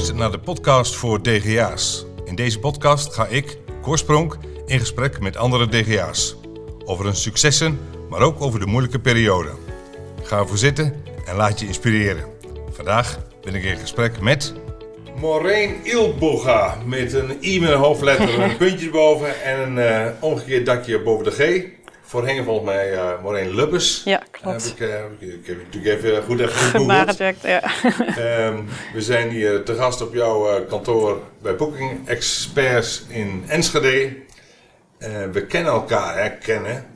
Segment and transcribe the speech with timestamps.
[0.00, 2.04] luistert naar de podcast voor DGA's.
[2.24, 6.36] In deze podcast ga ik, Korspronk, in gesprek met andere DGA's.
[6.84, 7.78] Over hun successen,
[8.08, 9.48] maar ook over de moeilijke periode.
[10.22, 10.94] Ga ervoor zitten
[11.24, 12.24] en laat je inspireren.
[12.70, 14.54] Vandaag ben ik in gesprek met...
[15.20, 20.66] Maureen Ilboga met een I met een hoofdletter, een puntje boven en een uh, omgekeerd
[20.66, 21.64] dakje boven de G.
[22.10, 24.02] Voorheen volgens mij uh, Maureen Lubbers.
[24.04, 24.64] Ja, klopt.
[24.64, 24.80] Heb ik,
[25.20, 27.42] uh, ik, heb natuurlijk even goed even gegoogeld.
[27.42, 27.62] ja.
[28.46, 34.16] um, we zijn hier te gast op jouw kantoor bij Booking Experts in Enschede.
[35.32, 36.86] we kennen elkaar, hè, kennen.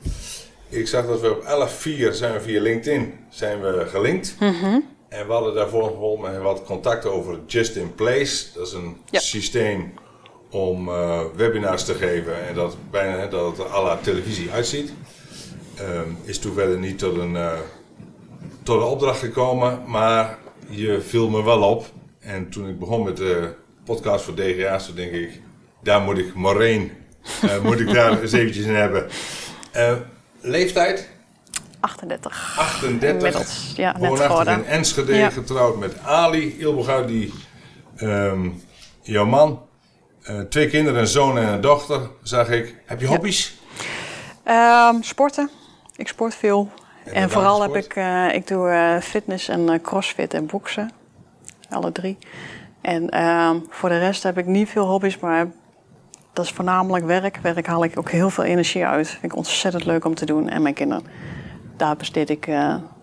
[0.69, 4.35] Ik zag dat we op 11.4 zijn we via LinkedIn zijn we gelinkt.
[4.39, 4.85] Mm -hmm.
[5.09, 8.45] En we hadden daarvoor wat contact over Just in Place.
[8.53, 9.19] Dat is een Ja.
[9.19, 9.93] systeem
[10.55, 14.93] om uh, webinars te geven en dat bijna dat het à la televisie uitziet.
[15.81, 17.51] Um, is toen verder niet tot een, uh,
[18.63, 20.37] tot een opdracht gekomen, maar
[20.69, 21.85] je viel me wel op.
[22.19, 23.53] En toen ik begon met de
[23.85, 25.41] podcast voor DGA's, toen denk ik,
[25.83, 26.91] daar moet ik Maureen,
[27.43, 29.07] uh, moet ik daar eens eventjes in hebben.
[30.41, 31.09] leeftijd?
[31.79, 32.55] 38.
[32.57, 33.09] 38.
[33.09, 34.53] Inmiddels, ja, net Woonachtig geworden.
[34.57, 35.29] in Enschede, Ja.
[35.29, 37.33] getrouwd met Ali Ilboga, die
[38.01, 38.63] um,
[39.01, 39.64] jouw man.
[40.29, 42.75] Uh, twee kinderen, een zoon en een dochter, zag ik.
[42.85, 43.57] Heb je hobby's?
[44.47, 45.49] Um, sporten.
[45.95, 46.69] Ik sport veel.
[47.03, 50.91] En vooral heb ik, uh, ik doe uh, fitness en crossfit en boksen.
[51.69, 52.17] Alle drie.
[52.81, 55.47] En um, voor de rest heb ik niet veel hobby's, maar
[56.33, 57.37] dat is voornamelijk werk.
[57.41, 59.07] Werk haal ik ook heel veel energie uit.
[59.07, 60.49] Vind ik ontzettend leuk om te doen.
[60.49, 61.05] En mijn kinderen.
[61.77, 62.47] Daar besteed ik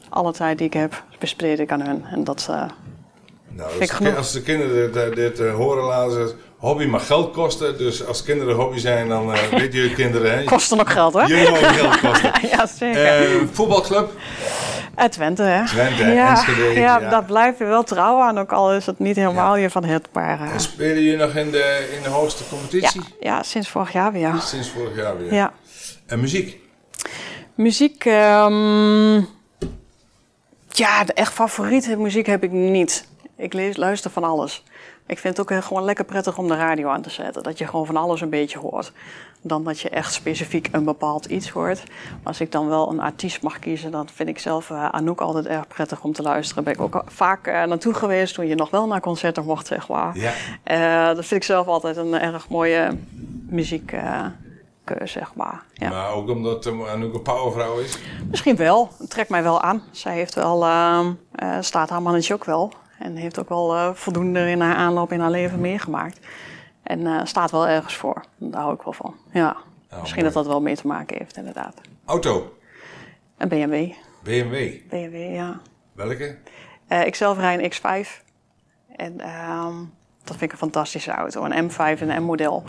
[0.09, 2.05] alle tijd die ik heb, besteed ik aan hun.
[2.05, 4.17] En dat nou, vind ik als, genoeg.
[4.17, 7.79] als de kinderen dit, dit horen laten ze hobby mag geld kosten.
[7.79, 10.39] Dus als kinderen hobby zijn, dan uh, weten jullie kinderen.
[10.39, 10.45] Hè?
[10.45, 11.23] Kosten ook geld, hè?
[11.23, 12.33] Jullie mogen geld kosten.
[12.53, 13.33] ja, zeker.
[13.33, 14.13] Uh, voetbalclub?
[14.99, 15.67] Uh, Twente, hè?
[15.67, 16.81] Twente, ja, Enschede.
[16.81, 19.63] Ja, ja, daar blijf je wel trouw aan, ook al is het niet helemaal ja.
[19.63, 20.09] je van het.
[20.13, 23.01] Maar, en spelen jullie nog in de, in de hoogste competitie?
[23.21, 24.35] Ja, ja, sinds vorig jaar weer.
[24.41, 25.35] Sinds vorig jaar weer.
[25.35, 25.53] Ja.
[26.07, 26.61] En muziek?
[27.55, 29.29] Muziek, um,
[30.69, 33.07] ja, de echt favoriete muziek heb ik niet.
[33.37, 34.63] Ik lees, luister van alles.
[35.07, 37.43] Ik vind het ook gewoon lekker prettig om de radio aan te zetten.
[37.43, 38.93] Dat je gewoon van alles een beetje hoort.
[39.41, 41.83] Dan dat je echt specifiek een bepaald iets hoort.
[42.07, 45.21] Maar als ik dan wel een artiest mag kiezen, dan vind ik zelf uh, Anouk
[45.21, 46.65] altijd erg prettig om te luisteren.
[46.65, 49.89] Ben ik ook vaak uh, naartoe geweest toen je nog wel naar concerten mocht, zeg
[49.89, 50.19] maar.
[50.19, 50.33] Ja.
[51.11, 52.99] Uh, dat vind ik zelf altijd een erg mooie
[53.47, 53.95] muziek.
[55.05, 55.63] Zeg maar.
[55.73, 55.89] Ja.
[55.89, 57.99] Maar ook omdat Anouk een powervrouw is?
[58.31, 58.91] Misschien wel.
[58.99, 59.83] Het trekt mij wel aan.
[59.91, 61.07] Zij heeft wel, uh,
[61.43, 62.73] uh, staat haar mannetje ook wel.
[63.03, 66.19] En heeft ook wel uh, voldoende in haar aanloop in haar leven meegemaakt.
[66.83, 68.25] En staat wel ergens voor.
[68.37, 69.15] Daar hou ik wel van.
[69.33, 69.57] Ja.
[69.91, 70.35] Oh, Misschien mooi.
[70.35, 71.81] dat dat wel mee te maken heeft, inderdaad.
[72.05, 72.57] Auto?
[73.37, 73.93] Een BMW.
[74.23, 74.81] BMW?
[74.89, 75.61] BMW, ja.
[75.93, 76.39] Welke?
[77.05, 78.09] ik zelf rijd een X5.
[78.97, 79.17] En
[80.25, 81.45] dat vind ik een fantastische auto.
[81.45, 82.65] Een M5 en een M-model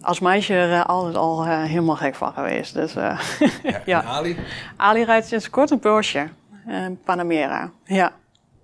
[0.00, 2.74] als meisje er altijd al uh, helemaal gek van geweest.
[2.74, 3.20] Dus, uh,
[3.62, 4.02] ja, ja.
[4.02, 4.36] Ali?
[4.76, 6.28] Ali rijdt sinds kort een Porsche.
[6.66, 7.70] Een Panamera.
[7.84, 8.12] Ja.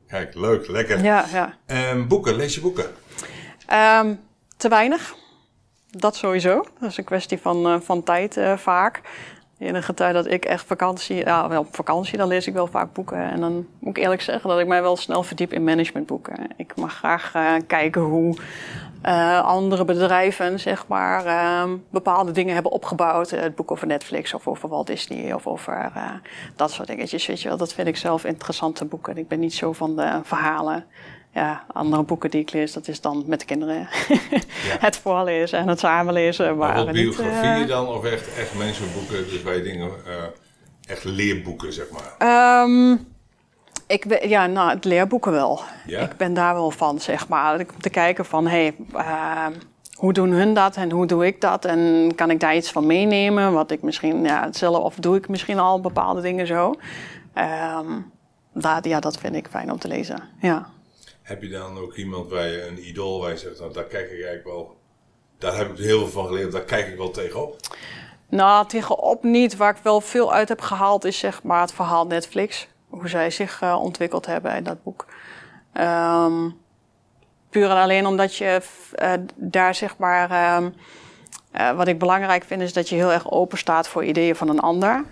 [0.09, 1.03] Kijk, leuk, lekker.
[1.03, 1.55] Ja, ja.
[1.93, 2.85] Um, boeken, lees je boeken?
[3.73, 4.21] Um,
[4.57, 5.15] te weinig.
[5.91, 6.67] Dat sowieso.
[6.81, 9.01] Dat is een kwestie van, uh, van tijd vaak.
[9.59, 12.67] In een tijd dat ik echt vakantie, ja, wel op vakantie, dan lees ik wel
[12.67, 13.31] vaak boeken.
[13.31, 16.47] En dan moet ik eerlijk zeggen dat ik mij wel snel verdiep in managementboeken.
[16.57, 17.33] Ik mag graag
[17.67, 18.37] kijken hoe
[19.05, 23.31] uh, andere bedrijven zeg maar, uh, bepaalde dingen hebben opgebouwd.
[23.31, 26.11] Het boek over Netflix of over Walt Disney of over uh,
[26.57, 27.27] dat soort dingetjes.
[27.27, 27.57] Weet je wel.
[27.57, 29.17] Dat vind ik zelf interessante boeken.
[29.17, 30.85] Ik ben niet zo van de verhalen.
[31.33, 33.77] Ja, andere boeken die ik lees, dat is dan met de kinderen.
[33.77, 33.89] ja.
[34.87, 36.57] het voorlezen en het samenlezen.
[36.57, 39.91] Maar, maar wat biografie niet, dan of echt, echt mensenboeken, dus bij dingen,
[40.87, 42.63] echt leerboeken zeg maar?
[42.63, 43.16] Um,
[43.87, 45.61] ik, ja, nou, het leerboeken wel.
[45.87, 46.01] Ja?
[46.01, 47.59] Ik ben daar wel van, zeg maar.
[47.59, 49.47] Om te kijken van, hé, hey, uh,
[49.97, 51.65] hoe doen hun dat en hoe doe ik dat?
[51.65, 53.53] En kan ik daar iets van meenemen?
[53.53, 56.75] Wat ik misschien, ja, hetzelfde, of doe ik misschien al bepaalde dingen zo?
[57.79, 58.13] Um,
[58.55, 60.69] dat, ja, dat vind ik fijn om te lezen, ja.
[61.23, 64.05] Heb je dan ook iemand waar je een idool waar je zegt, nou, daar kijk
[64.05, 64.77] ik eigenlijk wel...
[65.39, 67.57] Daar heb ik heel veel van geleerd, daar kijk ik wel tegenop?
[68.29, 69.57] Nou, tegenop niet.
[69.57, 73.31] Waar ik wel veel uit heb gehaald is zeg maar het verhaal Netflix hoe zij
[73.31, 75.07] zich uh, ontwikkeld hebben in dat boek.
[75.75, 76.57] Um,
[77.51, 78.61] puur en alleen omdat je
[79.03, 80.31] uh, daar zeg maar.
[80.31, 80.67] Uh,
[81.77, 84.61] wat ik belangrijk vind is dat je heel erg open staat voor ideeën van een
[84.61, 85.05] ander.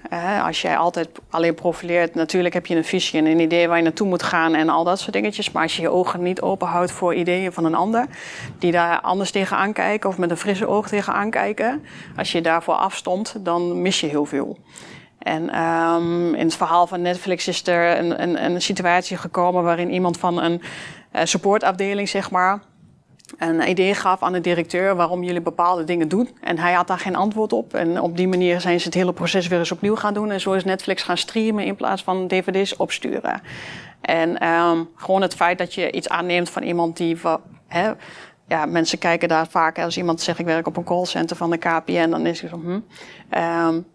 [0.42, 3.82] als jij altijd alleen profileert, natuurlijk heb je een visie en een idee waar je
[3.82, 5.50] naartoe moet gaan en al dat soort dingetjes.
[5.50, 8.06] Maar als je je ogen niet open houdt voor ideeën van een ander,
[8.58, 11.84] die daar anders tegenaan kijken of met een frisse oog tegenaan kijken.
[12.16, 14.58] Als je daarvoor afstond, dan mis je heel veel.
[15.24, 19.90] En um, in het verhaal van Netflix is er een, een, een situatie gekomen waarin
[19.90, 20.62] iemand van een
[21.12, 22.60] uh, supportafdeling, zeg maar,
[23.38, 26.28] een idee gaf aan de directeur waarom jullie bepaalde dingen doen.
[26.40, 27.74] En hij had daar geen antwoord op.
[27.74, 30.30] En op die manier zijn ze het hele proces weer eens opnieuw gaan doen.
[30.30, 33.40] En zo is Netflix gaan streamen in plaats van dvd's opsturen.
[34.00, 37.18] En um, gewoon het feit dat je iets aanneemt van iemand die...
[37.66, 37.92] Hè,
[38.48, 39.78] ja, mensen kijken daar vaak...
[39.78, 42.10] Als iemand zegt ik werk op een callcenter van de KPN...
[42.10, 42.60] dan is het zo...
[42.60, 42.80] Hm.
[43.68, 43.86] Um,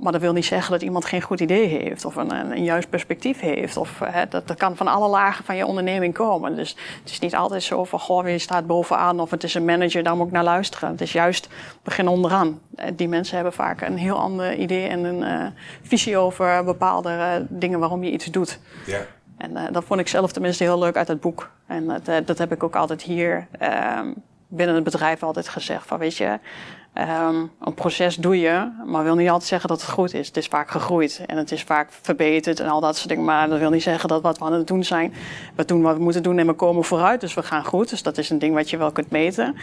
[0.00, 2.88] maar dat wil niet zeggen dat iemand geen goed idee heeft of een, een, juist
[2.88, 3.76] perspectief heeft.
[3.76, 6.56] Of, hè, dat, dat kan van alle lagen van je onderneming komen.
[6.56, 9.64] Dus het is niet altijd zo van, goh, je staat bovenaan of het is een
[9.64, 10.90] manager, daar moet ik naar luisteren.
[10.90, 11.48] Het is juist
[11.82, 12.60] begin onderaan.
[12.74, 15.46] Eh, die mensen hebben vaak een heel ander idee en een uh,
[15.82, 18.58] visie over bepaalde uh, dingen waarom je iets doet.
[18.86, 19.00] Ja.
[19.36, 21.50] En uh, dat vond ik zelf tenminste heel leuk uit het boek.
[21.66, 24.12] En dat, dat heb ik ook altijd hier ehm,
[24.48, 25.86] binnen het bedrijf altijd gezegd.
[25.86, 26.38] Van weet je,
[26.98, 30.26] Um, een proces doe je, maar wil niet altijd zeggen dat het goed is.
[30.26, 33.24] Het is vaak gegroeid en het is vaak verbeterd en al dat soort dingen.
[33.24, 35.14] Maar dat wil niet zeggen dat wat we aan het doen zijn,
[35.56, 37.20] we doen wat we moeten doen en we komen vooruit.
[37.20, 37.90] Dus we gaan goed.
[37.90, 39.46] Dus dat is een ding wat je wel kunt meten.
[39.46, 39.54] Um,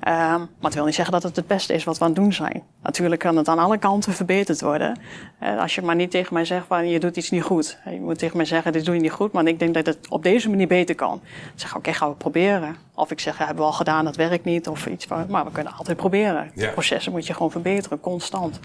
[0.00, 2.32] maar het wil niet zeggen dat het het beste is wat we aan het doen
[2.32, 2.62] zijn.
[2.82, 5.00] Natuurlijk kan het aan alle kanten verbeterd worden.
[5.42, 7.78] Uh, als je maar niet tegen mij zegt van je doet iets niet goed.
[7.84, 9.98] Je moet tegen mij zeggen dit doe je niet goed, maar ik denk dat het
[10.08, 11.08] op deze manier beter kan.
[11.08, 11.20] Dan
[11.54, 12.87] zeg ik oké, gaan we proberen.
[12.98, 14.68] Of ik zeg, ja, hebben we al gedaan, dat werkt niet.
[14.68, 16.50] Of iets van, maar we kunnen altijd proberen.
[16.54, 18.60] Ja processen moet je gewoon verbeteren, constant.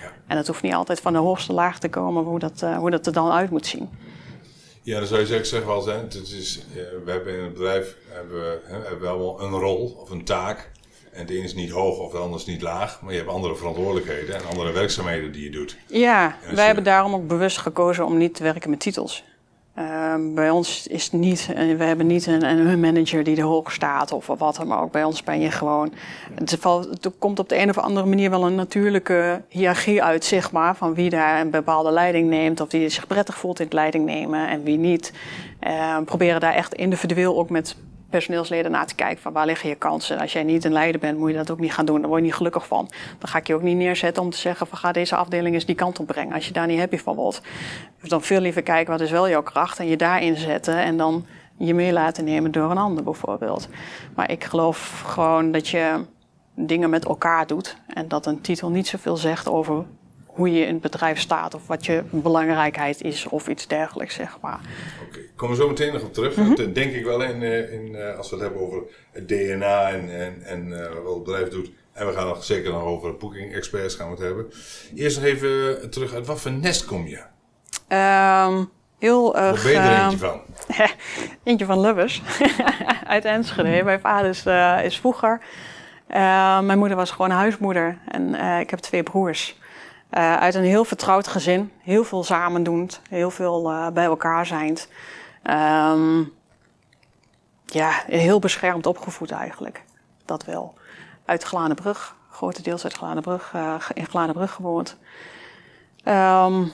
[0.00, 0.12] Ja.
[0.26, 2.90] En het hoeft niet altijd van de hoogste laag te komen hoe dat, uh, hoe
[2.90, 3.88] dat er dan uit moet zien.
[4.82, 6.00] Ja, dan zou je zeggen wel zijn.
[6.00, 6.62] Het is,
[7.04, 10.70] we hebben in het bedrijf hebben we, hebben wel een rol of een taak.
[11.12, 13.00] En de een is niet hoog of de ander is niet laag.
[13.02, 15.76] Maar je hebt andere verantwoordelijkheden en andere werkzaamheden die je doet.
[15.86, 19.24] Ja, wij hebben daarom ook bewust gekozen om niet te werken met titels.
[19.78, 24.12] Uh, bij ons is niet, we hebben niet een, een manager die er hoog staat
[24.12, 24.92] of wat dan ook.
[24.92, 25.92] Bij ons ben je gewoon.
[26.34, 30.52] Het, valt, komt op de een of andere manier wel een natuurlijke hiërarchie uit, zeg
[30.52, 30.76] maar.
[30.76, 34.04] Van wie daar een bepaalde leiding neemt of die zich prettig voelt in het leiding
[34.04, 35.12] nemen en wie niet.
[35.66, 37.76] Uh, proberen daar echt individueel ook met
[38.10, 40.18] personeelsleden na te kijken van waar liggen je kansen.
[40.18, 41.98] Als jij niet een leider bent, moet je dat ook niet gaan doen.
[41.98, 42.90] Daar word je niet gelukkig van.
[43.18, 45.66] Dan ga ik je ook niet neerzetten om te zeggen van ga deze afdeling eens
[45.66, 46.34] die kant op brengen.
[46.34, 47.40] Als je daar niet happy van wordt.
[48.00, 50.96] Dus dan veel liever kijken wat is wel jouw kracht en je daarin zetten en
[50.96, 51.26] dan
[51.58, 53.68] je mee laten nemen door een ander bijvoorbeeld.
[54.14, 56.04] Maar ik geloof gewoon dat je
[56.54, 59.84] dingen met elkaar doet en dat een titel niet zoveel zegt over
[60.26, 64.38] hoe je in het bedrijf staat of wat je belangrijkheid is of iets dergelijks, zeg
[64.40, 64.60] maar.
[65.36, 66.36] Komen we zo meteen nog op terug.
[66.36, 69.28] Mm Dat denk ik wel in, eh, in, eh, als we het hebben over het
[69.28, 70.68] DNA en, en, en
[71.04, 71.70] wat het bedrijf doet.
[71.92, 74.46] En we gaan nog zeker nog over booking experts gaan we het hebben.
[74.94, 77.22] Eerst nog even terug, uit wat voor nest kom je?
[77.96, 79.62] Um, heel erg...
[79.62, 80.40] Waar ben je er eentje van?
[81.44, 82.22] eentje van Lubbers,
[83.06, 83.82] uit Enschede.
[83.84, 84.46] Mijn vader is,
[84.84, 85.40] is vroeger...
[86.62, 89.58] mijn moeder was gewoon huismoeder en ik heb twee broers.
[90.10, 94.88] Uit een heel vertrouwd gezin, heel veel samendoend, heel veel bij elkaar zijnd.
[95.50, 96.32] Um,
[97.64, 99.84] ja, heel beschermd opgevoed eigenlijk.
[100.24, 100.74] Dat wel.
[101.24, 104.96] Uit Glanenbrug, grotendeels uit Glanenbrug, uh, in Glanenbrug gewoond.
[106.04, 106.72] Um,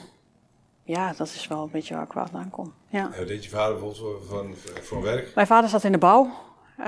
[0.83, 2.73] ja, dat is wel een beetje waar ik vandaan kom.
[2.89, 3.09] Ja.
[3.25, 5.35] Deed je vader bijvoorbeeld van, voor werk?
[5.35, 6.31] Mijn vader zat in de bouw.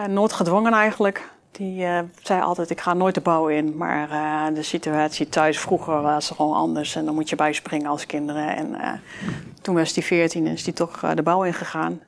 [0.08, 1.34] nooit gedwongen eigenlijk.
[1.58, 3.78] Die uh, zei altijd, ik ga nooit de bouw in.
[3.78, 6.96] Maar uh, de situatie thuis vroeger was gewoon anders.
[6.96, 8.56] En dan moet je bijspringen als kinderen.
[8.56, 8.92] En uh,
[9.62, 12.02] toen was hij 14 en is hij toch de bouw ingegaan.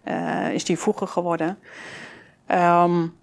[0.53, 1.57] is hij vroeger geworden.
[2.51, 3.13] Um,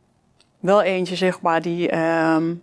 [0.61, 2.63] wel eentje, zeg maar, die um,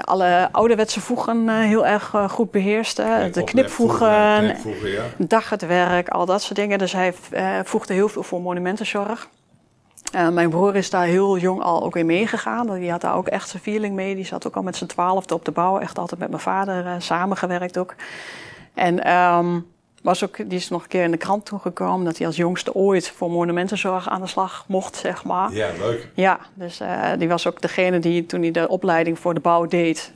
[0.00, 3.30] alle ouderwetse voegen heel erg goed beheerste.
[3.32, 4.44] de knipvoegen,
[4.84, 5.04] ja.
[5.18, 6.78] dag het werk, al dat soort dingen.
[6.78, 7.14] Dus hij
[7.64, 9.28] voegde heel veel voor monumentenzorg.
[10.14, 12.74] Uh, mijn broer is daar heel jong al ook in meegegaan.
[12.74, 14.14] Die had daar ook echt zijn feeling mee.
[14.14, 15.78] Die zat ook al met zijn twaalfde op de bouw.
[15.78, 17.94] Echt altijd met mijn vader uh, samengewerkt ook.
[18.74, 19.66] En um,
[20.02, 22.04] was ook, die is nog een keer in de krant toegekomen...
[22.04, 25.52] dat hij als jongste ooit voor monumentenzorg aan de slag mocht, zeg maar.
[25.52, 26.08] Ja, leuk.
[26.14, 29.66] Ja, dus uh, die was ook degene die toen hij de opleiding voor de bouw
[29.66, 30.12] deed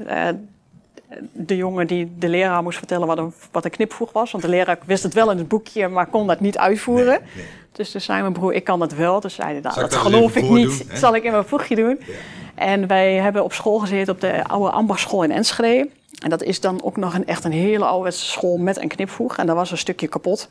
[1.33, 4.31] de jongen die de leraar moest vertellen wat een, wat een knipvoeg was.
[4.31, 7.21] Want de leraar wist het wel in het boekje, maar kon dat niet uitvoeren.
[7.73, 9.21] Dus toen zei mijn broer, ik kan dat wel.
[9.21, 10.89] Dus zei hij, nou, dat geloof ik niet.
[10.89, 11.99] Doen, zal ik in mijn voegje doen.
[12.07, 12.15] Ja.
[12.55, 15.89] En wij hebben op school gezeten op de oude ambachtschool in Enschede.
[16.23, 19.37] En dat is dan ook nog een, echt een hele oude school met een knipvoeg.
[19.37, 20.49] En daar was een stukje kapot.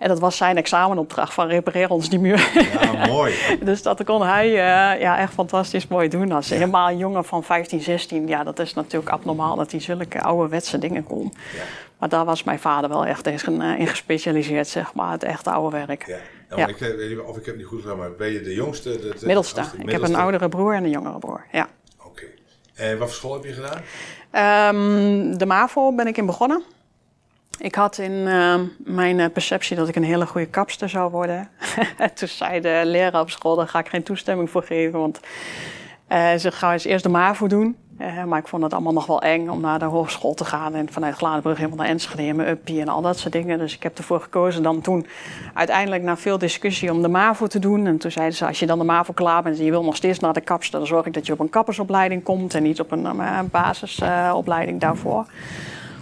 [0.00, 2.50] En dat was zijn examenopdracht van repareer ons die muur.
[2.80, 3.34] Ja, mooi.
[3.62, 6.32] dus dat kon hij uh, ja, echt fantastisch mooi doen.
[6.32, 6.54] Als ja.
[6.54, 10.78] helemaal een jongen van 15, 16, ja, dat is natuurlijk abnormaal dat hij zulke ouderwetse
[10.78, 11.32] dingen kon.
[11.54, 11.62] Ja.
[11.98, 15.76] Maar daar was mijn vader wel echt in, in gespecialiseerd, zeg maar, het echte oude
[15.86, 16.06] werk.
[16.06, 16.16] Ja.
[16.56, 18.90] Nou, Ik, of ik heb niet goed gedaan, maar ben je de jongste?
[18.90, 19.62] De, de, middelste.
[19.78, 21.68] Ik heb een oudere broer en een jongere broer, ja.
[22.04, 22.24] Oké.
[22.74, 23.82] En wat voor school heb je gedaan?
[24.74, 26.62] Um, de MAVO ben ik in begonnen.
[27.58, 31.48] Ik had in uh, mijn perceptie dat ik een hele goede kapster zou worden.
[32.14, 34.98] Toen zei de leraar op school, daar ga ik geen toestemming voor geven.
[34.98, 35.20] Want
[36.08, 37.76] uh, ze gaan eens eerst de MAVO doen.
[38.00, 40.74] Uh, maar ik vond het allemaal nog wel eng om naar de hogeschool te gaan.
[40.74, 43.58] En vanuit Gladenbrug helemaal naar Enschede en mijn uppie en al dat soort dingen.
[43.58, 45.06] Dus ik heb ervoor gekozen dan toen
[45.54, 47.86] uiteindelijk na veel discussie om de MAVO te doen.
[47.86, 49.96] En toen zeiden ze, als je dan de MAVO klaar bent en je wil nog
[49.96, 50.78] steeds naar de kapster...
[50.78, 54.80] dan zorg ik dat je op een kappersopleiding komt en niet op een uh, basisopleiding
[54.80, 55.26] daarvoor.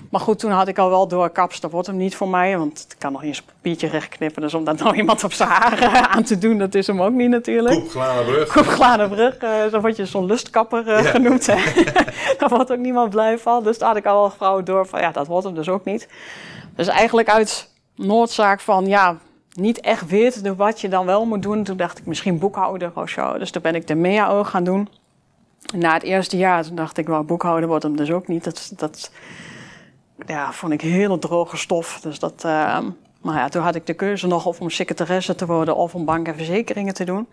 [0.09, 2.59] Maar goed, toen had ik al wel door, kaps, dat wordt hem niet voor mij.
[2.59, 4.43] Want het kan nog eens een papiertje rechtknippen.
[4.43, 7.12] Dus om dat nou iemand op zijn haar aan te doen, dat is hem ook
[7.12, 7.75] niet natuurlijk.
[7.81, 8.53] Koep Glanenbrug.
[8.53, 11.11] Koep Glanenbrug, uh, zo word je zo'n lustkapper uh, ja.
[11.11, 11.47] genoemd.
[12.38, 13.65] Daar wordt ook niemand blij van.
[13.65, 15.85] Dus daar had ik al wel vrouwen door van, ja, dat wordt hem dus ook
[15.85, 16.09] niet.
[16.75, 19.17] Dus eigenlijk uit noodzaak van, ja,
[19.53, 21.65] niet echt weten wat je dan wel moet doen.
[21.65, 23.38] Toen dacht ik misschien boekhouder of zo.
[23.38, 24.88] Dus toen ben ik de MEAO gaan doen.
[25.77, 28.45] Na het eerste jaar, toen dacht ik, wel, boekhouder wordt hem dus ook niet.
[28.45, 28.73] Dat...
[28.77, 29.11] dat
[30.27, 32.01] ja, vond ik hele droge stof.
[32.01, 32.43] Dus dat,
[33.23, 36.05] maar ja, toen had ik de keuze nog of om secretaresse te worden of om
[36.05, 37.29] bank en verzekeringen te doen.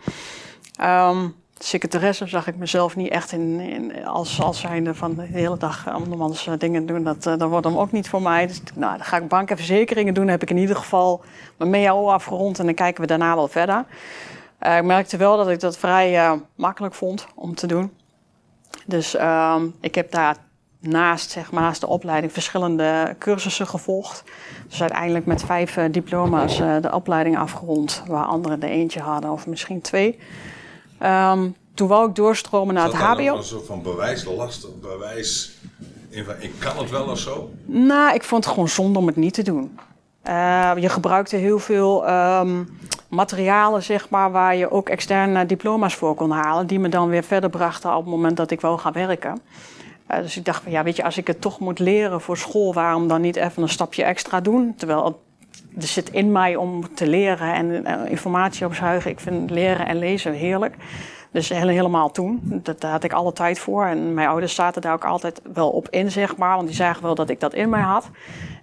[0.81, 5.89] Um, secretaresse zag ik mezelf niet echt in, als, als zijnde van de hele dag
[5.89, 7.03] andermans dingen doen.
[7.03, 8.47] Dat, uh, dat wordt hem ook niet voor mij.
[8.47, 10.23] Dus nou, dan ga ik bank en verzekeringen doen.
[10.23, 11.23] Dan heb ik in ieder geval
[11.57, 13.85] mijn MEAO afgerond en dan kijken we daarna wel verder.
[14.59, 17.91] Ik merkte wel dat ik dat vrij makkelijk vond om te doen.
[18.85, 20.35] Dus um, ik heb daar
[20.87, 24.23] naast, zeg maar, naast de opleiding verschillende cursussen gevolgd.
[24.69, 29.31] Dus uiteindelijk met vijf uh, diploma's uh, de opleiding afgerond, waar anderen er eentje hadden
[29.31, 30.19] of misschien twee.
[31.03, 33.37] Um, toen wou ik doorstromen naar het HBO.
[33.37, 35.57] een soort van bewijslast, bewijs.
[36.39, 37.49] Ik kan het wel of zo?
[37.65, 39.79] Nou, ik vond het gewoon zonde om het niet te doen.
[40.27, 42.77] Uh, je gebruikte heel veel um,
[43.09, 47.23] materialen, zeg maar, waar je ook externe diploma's voor kon halen, die me dan weer
[47.23, 49.41] verder brachten op het moment dat ik wou gaan werken.
[50.11, 52.73] Uh, dus ik dacht ja, weet je, als ik het toch moet leren voor school,
[52.73, 54.73] waarom dan niet even een stapje extra doen?
[54.77, 55.23] Terwijl
[55.75, 59.11] er zit in mij om te leren en uh, informatie opzuigen.
[59.11, 60.75] Ik vind leren en lezen heerlijk.
[61.31, 62.39] Dus helemaal toen.
[62.43, 63.85] Dat, daar had ik alle tijd voor.
[63.85, 66.55] En mijn ouders zaten daar ook altijd wel op in, zeg maar.
[66.55, 68.09] Want die zagen wel dat ik dat in mij had.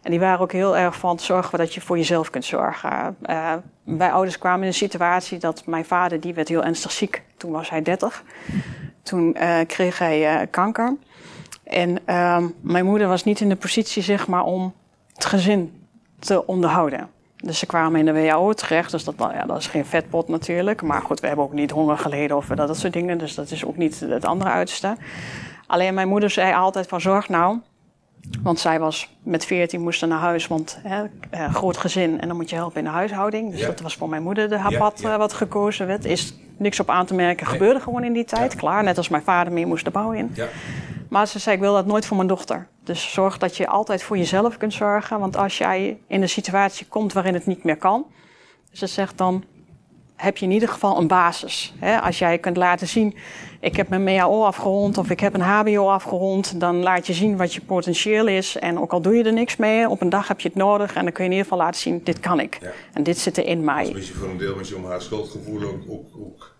[0.03, 3.17] En die waren ook heel erg van zorgen dat je voor jezelf kunt zorgen.
[3.27, 7.23] Uh, mijn ouders kwamen in een situatie dat mijn vader, die werd heel ernstig ziek.
[7.37, 8.25] Toen was hij 30.
[9.03, 10.97] Toen kreeg hij kanker.
[11.73, 14.75] En uh, mijn moeder was niet in de positie, zeg maar, om
[15.13, 15.87] het gezin
[16.19, 17.09] te onderhouden.
[17.37, 18.91] Dus ze kwamen in de WHO terecht.
[18.91, 20.83] Dus dat, ja, dat is geen vetpot natuurlijk.
[20.83, 23.19] Maar goed, we hebben ook niet honger geleden of dat, dat soort dingen.
[23.19, 24.97] Dus dat is ook niet het andere uiterste.
[25.67, 27.59] Alleen mijn moeder zei altijd van zorg nou.
[28.43, 31.03] Want zij was met 14 moesten naar huis, want hè,
[31.35, 33.51] uh, groot gezin en dan moet je helpen in de huishouding.
[33.51, 33.67] Dus ja.
[33.67, 35.15] dat was voor mijn moeder de haar pad ja, ja.
[35.15, 36.05] uh, wat gekozen werd.
[36.05, 38.55] Is niks op aan te merken, gebeurde gewoon in die tijd.
[38.55, 40.35] Klaar, net als mijn vader mee moest de bouw in.
[41.13, 42.69] Maar ze zei, ik wil dat nooit voor mijn dochter.
[42.85, 45.19] Dus zorg dat je altijd voor jezelf kunt zorgen.
[45.19, 48.07] Want als jij in een situatie komt waarin het niet meer kan.
[48.71, 49.45] Ze zegt dan,
[50.17, 51.75] heb je in ieder geval een basis.
[52.03, 53.15] Als jij kunt laten zien,
[53.61, 57.37] ik heb mijn MEAO afgerond of ik heb een HBO afgerond, dan laat je zien
[57.37, 58.57] wat je potentieel is.
[58.57, 60.95] En ook al doe je er niks mee, op een dag heb je het nodig
[60.95, 62.59] en dan kun je in ieder geval laten zien, dit kan ik.
[62.61, 62.71] Ja.
[62.93, 63.85] En dit zit er in mij.
[63.87, 66.52] Dat is voor een deel met je om haar schuldgevoel ook, ook,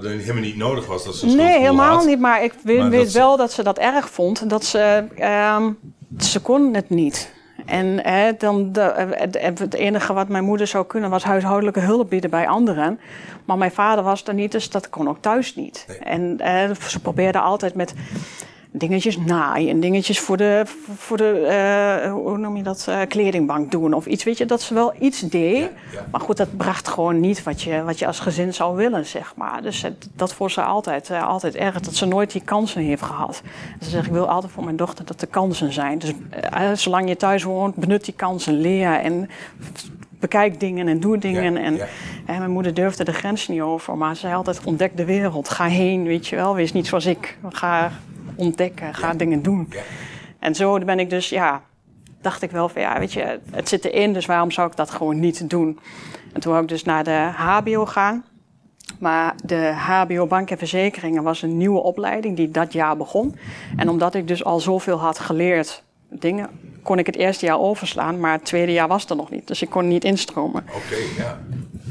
[0.00, 2.06] helemaal niet nodig was dat ze Nee, helemaal had.
[2.06, 2.18] niet.
[2.18, 4.50] Maar ik weet, maar weet dat wel dat ze dat erg vond.
[4.50, 5.04] Dat ze,
[5.56, 5.78] um,
[6.18, 7.32] ze kon het niet.
[7.66, 8.92] En eh, dan de,
[9.38, 13.00] het enige wat mijn moeder zou kunnen was huishoudelijke hulp bieden bij anderen.
[13.44, 15.84] Maar mijn vader was er niet, dus dat kon ook thuis niet.
[15.88, 15.98] Nee.
[15.98, 17.94] En eh, ze probeerde altijd met
[18.72, 20.62] dingetjes naaien en dingetjes voor de,
[20.96, 24.24] voor de uh, hoe noem je dat, uh, kledingbank doen of iets.
[24.24, 25.58] Weet je, dat ze wel iets deed.
[25.58, 26.06] Ja, ja.
[26.10, 29.32] Maar goed, dat bracht gewoon niet wat je, wat je als gezin zou willen, zeg
[29.36, 29.62] maar.
[29.62, 33.02] Dus het, dat voor ze altijd, uh, altijd erg, dat ze nooit die kansen heeft
[33.02, 33.42] gehad.
[33.78, 35.98] Dus ze zegt, ik wil altijd voor mijn dochter dat er kansen zijn.
[35.98, 36.12] Dus
[36.82, 39.28] zolang je thuis woont, benut die kansen, leer en
[40.20, 41.52] bekijk dingen en doe dingen.
[41.52, 41.86] Ja, en, ja.
[42.26, 45.48] en, mijn moeder durfde de grens niet over, maar ze zei altijd: ontdek de wereld,
[45.48, 47.38] ga heen, weet je wel, wees niet zoals ik.
[47.48, 47.92] Ga
[48.44, 49.14] ontdekken, ga ja.
[49.14, 49.66] dingen doen.
[49.70, 49.80] Ja.
[50.38, 51.62] En zo ben ik dus, ja,
[52.20, 54.90] dacht ik wel van ja, weet je, het zit erin, dus waarom zou ik dat
[54.90, 55.78] gewoon niet doen?
[56.32, 58.24] En toen wou ik dus naar de HBO gaan.
[58.98, 63.36] Maar de HBO Bank en Verzekeringen was een nieuwe opleiding die dat jaar begon.
[63.76, 66.50] En omdat ik dus al zoveel had geleerd, dingen,
[66.82, 69.46] kon ik het eerste jaar overslaan, maar het tweede jaar was er nog niet.
[69.46, 70.64] Dus ik kon niet instromen.
[70.68, 71.38] Oké, okay, ja.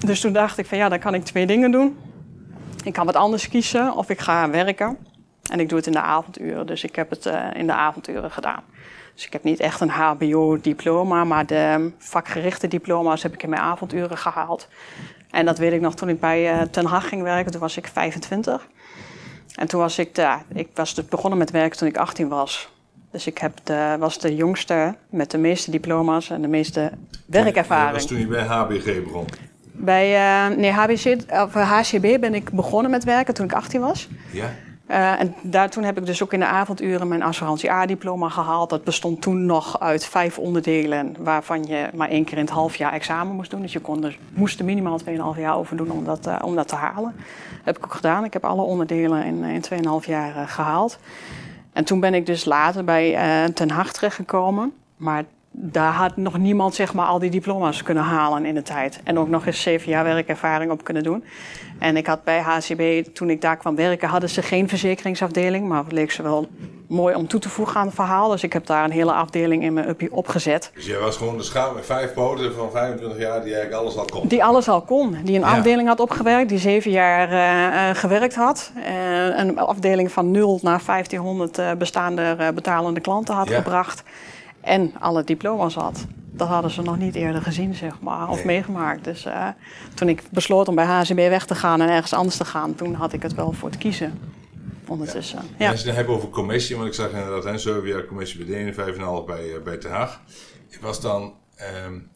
[0.05, 1.97] Dus toen dacht ik van ja, dan kan ik twee dingen doen.
[2.83, 4.97] Ik kan wat anders kiezen of ik ga werken.
[5.49, 8.31] En ik doe het in de avonduren, dus ik heb het uh, in de avonduren
[8.31, 8.63] gedaan.
[9.15, 13.61] Dus ik heb niet echt een HBO-diploma, maar de vakgerichte diploma's heb ik in mijn
[13.61, 14.67] avonduren gehaald.
[15.31, 17.77] En dat weet ik nog toen ik bij uh, Ten Hag ging werken, toen was
[17.77, 18.67] ik 25.
[19.55, 22.69] En toen was ik, uh, ik was dus begonnen met werken toen ik 18 was.
[23.11, 26.91] Dus ik heb de, was de jongste met de meeste diploma's en de meeste
[27.25, 27.91] werkervaring.
[27.91, 29.25] Dat was toen je bij HBG begon?
[29.71, 30.13] Bij
[30.49, 34.07] uh, nee, HBC, of HCB ben ik begonnen met werken toen ik 18 was.
[34.31, 34.49] Ja.
[34.91, 38.69] Uh, en daar, toen heb ik dus ook in de avonduren mijn assurantie A-diploma gehaald.
[38.69, 42.75] Dat bestond toen nog uit vijf onderdelen, waarvan je maar één keer in het half
[42.75, 43.61] jaar examen moest doen.
[43.61, 44.99] Dus je kon moest er minimaal
[45.35, 47.13] 2,5 jaar over doen om dat, uh, om dat te halen.
[47.15, 48.23] Dat heb ik ook gedaan.
[48.23, 49.63] Ik heb alle onderdelen in, in
[50.03, 50.97] 2,5 jaar gehaald.
[51.73, 53.17] En toen ben ik dus later bij
[53.53, 54.73] Ten Hag terechtgekomen.
[54.97, 58.99] Maar daar had nog niemand zeg maar, al die diploma's kunnen halen in de tijd.
[59.03, 61.23] En ook nog eens zeven jaar werkervaring op kunnen doen.
[61.79, 65.67] En ik had bij HCB, toen ik daar kwam werken, hadden ze geen verzekeringsafdeling.
[65.67, 66.47] Maar het leek ze wel
[66.87, 68.29] mooi om toe te voegen aan het verhaal.
[68.29, 70.71] Dus ik heb daar een hele afdeling in mijn uppie opgezet.
[70.75, 73.97] Dus jij was gewoon de schaap met vijf poten van 25 jaar die eigenlijk alles
[73.97, 74.27] al kon?
[74.27, 75.17] Die alles al kon.
[75.23, 78.71] Die een afdeling had opgewerkt, die zeven jaar uh, gewerkt had.
[78.75, 84.03] Uh, een afdeling van 0 naar 1500 bestaande betalende klanten had gebracht
[84.61, 86.05] en alle diploma's had.
[86.33, 89.03] Dat hadden ze nog niet eerder gezien, zeg maar, of meegemaakt.
[89.03, 89.47] Dus uh,
[89.93, 92.93] toen ik besloot om bij HCB weg te gaan en ergens anders te gaan, toen
[92.93, 94.19] had ik het wel voor het kiezen.
[94.87, 95.39] Ondertussen.
[95.57, 95.65] Ja.
[95.65, 95.71] Ja.
[95.71, 98.55] Als je het hebt over commissie, want ik zag inderdaad, hè, 7 jaar commissie bij
[98.55, 100.21] Denen, 5,5 bij, uh, bij Ten Haag.
[100.81, 101.33] Was dan,
[101.85, 102.09] um,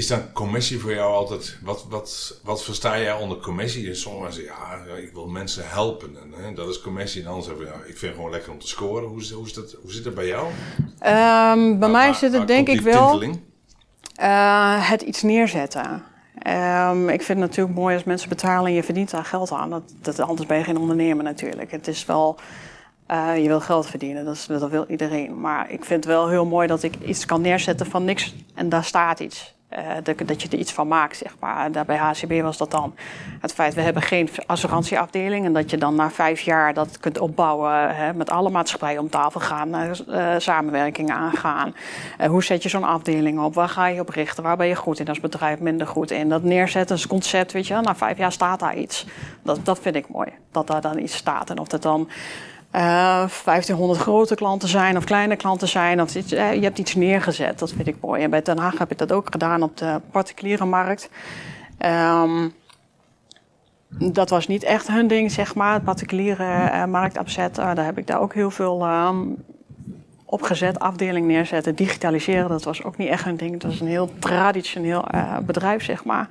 [0.00, 3.84] is dan commissie voor jou altijd, wat, wat, wat versta jij onder commissie?
[3.84, 4.54] Dus sommigen zeggen,
[4.86, 6.16] ja, ik wil mensen helpen.
[6.16, 7.22] En, hè, dat is commissie.
[7.22, 9.08] En anders zeggen ja, ik vind het gewoon lekker om te scoren.
[9.08, 10.46] Hoe, hoe, is dat, hoe zit het bij jou?
[11.56, 16.02] Um, bij mij zit het denk ik wel uh, het iets neerzetten.
[16.46, 19.70] Um, ik vind het natuurlijk mooi als mensen betalen en je verdient daar geld aan.
[19.70, 21.70] Dat, dat, anders ben je geen ondernemer natuurlijk.
[21.70, 22.38] Het is wel...
[23.10, 25.40] Uh, je wil geld verdienen, dat, is, dat wil iedereen.
[25.40, 28.68] Maar ik vind het wel heel mooi dat ik iets kan neerzetten van niks en
[28.68, 29.54] daar staat iets.
[29.78, 31.72] Uh, dat, je er iets van maakt, zeg maar.
[31.72, 32.94] Daar bij HCB was dat dan
[33.40, 35.44] het feit, we hebben geen assurantieafdeling.
[35.44, 39.10] En dat je dan na vijf jaar dat kunt opbouwen, hè, met alle maatschappijen om
[39.10, 39.74] tafel gaan,
[40.08, 41.74] uh, samenwerkingen aangaan.
[42.20, 43.54] Uh, hoe zet je zo'n afdeling op?
[43.54, 44.42] Waar ga je op richten?
[44.42, 46.28] Waar ben je goed in als bedrijf, minder goed in?
[46.28, 49.06] Dat neerzetten concept, weet je, na vijf jaar staat daar iets.
[49.42, 51.50] Dat, dat vind ik mooi, dat daar dan iets staat.
[51.50, 52.08] En of dat dan
[52.74, 56.02] uh, eh, 1500 grote klanten zijn of kleine klanten zijn.
[56.02, 58.22] Of uh, je hebt iets neergezet, dat vind ik mooi.
[58.22, 61.10] En bij Den Haag heb ik dat ook gedaan op de particuliere markt.
[61.86, 62.54] Um,
[63.88, 67.74] dat was niet echt hun ding, zeg maar, het particuliere uh, markt opzetten.
[67.74, 69.36] daar heb ik daar ook heel veel um,
[70.24, 72.48] opgezet, afdeling neerzetten, digitaliseren.
[72.48, 73.60] Dat was ook niet echt hun ding.
[73.60, 75.04] Dat is een heel traditioneel
[75.42, 76.28] bedrijf, zeg maar.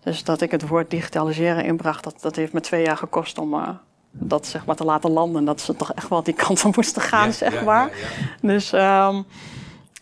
[0.00, 3.78] Dus dat ik het woord digitaliseren inbracht, dat, dat heeft me twee jaar gekost om
[4.18, 5.44] dat zeg maar te laten landen.
[5.44, 7.90] Dat ze toch echt wel die kant op moesten gaan, zeg maar.
[8.40, 9.26] dus um,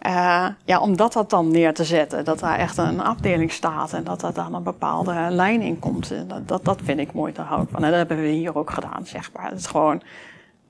[0.06, 3.92] uh, ja, om dat, dat dan neer te zetten, dat daar echt een afdeling staat
[3.92, 7.32] en dat er dan een bepaalde lijn in komt, dat, dat, dat vind ik mooi
[7.32, 7.74] te houden.
[7.74, 9.48] En dat hebben we hier ook gedaan, zeg maar.
[9.48, 10.02] Het is gewoon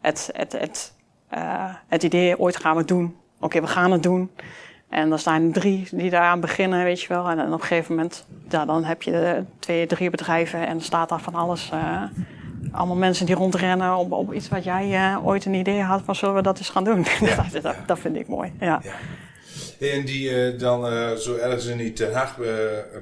[0.01, 0.95] het, het, het,
[1.35, 3.05] uh, het idee, ooit gaan we het doen.
[3.37, 4.31] Oké, okay, we gaan het doen.
[4.89, 7.29] En er staan drie die daaraan beginnen, weet je wel.
[7.29, 11.09] En op een gegeven moment, ja, dan heb je twee, drie bedrijven en er staat
[11.09, 12.03] daar van alles uh,
[12.75, 16.15] allemaal mensen die rondrennen op, op iets wat jij uh, ooit een idee had van
[16.15, 17.05] zullen we dat eens gaan doen.
[17.21, 18.53] Ja, dat, dat, dat, vind ik mooi.
[18.61, 18.81] Ja.
[18.83, 18.93] ja.
[19.89, 22.37] En die uh, dan uh, zo ergens in die Ten Haag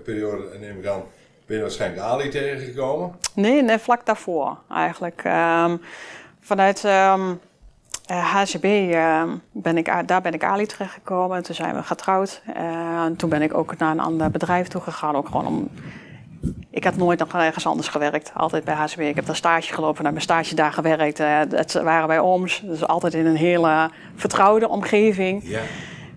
[0.05, 1.03] periode neem ik aan,
[1.47, 3.17] ben je waarschijnlijk Ali tegengekomen?
[3.35, 5.25] Nee, nee vlak daarvoor eigenlijk.
[5.25, 5.81] Um,
[6.41, 7.41] vanuit um,
[8.07, 8.95] HCB
[9.53, 11.43] ben ik, daar ben ik Ali terechtgekomen.
[11.43, 12.43] Toen zijn we getrouwd.
[12.55, 15.17] en toen ben ik ook naar een ander bedrijf toe gegaan.
[15.17, 15.71] Ook gewoon om
[16.71, 18.33] ik heb nooit nog ergens anders gewerkt.
[18.35, 19.01] Altijd bij HCB.
[19.01, 21.21] Ik heb daar stage gelopen, naar mijn stage daar gewerkt.
[21.21, 22.63] Uh, het waren bij OMS.
[22.65, 25.43] Dus altijd in een hele vertrouwde omgeving.
[25.45, 25.61] Ja.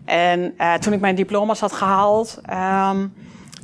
[0.06, 3.14] En uh, toen ik mijn diploma's had gehaald, um,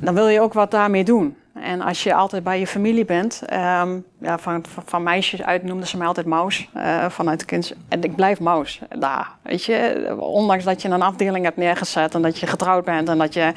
[0.00, 1.36] dan wil je ook wat daarmee doen.
[1.54, 5.88] En als je altijd bij je familie bent, um, ja, van, van, meisjes uit noemden
[5.88, 7.74] ze mij altijd Maus, uh, vanuit de kunst.
[7.88, 10.06] En ik blijf Maus daar, weet je.
[10.18, 13.52] Ondanks dat je een afdeling hebt neergezet en dat je getrouwd bent en dat je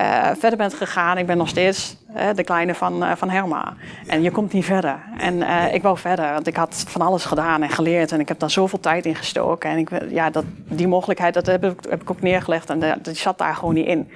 [0.00, 1.18] uh, verder bent gegaan.
[1.18, 3.74] Ik ben nog steeds uh, de kleine van, uh, van Herma.
[4.06, 4.98] En je komt niet verder.
[5.18, 5.42] En
[5.74, 8.12] ik wou verder, want ik had van alles gedaan en geleerd.
[8.12, 9.70] En ik heb daar zoveel tijd in gestoken.
[9.70, 12.70] En ik, ja, dat, die mogelijkheid dat heb, ik, heb ik ook neergelegd.
[12.70, 14.10] En die zat daar gewoon niet in.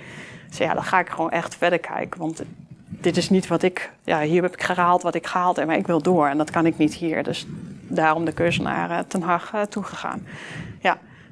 [0.48, 2.20] Dus ja, dan ga ik gewoon echt verder kijken.
[2.20, 2.42] Want
[2.88, 3.90] dit is niet wat ik...
[4.04, 5.66] Ja, hier heb ik gehaald wat ik gehaald heb.
[5.66, 6.28] Maar ik wil door.
[6.28, 7.22] En dat kan ik niet hier.
[7.22, 7.46] Dus
[7.88, 10.26] daarom de keuze naar Ten Haag toegegaan.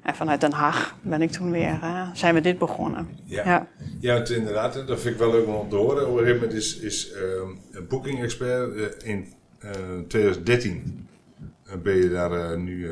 [0.02, 3.08] En vanuit Den Haag ben ik toen weer, uh, zijn we dit begonnen.
[3.24, 3.66] Ja, ja.
[4.00, 6.08] ja het, inderdaad, dat vind ik wel leuk om te horen.
[6.08, 7.20] Op een gegeven moment is, is uh,
[7.72, 9.32] een booking expert uh, in
[10.08, 11.08] 2013
[11.82, 12.90] ben je daar nu.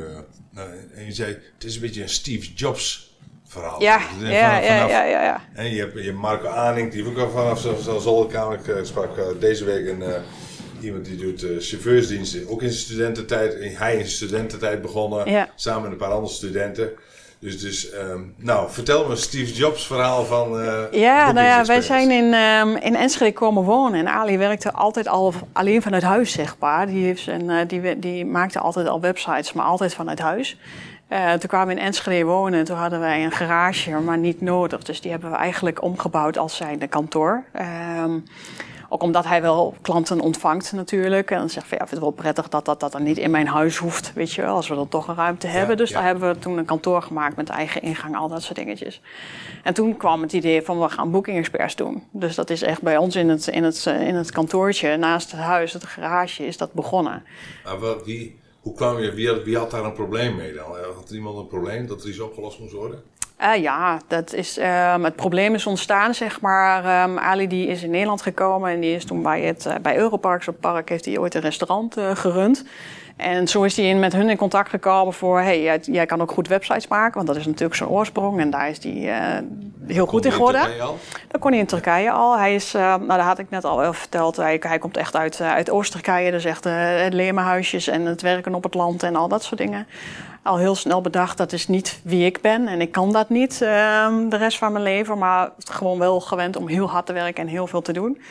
[0.51, 3.81] Nou, en je zei, het is een beetje een Steve Jobs verhaal.
[3.81, 5.41] Ja, dus ja, vanaf, ja, ja, ja, ja.
[5.53, 8.77] En je hebt, je hebt Marco Aning, die ook al vanaf zo'n zolderkamer.
[8.77, 10.03] Ik sprak deze week een
[10.81, 13.53] iemand die doet uh, chauffeursdiensten, ook in zijn studententijd.
[13.77, 16.91] Hij in zijn studententijd begonnen, samen met een paar andere studenten.
[17.41, 20.61] Dus, dus um, nou, vertel me Steve Jobs verhaal van.
[20.61, 23.99] Uh, ja, nou ja, wij zijn in, um, in Enschede komen wonen.
[23.99, 26.87] En Ali werkte altijd al alleen vanuit huis, zeg maar.
[26.87, 30.57] Die, heeft zijn, uh, die, die maakte altijd al websites, maar altijd vanuit huis.
[31.09, 34.41] Uh, toen kwamen we in Enschede wonen en toen hadden wij een garage, maar niet
[34.41, 34.83] nodig.
[34.83, 37.43] Dus die hebben we eigenlijk omgebouwd als zijn kantoor.
[38.03, 38.23] Um,
[38.89, 41.31] ook omdat hij wel klanten ontvangt natuurlijk.
[41.31, 43.17] En dan zegt van ja, ik vind het wel prettig dat dat, dat dan niet
[43.17, 45.77] in mijn huis hoeft, weet je wel, als we dan toch een ruimte hebben.
[45.77, 49.01] dus daar hebben we toen een kantoor gemaakt met eigen ingang, al dat soort dingetjes.
[49.63, 52.03] En toen kwam het idee van we gaan booking experts doen.
[52.11, 55.39] Dus dat is echt bij ons in het, in het, in het kantoortje naast het
[55.39, 57.23] huis, het garage, is dat begonnen.
[57.63, 60.65] Maar wie, hoe kwam je, wie wie had daar een probleem mee dan?
[60.95, 63.03] Had iemand een probleem dat er iets opgelost moest worden?
[63.41, 67.03] Uh, ja, dat is, um, het probleem is ontstaan, zeg maar.
[67.03, 69.97] Um, Ali die is in Nederland gekomen en die is toen bij, het, uh, bij
[69.97, 72.63] Europarks op Park heeft hij ooit een restaurant uh, gerund.
[73.15, 76.21] En zo is hij in, met hun in contact gekomen voor, hey, jij, jij, kan
[76.21, 78.39] ook goed websites maken, want dat is natuurlijk zijn oorsprong.
[78.39, 79.43] En daar is hij
[79.87, 80.61] heel goed in geworden.
[81.27, 82.37] Dat kon hij in Turkije al.
[82.37, 85.69] Hij is, nou dat had ik net al verteld, hij, hij komt echt uit, uit
[85.69, 86.31] Oost-Turkije.
[86.31, 89.87] Dus echt het leermenhuisjes en het werken op het land en al dat soort dingen
[90.43, 92.67] al heel snel bedacht, dat is niet wie ik ben.
[92.67, 93.59] En ik kan dat niet uh,
[94.29, 95.17] de rest van mijn leven.
[95.17, 98.21] Maar gewoon wel gewend om heel hard te werken en heel veel te doen.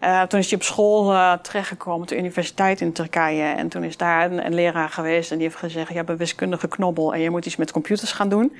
[0.00, 3.42] Uh, toen is hij op school uh, terechtgekomen, de universiteit in Turkije.
[3.42, 5.88] En toen is daar een, een, leraar geweest en die heeft gezegd...
[5.88, 8.52] je hebt een wiskundige knobbel en je moet iets met computers gaan doen.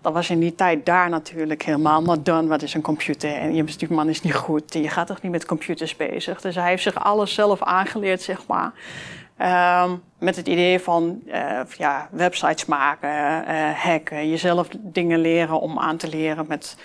[0.00, 2.48] Dat was in die tijd daar natuurlijk helemaal not done.
[2.48, 3.34] Wat is een computer?
[3.34, 4.74] En je die man is niet goed.
[4.74, 6.40] En je gaat toch niet met computers bezig?
[6.40, 8.72] Dus hij heeft zich alles zelf aangeleerd, zeg maar.
[9.42, 15.78] Um, met het idee van uh, ja, websites maken, uh, hacken, jezelf dingen leren om
[15.78, 16.76] aan te leren met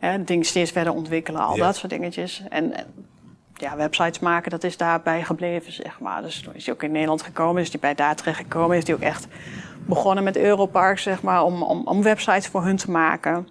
[0.00, 2.42] uh, dingen steeds verder ontwikkelen, al dat soort dingetjes.
[2.48, 2.72] En
[3.54, 6.22] ja, websites maken, dat is daarbij gebleven, zeg maar.
[6.22, 8.86] Dus toen is hij ook in Nederland gekomen, is hij bij daar terecht gekomen, is
[8.86, 9.26] hij ook echt
[9.86, 13.48] begonnen met Europark, zeg maar, om, om, om websites voor hun te maken.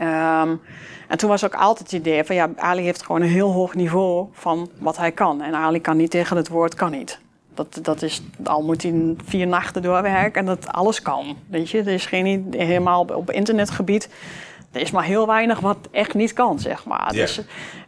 [0.00, 0.60] Um,
[1.08, 3.74] en toen was ook altijd het idee van ja, Ali heeft gewoon een heel hoog
[3.74, 5.42] niveau van wat hij kan.
[5.42, 7.24] En Ali kan niet tegen het woord kan niet.
[7.56, 11.36] Dat, dat is, al moet hij vier nachten doorwerken en dat alles kan.
[11.48, 14.08] Weet je, er is geen, helemaal op, op internetgebied.
[14.76, 17.12] Er is maar heel weinig wat echt niet kan, zeg maar.
[17.12, 17.40] Dus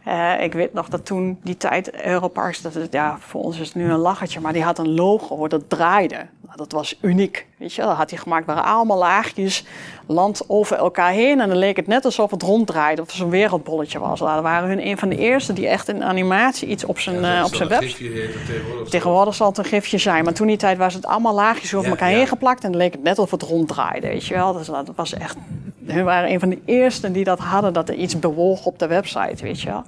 [0.07, 3.75] uh, ik weet nog dat toen die tijd Europarks, dat ja, voor ons is het
[3.75, 6.27] nu een lachertje, maar die had een logo dat draaide.
[6.41, 7.81] Nou, dat was uniek, weet je.
[7.81, 9.65] Dat had hij gemaakt, waren allemaal laagjes
[10.07, 11.41] land over elkaar heen.
[11.41, 14.19] En dan leek het net alsof het ronddraaide, of het zo'n wereldbolletje was.
[14.19, 17.37] Dat waren hun een van de eerste die echt in animatie iets op zijn, ja,
[17.37, 17.81] uh, op zijn web.
[17.81, 21.73] Tegenwoordig, tegenwoordig zal het een gifje zijn, maar toen die tijd was het allemaal laagjes
[21.73, 22.63] over elkaar heen geplakt.
[22.63, 24.53] En dan leek het net alsof het ronddraaide, weet je wel.
[24.53, 25.37] Dus dat was echt,
[25.91, 28.87] hun waren een van de eerste die dat hadden, dat er iets bewoog op de
[28.87, 29.83] website, weet je wel.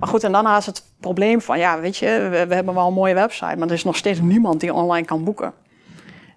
[0.00, 3.14] Maar goed, en dan het probleem van, ja, weet je, we, hebben wel een mooie
[3.14, 5.52] website, maar er is nog steeds niemand die online kan boeken.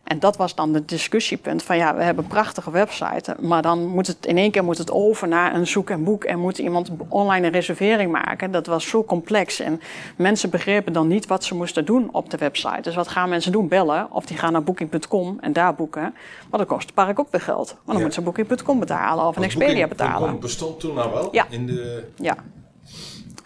[0.08, 4.08] En dat was dan het discussiepunt van, ja, we hebben prachtige website, maar dan moet
[4.08, 6.92] het in één keer moet het over naar een zoek en boek en moet iemand
[7.08, 8.52] online een reservering maken.
[8.52, 9.82] Dat was zo complex en
[10.16, 12.82] mensen begrepen dan niet wat ze moesten doen op de website.
[12.82, 13.68] Dus wat gaan mensen doen?
[13.68, 16.16] Bellen of die gaan naar booking.com en daar boeken.
[16.50, 17.68] Maar dat kost het park ook weer geld.
[17.68, 18.02] Maar dan ja.
[18.02, 20.40] moeten ze booking.com betalen of een Expedia betalen.
[20.40, 21.28] bestond toen nou wel?
[21.32, 21.46] Ja.
[21.50, 22.08] In de...
[22.16, 22.36] ja.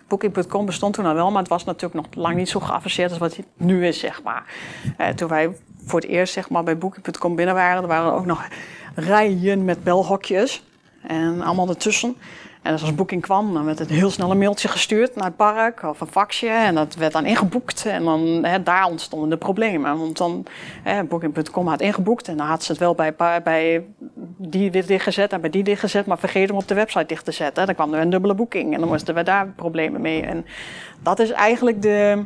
[0.07, 3.19] Booking.com bestond toen al wel, maar het was natuurlijk nog lang niet zo geavanceerd als
[3.19, 4.43] wat het nu is, zeg maar.
[4.97, 8.25] Uh, toen wij voor het eerst zeg maar, bij Booking.com binnen waren, er waren ook
[8.25, 8.47] nog
[8.95, 10.63] rijen met belhokjes
[11.07, 12.15] en allemaal ertussen.
[12.61, 15.83] En als Booking kwam, dan werd het heel snel een mailtje gestuurd naar het park
[15.83, 16.47] of een faxje.
[16.47, 17.85] En dat werd dan ingeboekt.
[17.85, 19.97] En dan, hè, daar ontstonden de problemen.
[19.97, 20.45] Want dan,
[21.09, 23.13] Booking.com had ingeboekt en dan had ze het wel bij,
[23.43, 23.85] bij
[24.37, 26.05] die weer dichtgezet en bij die dichtgezet.
[26.05, 27.65] Maar vergeet hem op de website dicht te zetten.
[27.65, 30.21] Dan kwam er een dubbele boeking en dan moesten we daar problemen mee.
[30.21, 30.45] En
[31.03, 32.23] dat is eigenlijk de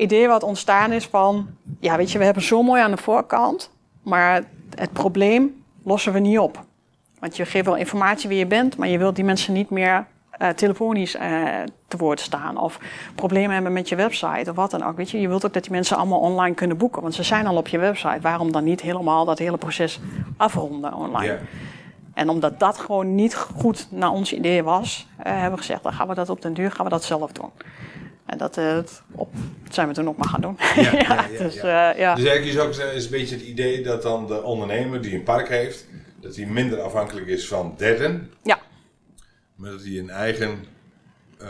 [0.00, 1.48] idee wat ontstaan is van...
[1.80, 3.70] Ja, weet je, we hebben zo mooi aan de voorkant.
[4.02, 4.42] Maar
[4.74, 6.64] het probleem lossen we niet op.
[7.18, 10.06] Want je geeft wel informatie wie je bent, maar je wilt die mensen niet meer
[10.42, 11.22] uh, telefonisch uh,
[11.88, 12.58] te woord staan.
[12.58, 12.78] Of
[13.14, 14.96] problemen hebben met je website of wat dan ook.
[14.96, 17.02] Weet je, je wilt ook dat die mensen allemaal online kunnen boeken.
[17.02, 18.20] Want ze zijn al op je website.
[18.20, 20.00] Waarom dan niet helemaal dat hele proces
[20.36, 21.24] afronden online?
[21.24, 21.38] Yeah.
[22.14, 25.92] En omdat dat gewoon niet goed naar ons idee was, uh, hebben we gezegd, dan
[25.92, 27.50] gaan we dat op den duur gaan we dat zelf doen.
[28.26, 28.60] En dat
[29.10, 29.32] op,
[29.70, 30.56] zijn we toen nog maar gaan doen.
[30.76, 32.14] Ja, ja, ja, dus, ja.
[32.14, 35.22] dus eigenlijk is ook is een beetje het idee dat dan de ondernemer die een
[35.22, 35.86] park heeft,
[36.20, 38.30] dat hij minder afhankelijk is van derden.
[38.42, 38.58] Ja.
[39.54, 40.64] Maar dat hij een eigen,
[41.42, 41.48] uh,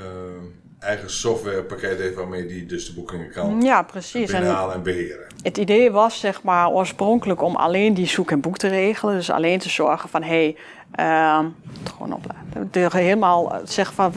[0.79, 4.31] eigen softwarepakket heeft waarmee hij dus de boekingen kan ja, precies.
[4.31, 5.27] binnenhalen en beheren.
[5.43, 9.15] Het idee was zeg maar oorspronkelijk om alleen die zoek en boek te regelen.
[9.15, 10.57] Dus alleen te zorgen van hé, hey,
[10.99, 11.47] uh,
[11.85, 12.25] gewoon op,
[12.71, 14.13] de, helemaal zeggen van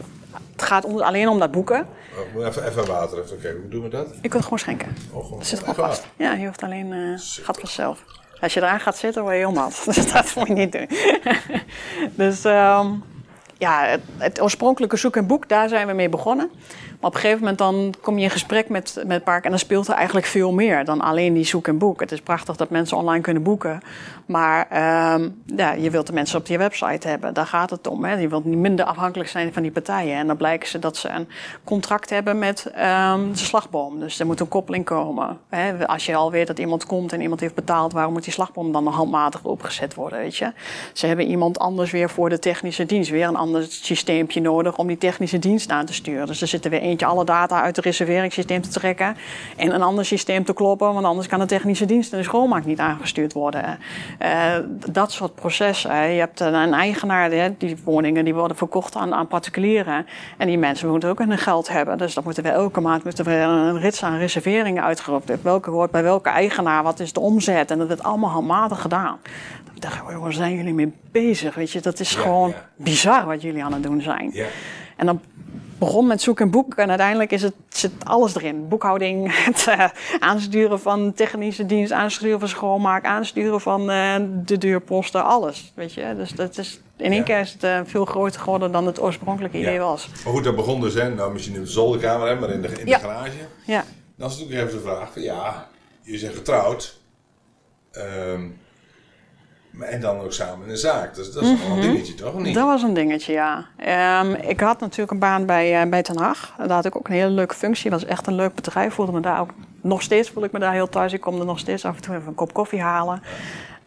[0.56, 1.88] gaat ons alleen om dat boeken.
[2.36, 3.62] Oh, even, even water, even kijken.
[3.62, 4.08] Hoe doen we dat?
[4.08, 4.95] Je kunt het gewoon schenken.
[5.12, 6.06] Oh, gewoon Er zit gewoon vast.
[6.15, 8.04] Ja, je hoeft alleen, eh gaat vanzelf.
[8.41, 9.69] Als je eraan gaat zitten, word je heel.
[9.93, 10.88] Dus dat moet je niet doen.
[12.26, 12.88] dus ehm,
[13.58, 16.52] ja, het, het oorspronkelijke zoek en boek, daar zijn we mee begonnen.
[17.04, 19.88] Op een gegeven moment dan kom je in gesprek met, met park en dan speelt
[19.88, 22.00] er eigenlijk veel meer dan alleen die zoek en boek.
[22.00, 23.82] Het is prachtig dat mensen online kunnen boeken,
[24.26, 27.34] maar ehm, ja, je wilt de mensen op je website hebben.
[27.34, 28.04] Daar gaat het om.
[28.04, 28.13] Hè.
[28.13, 30.16] Je wilt niet minder afhankelijk zijn van die partijen.
[30.16, 31.28] En dan blijken ze dat ze een
[31.63, 34.00] contract hebben met ehm, de slagboom.
[34.00, 35.38] Dus er moet een koppeling komen.
[35.50, 35.88] Hè.
[35.88, 38.72] Als je al weet dat iemand komt en iemand heeft betaald, waarom moet die slagboom
[38.72, 40.20] dan handmatig opgezet worden?
[40.20, 40.52] Weet je?
[40.94, 44.88] Ze hebben iemand anders weer voor de technische dienst, weer een ander systeempje nodig om
[44.88, 46.28] die technische dienst aan te sturen.
[46.28, 49.16] Dus er zitten weer eentje alle data uit het reserveringssysteem te trekken
[49.56, 52.66] en een ander systeem te kloppen, want anders kan de technische dienst en de schoonmaak
[52.66, 53.80] niet aangestuurd worden.
[54.18, 54.56] Eh,
[54.92, 56.10] dat soort processen.
[56.10, 60.06] Je hebt een, eigenaar, hè, die woningen die worden verkocht aan, aan particulieren.
[60.38, 61.98] En die mensen moeten ook hun geld hebben.
[61.98, 65.40] Dus dan moeten we elke maand moeten we een rits aan reserveringen uitgeroepen.
[65.42, 67.72] Welke hoort bij welke eigenaar, wat is de omzet?
[67.72, 69.20] En dat wordt allemaal handmatig gedaan.
[69.66, 71.56] Dan dacht ik, waar zijn jullie mee bezig?
[71.56, 72.70] Weet je, dat is Ja, gewoon ja.
[72.76, 74.30] bizar wat jullie aan het doen zijn.
[74.34, 74.46] Ja.
[74.96, 75.22] En dan
[75.78, 78.68] begon met zoek en boek en uiteindelijk is het, zit alles erin.
[78.68, 79.86] Boekhouding, het eh,
[80.20, 85.72] aansturen van technische dienst, aansturen van schoonmaak, aansturen van eh, de deurposten, alles.
[85.76, 86.14] Weet je?
[86.16, 87.24] Dus dat is, in één Ja.
[87.24, 89.80] keer is het eh, veel groter geworden dan het oorspronkelijke idee Ja.
[89.80, 90.08] was.
[90.24, 92.68] Maar goed, dat begon dus, hè, nou misschien in de zolderkamer, hè, maar in de,
[92.68, 92.98] in Ja.
[92.98, 93.32] de garage.
[93.66, 93.84] Ja.
[94.16, 95.68] Dan is natuurlijk even de vraag van, ja,
[96.02, 97.00] je bent getrouwd.
[97.92, 98.52] Ehm, maar
[99.80, 101.16] en dan ook samen een zaak.
[101.16, 102.34] Dus dat is wel een dingetje, toch?
[102.34, 102.46] Niet?
[102.46, 102.54] Mhm.
[102.54, 103.66] Dat was een dingetje, ja.
[103.78, 106.54] Ehm, ik had natuurlijk een baan bij, eh, bij Ten Haag.
[106.58, 107.92] Daar had ik ook een hele leuke functie.
[107.92, 108.94] Was echt een leuk bedrijf.
[108.94, 109.50] Voelde me daar ook
[109.82, 111.14] nog steeds voel ik me daar heel thuis.
[111.14, 113.22] Ik kom er nog steeds af en toe even een kop koffie halen.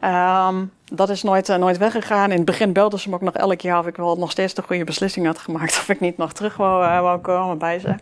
[0.01, 2.31] Ehm, dat is nooit, eh, nooit weggegaan.
[2.31, 4.55] In het begin belden ze me ook nog elk jaar of ik wel nog steeds
[4.55, 5.79] de goede beslissing had gemaakt.
[5.81, 7.94] Of ik niet nog terug wou, eh, wou komen bij ze.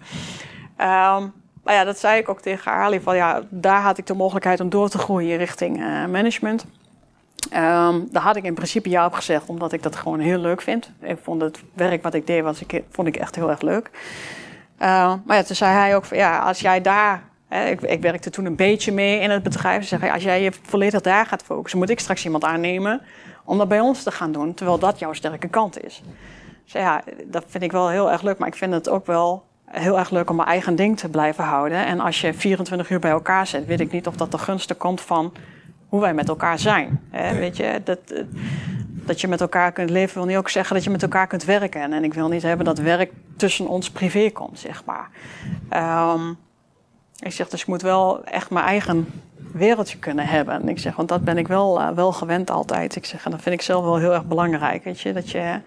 [0.76, 1.26] Ehm,
[1.62, 3.00] maar ja, dat zei ik ook tegen Ali.
[3.00, 5.78] Van, ja, daar had ik de mogelijkheid om door te groeien richting
[6.10, 6.66] management.
[7.50, 10.62] Ehm, daar had ik in principe ja op gezegd, omdat ik dat gewoon heel leuk
[10.62, 10.90] vind.
[11.00, 13.90] Ik vond het werk wat ik deed, was ik, vond ik echt heel erg leuk.
[14.78, 17.22] Ehm, maar ja, toen zei hij ook ja, als jij daar...
[17.48, 19.82] Hè, ik, ik werkte toen een beetje mee in het bedrijf.
[19.82, 21.78] Ze zeggen, als jij je volledig daar gaat focussen...
[21.78, 23.00] moet ik straks iemand aannemen
[23.44, 24.54] om dat bij ons te gaan doen...
[24.54, 26.02] terwijl dat jouw sterke kant is.
[26.64, 28.38] Dus ja, dat vind ik wel heel erg leuk.
[28.38, 31.44] Maar ik vind het ook wel heel erg leuk om mijn eigen ding te blijven
[31.44, 31.86] houden.
[31.86, 33.66] En als je 24 uur bij elkaar zit...
[33.66, 35.32] weet ik niet of dat de gunste komt van
[35.94, 37.00] hoe wij met elkaar zijn.
[37.10, 37.38] Hè?
[37.38, 38.24] Weet je, dat, eh,
[39.06, 41.44] dat je met elkaar kunt leven wil niet ook zeggen dat je met elkaar kunt
[41.44, 41.92] werken.
[41.92, 45.10] En ik wil niet hebben dat werk tussen ons privé komt, zeg maar.
[45.68, 46.30] Ehm,
[47.18, 49.06] ik zeg, dus ik moet wel echt mijn eigen
[49.54, 50.54] wereldje kunnen hebben.
[50.54, 52.96] En ik zeg, want dat ben ik wel, eh, wel gewend altijd.
[52.96, 54.84] Ik zeg, en dat vind ik zelf wel heel erg belangrijk.
[54.84, 55.60] Weet je, dat je,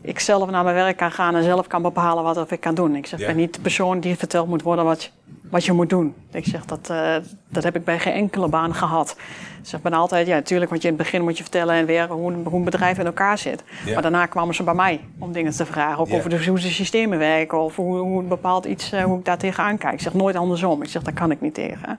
[0.00, 2.96] ik zelf naar mijn werk kan gaan en zelf kan bepalen wat ik kan doen.
[2.96, 3.32] Ik zeg, ik Ja.
[3.32, 5.10] ben niet de persoon die verteld moet worden wat, je-
[5.50, 6.14] wat je moet doen.
[6.32, 7.14] Ik zeg, dat, eh,
[7.48, 9.16] dat heb ik bij geen enkele baan gehad.
[9.62, 11.86] Ik zeg, ben altijd, ja, natuurlijk, want je in het begin moet je vertellen en
[11.86, 13.62] weer hoe, een- hoe een bedrijf in elkaar zit.
[13.84, 13.92] Ja.
[13.92, 15.98] Maar daarna kwamen ze bij mij om dingen te vragen.
[15.98, 16.16] Ook Ja.
[16.16, 19.38] over de, hoe de systemen werken of hoe, hoe bepaald iets, eh, hoe ik daar
[19.38, 19.92] tegenaan kijk.
[19.94, 20.82] Ik zeg nooit andersom.
[20.82, 21.98] Ik zeg, daar kan ik niet tegen.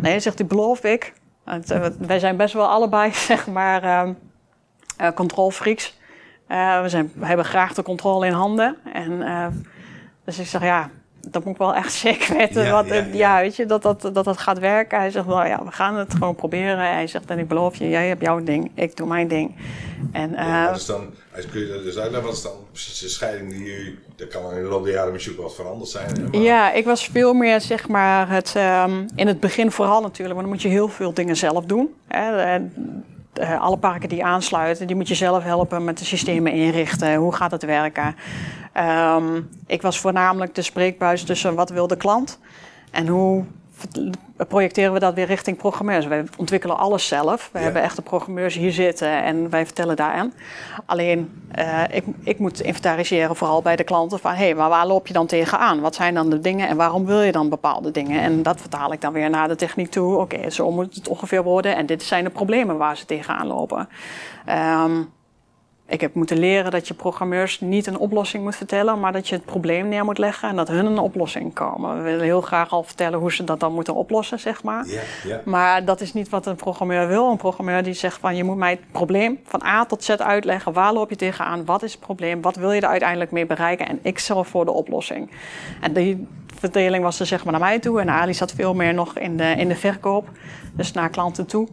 [0.00, 1.12] Nee, zegt hij, beloof ik.
[1.44, 3.82] Eh, wij zijn best wel allebei, zeg maar.
[6.46, 8.76] Eh, we, zijn, we hebben graag de controle in handen.
[8.92, 9.18] En,
[10.24, 10.90] dus ik zeg, ja,
[11.30, 12.64] dat moet ik wel echt zeker weten.
[12.64, 13.36] Ja, wat, ja, het- ja.
[13.36, 14.98] ja, weet je, dat, dat, dat dat gaat werken.
[14.98, 16.78] Hij zegt, nou ja, we gaan het gewoon proberen.
[16.78, 19.54] Hij zegt, en ik beloof je, jij hebt jouw ding, ik doe mijn ding.
[20.12, 21.06] En, eh, Ja, wat is dan,
[21.50, 24.62] kun je dus uitleggen, wat is dan precies de scheiding die u, dat kan in
[24.62, 26.28] de loop der jaren misschien ook wat veranderd zijn.
[26.32, 30.34] Maar- Ja, ik was veel meer, zeg maar, het, ehm, in het begin vooral natuurlijk,
[30.34, 31.94] want dan moet je heel veel dingen zelf doen.
[32.08, 32.36] Hè.
[32.42, 32.72] En,
[33.38, 37.14] eh, alle parken die aansluiten, die moet je zelf helpen met de systemen inrichten.
[37.14, 38.16] Hoe gaat het werken?
[38.72, 42.38] Ehm, ik was voornamelijk de spreekbuis tussen wat wil de klant
[42.90, 43.44] en hoe
[44.48, 46.06] projecteren we dat weer richting programmeurs.
[46.06, 47.48] Wij ontwikkelen alles zelf.
[47.52, 47.64] We Ja.
[47.64, 50.32] hebben echte programmeurs hier zitten en wij vertellen daaraan.
[50.86, 54.30] Alleen, eh, ik, ik moet inventariseren vooral bij de klanten van...
[54.32, 55.80] hé, hey, maar waar loop je dan tegenaan?
[55.80, 58.20] Wat zijn dan de dingen en waarom wil je dan bepaalde dingen?
[58.20, 60.16] En dat vertaal ik dan weer naar de techniek toe.
[60.18, 63.88] Oké, zo moet het ongeveer worden en dit zijn de problemen waar ze tegenaan lopen.
[64.44, 65.02] Ehm,
[65.88, 69.34] ik heb moeten leren dat je programmeurs niet een oplossing moet vertellen, maar dat je
[69.34, 71.96] het probleem neer moet leggen en dat hun een oplossing komen.
[71.96, 74.86] We willen heel graag al vertellen hoe ze dat dan moeten oplossen, zeg maar.
[75.44, 77.30] Maar dat is niet wat een programmeur wil.
[77.30, 80.72] Een programmeur die zegt van je moet mij het probleem van A tot Z uitleggen.
[80.72, 81.64] Waar loop je tegenaan?
[81.64, 82.42] Wat is het probleem?
[82.42, 83.88] Wat wil je er uiteindelijk mee bereiken?
[83.88, 85.30] En ik zorg voor de oplossing.
[85.80, 86.26] En die
[86.70, 88.00] verdeling was er zeg maar naar mij toe.
[88.00, 90.28] En Ali zat veel meer nog in de, in de verkoop.
[90.72, 91.68] Dus naar klanten toe.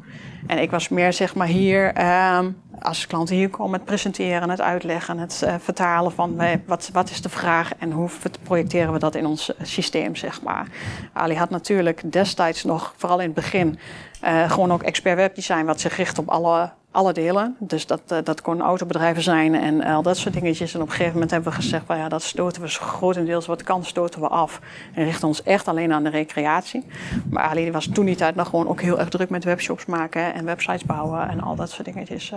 [0.48, 2.52] En ik was meer zeg maar hier, ehm,
[2.82, 7.10] als klanten hier komen, het presenteren, het uitleggen, het uh, vertalen van uh, wat, wat
[7.10, 8.10] is de vraag en hoe
[8.44, 10.68] projecteren we dat in ons systeem, zeg maar.
[11.14, 13.80] Ali had natuurlijk destijds nog, vooral in het begin,
[14.24, 17.56] uh, gewoon ook expert webdesign, wat zich richt op alle alle delen.
[17.60, 20.74] Dus dat, uh, dat kon autobedrijven zijn en al dat soort dingetjes.
[20.74, 23.64] En op een gegeven moment hebben we gezegd, well, ja, dat stoten we grotendeels wat
[23.64, 24.60] kan, stoten we af.
[24.94, 26.86] En richten ons echt alleen aan de recreatie.
[27.30, 30.34] Maar Ali was toen die tijd nog gewoon ook heel erg druk met webshops maken
[30.34, 32.34] en websites bouwen en al dat soort dingetjes.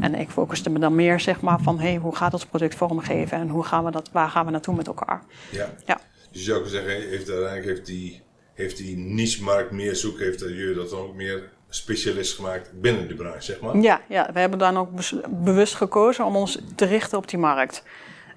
[0.00, 3.38] En ik focuste me dan meer zeg maar van, hey, hoe gaat ons product vormgeven
[3.38, 5.22] en hoe gaan we dat, waar gaan we naartoe met elkaar?
[5.50, 5.68] Ja.
[5.86, 6.00] ja.
[6.30, 8.22] Dus je zou zeggen, heeft, uiteindelijk heeft die,
[8.54, 13.14] heeft die niche-markt meer zoek, heeft jullie dat dan ook meer specialist gemaakt binnen de
[13.14, 13.76] branche, zeg maar.
[13.76, 14.88] Ja, ja we hebben dan ook
[15.28, 17.82] bewust gekozen om ons te richten op die markt.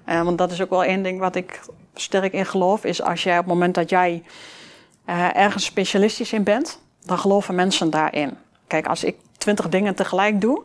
[0.08, 1.60] Uh, want dat is ook wel één ding wat ik
[1.94, 4.22] sterk in geloof, is als jij op het moment dat jij
[5.06, 8.36] uh, ergens specialistisch in bent, dan geloven mensen daarin.
[8.66, 10.62] Kijk, als ik twintig dingen tegelijk doe,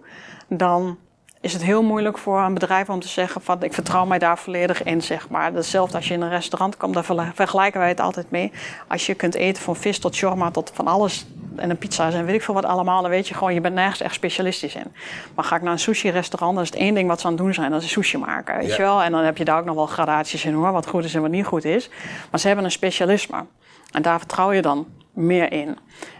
[0.47, 0.97] dan
[1.43, 4.37] is het heel moeilijk voor een bedrijf om te zeggen van ik vertrouw mij daar
[4.37, 5.53] volledig in, zeg maar.
[5.53, 8.51] Hetzelfde als je in een restaurant komt, daar vergelijken wij het altijd mee.
[8.87, 11.25] Als je kunt eten van vis tot shawarma tot van alles
[11.55, 13.75] en een pizza en weet ik veel wat allemaal, dan weet je gewoon, je bent
[13.75, 14.91] nergens echt specialistisch in.
[15.35, 17.41] Maar ga ik naar een sushi-restaurant, dan is het één ding wat ze aan het
[17.41, 19.01] doen zijn, dat is sushi maken, weet je wel.
[19.01, 21.21] En dan heb je daar ook nog wel gradaties in hoor, wat goed is en
[21.21, 21.89] wat niet goed is.
[22.31, 23.45] Maar ze hebben een specialisme.
[23.91, 25.67] En daar vertrouw je dan meer in.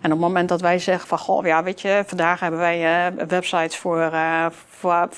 [0.02, 3.12] En op het moment dat wij zeggen van, goh, ja, weet je, vandaag hebben wij
[3.16, 5.10] uh, websites voor, uh, voor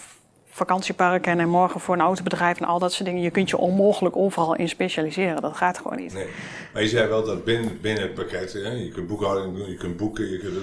[0.50, 3.22] vakantieparken en morgen voor een autobedrijf en al dat soort dingen.
[3.22, 5.42] Je kunt je onmogelijk overal in specialiseren.
[5.42, 6.14] Dat gaat gewoon niet.
[6.14, 6.28] Nee.
[6.74, 9.78] Maar je zei wel dat binnen, binnen het pakket, hè, je kunt boekhouding doen, je
[9.78, 10.54] kunt boeken, je kunt,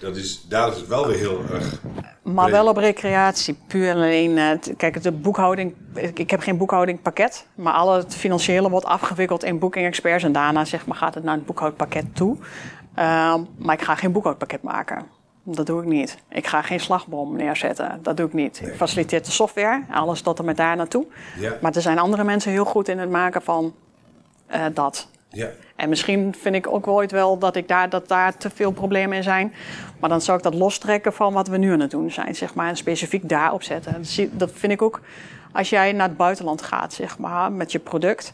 [0.00, 1.80] dat is, daar is het wel weer heel erg.
[2.22, 4.36] Maar wel op recreatie, puur alleen.
[4.36, 5.74] Uh, kijk, de boekhouding,
[6.14, 10.64] ik heb geen boekhoudingpakket, maar al het financiële wordt afgewikkeld in Booking Experts en daarna
[10.64, 12.36] zeg maar, gaat het naar het boekhoudpakket toe.
[12.98, 15.06] Uh, maar ik ga geen boekhoudpakket maken.
[15.44, 16.18] Dat doe ik niet.
[16.28, 17.98] Ik ga geen slagboom neerzetten.
[18.02, 18.60] Dat doe ik niet.
[18.64, 21.06] Ik faciliteer de software, alles tot en met daar naartoe.
[21.38, 21.56] Ja.
[21.60, 23.74] Maar er zijn andere mensen heel goed in het maken van
[24.54, 25.08] uh, dat.
[25.34, 25.48] Ja.
[25.76, 29.16] En misschien vind ik ook ooit wel dat, ik daar, dat daar te veel problemen
[29.16, 29.54] in zijn.
[30.00, 32.54] Maar dan zou ik dat lostrekken van wat we nu aan het doen zijn, zeg
[32.54, 32.68] maar.
[32.68, 34.04] En specifiek daarop zetten.
[34.30, 35.00] Dat vind ik ook
[35.52, 38.32] als jij naar het buitenland gaat, zeg maar, met je product.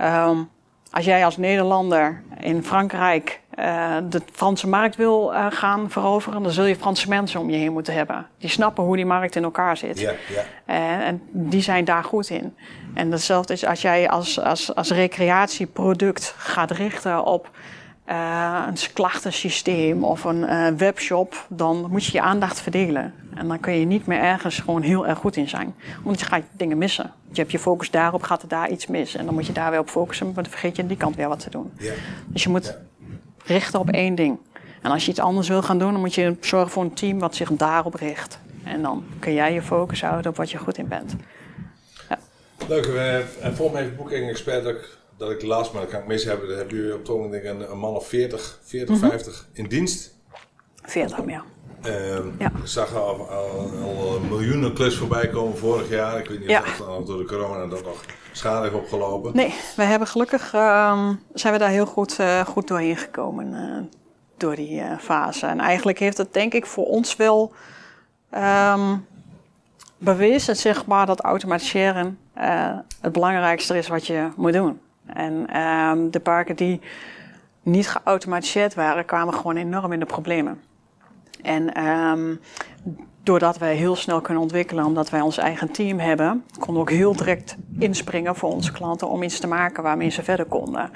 [0.00, 0.48] Um,
[0.90, 6.52] als jij als Nederlander in Frankrijk uh, de Franse markt wil uh, gaan veroveren, dan
[6.52, 8.26] zul je Franse mensen om je heen moeten hebben.
[8.38, 10.00] Die snappen hoe die markt in elkaar zit.
[10.00, 10.42] Ja, ja.
[10.74, 12.56] Uh, en die zijn daar goed in.
[12.94, 17.50] En hetzelfde is als jij als, als, als recreatieproduct gaat richten op
[18.66, 23.14] een klachtensysteem of een webshop, dan moet je je aandacht verdelen.
[23.34, 25.74] En dan kun je niet meer ergens gewoon heel erg goed in zijn.
[26.02, 27.12] Want je gaat dingen missen.
[27.30, 29.14] Je hebt je focus daarop, gaat er daar iets mis.
[29.14, 31.16] En dan moet je daar weer op focussen, maar dan vergeet je aan die kant
[31.16, 31.72] weer wat te doen.
[31.78, 31.92] Ja.
[32.26, 32.78] Dus je moet
[33.44, 34.38] richten op één ding.
[34.82, 37.18] En als je iets anders wil gaan doen, dan moet je zorgen voor een team
[37.18, 38.38] wat zich daarop richt.
[38.64, 41.14] En dan kun jij je focus houden op wat je goed in bent.
[42.08, 42.18] Ja.
[42.68, 42.86] Leuk.
[43.40, 44.64] En voor mij heeft Booking Expert
[45.16, 47.70] dat ik laatst, maar dat kan ik mis hebben, dan hebben jullie op denk een,
[47.70, 50.14] een man of 40, 40, 50 in dienst.
[50.82, 51.44] 40, ja.
[51.86, 52.46] Uh, ja.
[52.46, 56.18] Ik zag al, al, al miljoenen klus voorbij komen vorig jaar.
[56.18, 59.36] Ik weet niet of dat door de corona dat nog schade heeft opgelopen.
[59.36, 63.98] Nee, we hebben gelukkig uh, zijn we daar heel goed, uh, goed doorheen gekomen uh,
[64.36, 65.46] door die uh, fase.
[65.46, 67.52] En eigenlijk heeft het denk ik voor ons wel
[68.74, 69.06] um,
[69.98, 72.18] bewezen zeg maar, dat automatiseren
[73.00, 74.80] het belangrijkste is wat je moet doen.
[75.06, 75.46] En
[76.10, 76.80] de parken die
[77.62, 80.60] niet geautomatiseerd waren, kwamen gewoon enorm in de problemen.
[81.42, 82.40] En um,
[83.22, 86.90] doordat wij heel snel kunnen ontwikkelen, omdat wij ons eigen team hebben, konden we ook
[86.90, 90.90] heel direct inspringen voor onze klanten om iets te maken waarmee ze verder konden.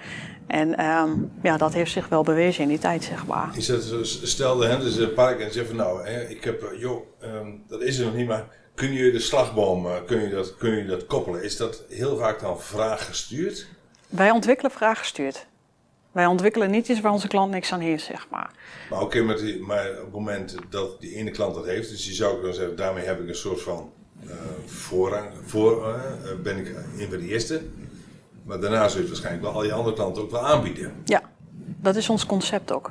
[0.46, 3.50] En um, ja, dat heeft zich wel bewezen in die tijd, zeg maar.
[3.56, 7.06] Is dat, stelde hen dus een park en zei van nou, ik heb, eh, joh,
[7.22, 10.56] um, dat is er nog niet, maar kun je de slagboom, eh, kun je dat,
[10.56, 11.42] kun je dat koppelen?
[11.42, 13.66] Is dat heel vaak dan vraag gestuurd?
[14.08, 15.46] Wij ontwikkelen vraaggestuurd.
[16.16, 18.50] Wij ontwikkelen niet iets waar onze klant niks aan heeft, zeg maar.
[18.90, 22.12] Maar oké, okay, maar, op het moment dat die ene klant dat heeft, dus je
[22.12, 23.90] zou kunnen zeggen, daarmee heb ik een soort van
[24.24, 24.32] uh,
[24.66, 27.62] voorrang, voor, uh, ben ik een van de eerste.
[28.42, 30.92] Maar daarna zul je waarschijnlijk wel al je andere klanten ook wel aanbieden.
[31.04, 31.22] Ja,
[31.58, 32.90] dat is ons concept ook.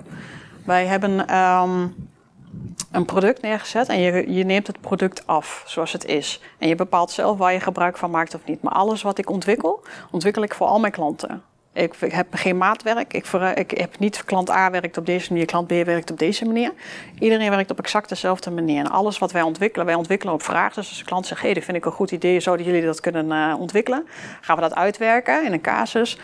[0.65, 1.95] Wij hebben um,
[2.91, 6.41] een product neergezet en je, je neemt het product af zoals het is.
[6.57, 8.61] En je bepaalt zelf waar je gebruik van maakt of niet.
[8.61, 11.43] Maar alles wat ik ontwikkel, ontwikkel ik voor al mijn klanten.
[11.75, 13.13] Ik, ik heb geen maatwerk.
[13.13, 16.45] Ik, ik, heb niet klant A werkt op deze manier, klant B werkt op deze
[16.45, 16.71] manier.
[17.19, 18.79] Iedereen werkt op exact dezelfde manier.
[18.79, 20.73] En alles wat wij ontwikkelen, wij ontwikkelen op vraag.
[20.73, 22.85] Dus als de klant zegt, hé, hey, dat vind ik een goed idee, zouden jullie
[22.85, 24.07] dat kunnen uh, ontwikkelen?
[24.41, 26.17] Gaan we dat uitwerken in een casus,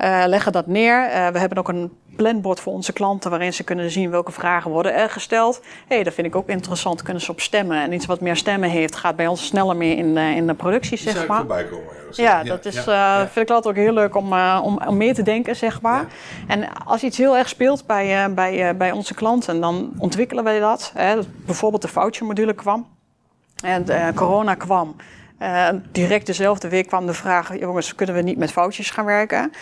[0.00, 1.06] uh, leggen dat neer.
[1.06, 4.70] Uh, we hebben ook een planbord voor onze klanten waarin ze kunnen zien welke vragen
[4.70, 5.60] worden er gesteld.
[5.86, 7.82] Hé, hey, dat vind ik ook interessant, kunnen ze op stemmen.
[7.82, 10.54] En iets wat meer stemmen heeft, gaat bij ons sneller meer in de, in de
[10.54, 11.44] productie, zeg maar.
[11.44, 11.66] Komen,
[12.10, 14.96] ja, dat is, ja, uh, vind ik altijd ook heel leuk om, uh, om, om
[14.98, 16.06] mee te denken, zeg maar.
[16.46, 20.60] En als iets heel erg speelt bij, uh, bij, bij onze klanten, dan ontwikkelen wij
[20.60, 20.90] dat.
[20.94, 21.18] Hè.
[21.46, 22.86] Bijvoorbeeld de vouchermodule kwam.
[23.64, 24.96] En corona kwam.
[25.92, 29.52] direct dezelfde week kwam de vraag: jongens, kunnen we niet met foutjes gaan werken?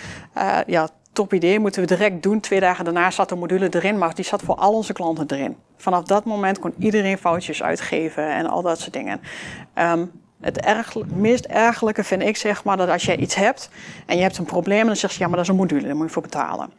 [0.66, 2.40] ja, top idee, moeten we direct doen.
[2.40, 5.56] Twee dagen daarna zat de module erin, maar die zat voor al onze klanten erin.
[5.76, 9.20] Vanaf dat moment kon iedereen foutjes uitgeven en al dat soort dingen.
[9.74, 10.10] Um,
[10.40, 13.68] het erg, meest ergelijke vind ik zeg maar dat als jij iets hebt
[14.06, 15.96] en je hebt een probleem, dan zeg je ja, maar dat is een module, daar
[15.96, 16.70] moet je voor betalen.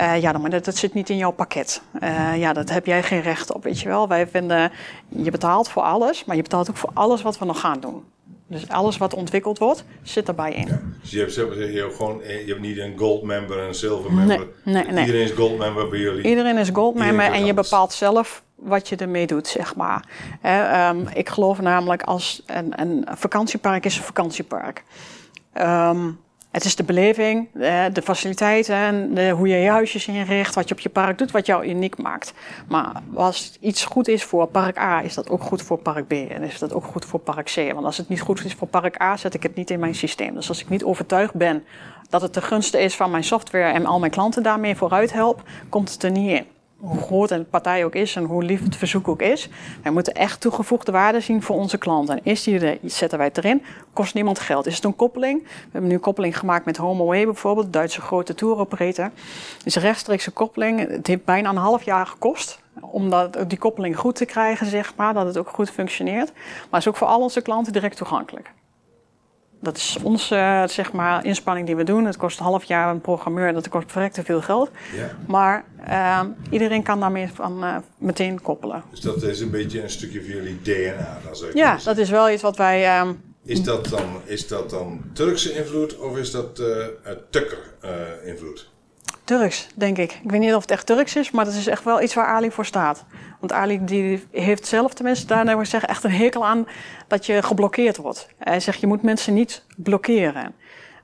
[0.00, 1.82] Uh, ja, maar dat, dat, zit niet in jouw pakket.
[2.02, 4.08] Uh, ja, dat heb jij geen recht op, weet je wel.
[4.08, 4.72] Wij vinden,
[5.08, 8.04] je betaalt voor alles, maar je betaalt ook voor alles wat we nog gaan doen.
[8.50, 10.66] Dus alles wat ontwikkeld wordt, zit erbij in.
[10.66, 13.74] Ja, dus je hebt, je, hebt gewoon, je hebt niet een gold member en een
[13.74, 14.48] silver member.
[14.64, 15.04] Nee, nee, nee.
[15.04, 16.24] Iedereen is gold member bij jullie.
[16.24, 20.04] Iedereen is gold member en je bepaalt zelf wat je ermee doet, zeg maar.
[20.90, 24.84] um, ik geloof namelijk als een, een, vakantiepark is een vakantiepark.
[25.54, 26.18] Um,
[26.50, 27.48] het is de beleving,
[27.92, 31.46] de faciliteiten, de, hoe je je huisjes inricht, wat je op je park doet, wat
[31.46, 32.32] jou uniek maakt.
[32.68, 36.12] Maar als iets goed is voor park A, is dat ook goed voor park B
[36.12, 37.72] en is dat ook goed voor park C.
[37.72, 39.94] Want als het niet goed is voor park A, zet ik het niet in mijn
[39.94, 40.34] systeem.
[40.34, 41.64] Dus als ik niet overtuigd ben
[42.08, 45.42] dat het de gunste is van mijn software en al mijn klanten daarmee vooruit help,
[45.68, 46.46] komt het er niet in
[46.80, 49.48] hoe groot een partij ook is en hoe lief het verzoek ook is.
[49.82, 52.14] Wij moeten echt toegevoegde waarde zien voor onze klanten.
[52.14, 53.62] En is die er, zetten wij het erin,
[53.92, 54.66] kost niemand geld.
[54.66, 55.42] Is het een koppeling?
[55.42, 58.32] We hebben nu een koppeling gemaakt met HomeAway bijvoorbeeld, de Duitse grote.
[58.32, 60.88] Het is een rechtstreekse koppeling.
[60.88, 64.92] Het heeft bijna een half jaar gekost om dat, die koppeling goed te krijgen, zeg
[64.96, 66.32] maar, dat het ook goed functioneert.
[66.32, 68.50] Maar het is ook voor al onze klanten direct toegankelijk.
[69.62, 72.04] Dat is onze zeg maar, inspanning die we doen.
[72.04, 74.70] Het kost een half jaar een programmeur, dat kost verrekte veel geld.
[74.96, 75.10] Ja.
[75.26, 78.82] Maar uh, iedereen kan daarmee van, uh, meteen koppelen.
[78.90, 81.18] Dus dat is een beetje een stukje van jullie DNA?
[81.24, 83.00] Dan ja, dat is wel iets wat wij...
[83.00, 86.86] Um, is, dat dan, is dat dan Turkse invloed of is dat uh,
[87.30, 87.58] Tukker
[88.24, 88.69] invloed?
[89.30, 90.20] Turks, denk ik.
[90.22, 92.26] Ik weet niet of het echt Turks is, maar dat is echt wel iets waar
[92.26, 93.04] Ali voor staat.
[93.40, 96.66] Want Ali die heeft zelf tenminste daar nou zeggen echt een hekel aan
[97.08, 98.28] dat je geblokkeerd wordt.
[98.38, 100.54] Hij zegt je moet mensen niet blokkeren.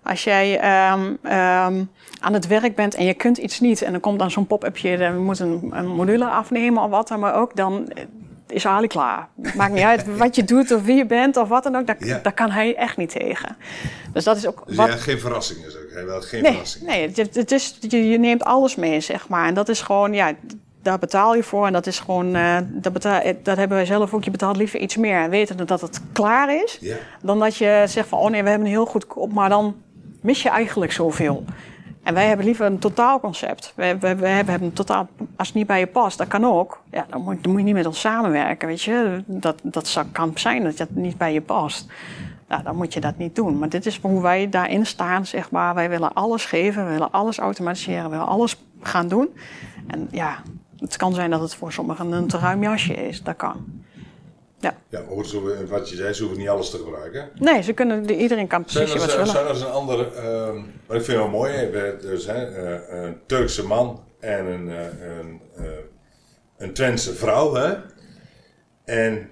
[0.02, 0.54] Als jij
[0.92, 4.30] um, um, aan het werk bent en je kunt iets niet en dan komt dan
[4.30, 7.92] zo'n pop-upje, je moet een, een module afnemen of wat dan maar ook, dan
[8.46, 9.28] is Ali klaar.
[9.56, 12.22] Maakt niet uit wat je doet of wie je bent of wat dan ook, daar,
[12.22, 13.56] daar kan hij echt niet tegen.
[14.12, 14.62] Dus dat is ook.
[14.66, 14.88] Dus wat...
[14.88, 16.86] ja, geen verrassingen, zeg hij wel geen nee, verrassingen.
[16.86, 19.46] Nee, het, is, je, je neemt alles mee, zeg maar.
[19.46, 20.32] En dat is gewoon, ja,
[20.82, 21.66] daar betaal je voor.
[21.66, 24.24] En dat is gewoon, uh, dat, betaal, eh, dat hebben wij zelf ook.
[24.24, 26.80] Je betaalt liever iets meer en weten dat het klaar is.
[27.22, 29.76] Dan dat je zegt van, oh nee, we hebben een heel goed op, maar dan
[30.20, 31.44] mis je eigenlijk zoveel.
[32.06, 33.72] En wij hebben liever een totaalconcept.
[33.74, 36.82] We, we, hebben een totaal, als het niet bij je past, dat kan ook.
[36.90, 39.22] Ja, dan moet, dan moet je niet met ons samenwerken, weet je.
[39.26, 41.86] Dat, dat kan zijn dat het niet bij je past.
[42.48, 43.58] Nou, dan moet je dat niet doen.
[43.58, 45.74] Maar dit is hoe wij daarin staan, zeg maar.
[45.74, 49.28] Wij willen alles geven, we willen alles automatiseren, we willen alles gaan doen.
[49.86, 50.38] En ja,
[50.78, 53.22] het kan zijn dat het voor sommigen een te ruim jasje is.
[53.22, 53.84] Dat kan.
[54.66, 57.30] Ja, ja wat je zei, ze hoeven niet alles te gebruiken.
[57.34, 59.26] Nee, ze kunnen, iedereen kan precies wat ze willen.
[59.26, 63.66] Zijn er een andere, uh, wat ik vind wel mooi, er zijn uh, een Turkse
[63.66, 65.66] man en een, uh, een, uh,
[66.56, 67.54] een Twentse vrouw.
[67.54, 67.74] Hè?
[68.84, 69.30] En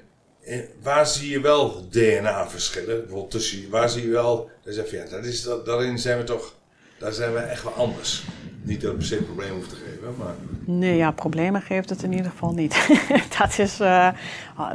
[0.82, 2.99] waar zie je wel DNA-verschillen?
[2.99, 6.18] Bijvoorbeeld tussen, waar zie je wel, dat zeg je, ja, dat is, dat, daarin zijn
[6.18, 6.55] we toch,
[6.99, 8.24] daar zijn we echt wel anders.
[8.62, 10.34] Niet dat het per se een probleem hoeft te geven, maar...
[10.64, 12.88] Nee, ja, problemen geeft het in ieder geval niet.
[13.38, 14.09] dat is uh,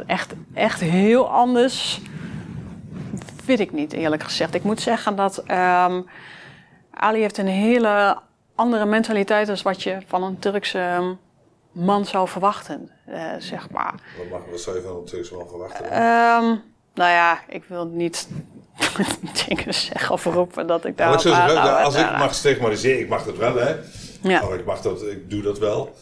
[0.06, 2.02] echt, echt heel anders.
[3.44, 4.54] Vind ik niet, eerlijk gezegd.
[4.54, 6.06] Ik moet zeggen dat um,
[6.92, 8.18] Ali heeft een hele
[8.56, 11.14] andere mentaliteit dan wat je van een Turkse ehm,
[11.72, 13.94] man zou verwachten, uh, zeg maar.
[14.18, 15.86] Wat, mag, wat zou je van een Turkse man verwachten?
[15.86, 16.62] Um,
[16.94, 18.28] nou ja, ik wil niet
[19.48, 21.24] dingen zeggen of roepen dat ik daar.
[21.26, 23.76] Nou, als ik mag stigmatiseren, ik mag dat wel, hè?
[24.22, 24.44] Ja.
[24.44, 25.96] Oh, ik mag dat, ik doe dat wel.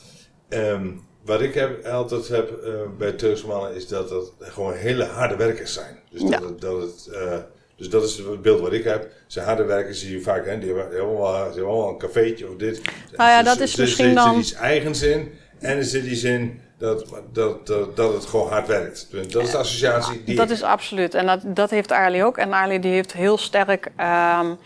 [0.50, 5.04] Um, wat ik heb, altijd heb uh, bij Turkse mannen is dat dat gewoon hele
[5.04, 6.00] harde werkers zijn.
[6.10, 7.38] Dus dat, het, dat het, uh,
[7.76, 9.12] dus dat is het beeld wat ik heb.
[9.28, 12.50] Ze harde werkers zie je vaak, hè, die hebben allemaal, ze hebben allemaal een cafeetje
[12.50, 12.82] of dit.
[13.16, 14.28] Nou ja, dat is misschien dan...
[14.28, 18.50] Er zit iets eigens in en er zit iets in dat, dat, dat, het gewoon
[18.50, 19.08] hard werkt.
[19.12, 20.36] Dat is de associatie die...
[20.36, 21.14] Dat is absoluut.
[21.14, 22.38] En dat, dat heeft Arlie ook.
[22.38, 23.92] En Arlie die heeft heel sterk...
[24.40, 24.58] Um,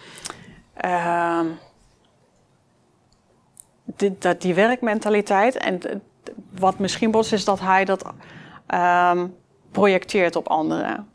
[0.85, 1.59] um,
[3.85, 5.57] die, dat, die werkmentaliteit.
[5.57, 5.79] En
[6.49, 8.13] wat misschien bos is dat hij dat
[8.67, 9.27] ehm,
[9.71, 11.10] projecteert op anderen.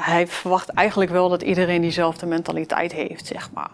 [0.00, 3.70] Hij verwacht eigenlijk wel dat iedereen diezelfde mentaliteit heeft, zeg maar.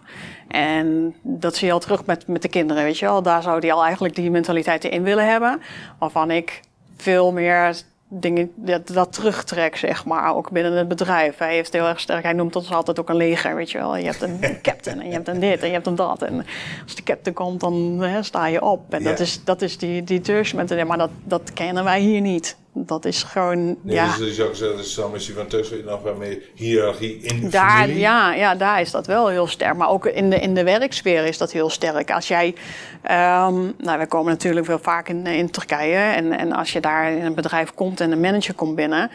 [0.48, 3.22] En dat zie je al terug met, met de kinderen, weet je wel.
[3.22, 5.60] Daar zou hij al eigenlijk die mentaliteit in willen hebben.
[5.98, 6.60] Waarvan ik
[6.96, 11.38] veel meer dingen, dat, dat terugtrek, zeg maar, ook binnen het bedrijf.
[11.38, 13.96] Hij heeft heel erg sterk, hij noemt ons altijd ook een leger, weet je wel.
[13.96, 16.22] Je hebt een captain en je hebt een dit en je hebt een dat.
[16.22, 16.46] En
[16.84, 18.94] als de captain komt, dan hè, sta je op.
[18.94, 22.56] En dat is, dat is die, die Turks maar dat, dat kennen wij hier niet.
[22.72, 23.64] Dat is gewoon.
[23.82, 24.16] Nee, ja.
[24.16, 25.84] Dus, je ook zeggen, dat is een missie van tussen
[26.18, 28.00] meer hiërarchie in de daar, familie.
[28.00, 29.76] Ja, ja, daar is dat wel heel sterk.
[29.76, 32.10] Maar ook in de, in de werksfeer is dat heel sterk.
[32.10, 32.46] Als jij.
[32.46, 36.14] Um, nou, we komen natuurlijk wel vaak in, in Turkije.
[36.14, 39.10] En, en als je daar in een bedrijf komt en een manager komt binnen.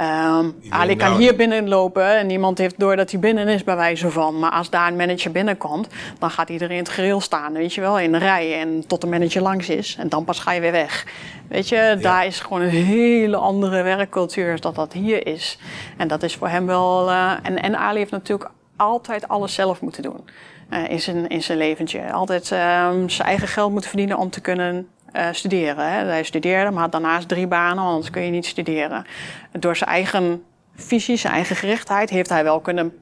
[0.00, 3.76] Um, Ali kan nou, hier binnenlopen en niemand heeft door dat hij binnen is, bij
[3.76, 4.38] wijze van.
[4.38, 5.88] Maar als daar een manager binnenkomt,
[6.18, 8.60] dan gaat iedereen het gereel staan, weet je wel, in de rij.
[8.60, 9.96] En tot de manager langs is.
[9.98, 11.06] En dan pas ga je weer weg.
[11.48, 11.94] Weet je, ja.
[11.94, 15.58] daar is gewoon een hele andere werkcultuur als dat dat hier is.
[15.96, 17.08] En dat is voor hem wel.
[17.08, 20.24] Uh, en, en Ali heeft natuurlijk altijd alles zelf moeten doen.
[20.70, 22.12] Uh, in, zijn, in zijn leventje.
[22.12, 25.92] Altijd uh, zijn eigen geld moeten verdienen om te kunnen uh, studeren.
[25.92, 26.04] Hè.
[26.04, 29.06] Hij studeerde, maar had daarnaast drie banen, anders kun je niet studeren.
[29.52, 30.42] Door zijn eigen
[30.74, 32.98] visie, zijn eigen gerichtheid, heeft hij wel kunnen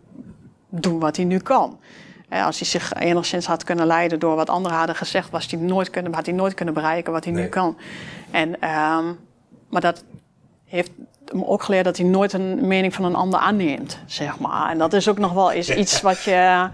[0.68, 1.78] doen wat hij nu kan.
[2.28, 5.90] Als hij zich enigszins had kunnen leiden door wat anderen hadden gezegd, was hij nooit
[5.90, 7.42] kunnen, had hij nooit kunnen bereiken wat hij nee.
[7.42, 7.76] nu kan.
[8.30, 9.18] En, um,
[9.70, 10.04] maar dat
[10.64, 10.90] heeft
[11.26, 14.70] hem ook geleerd dat hij nooit een mening van een ander aanneemt, zeg maar.
[14.70, 16.68] En dat is ook nog wel eens iets wat je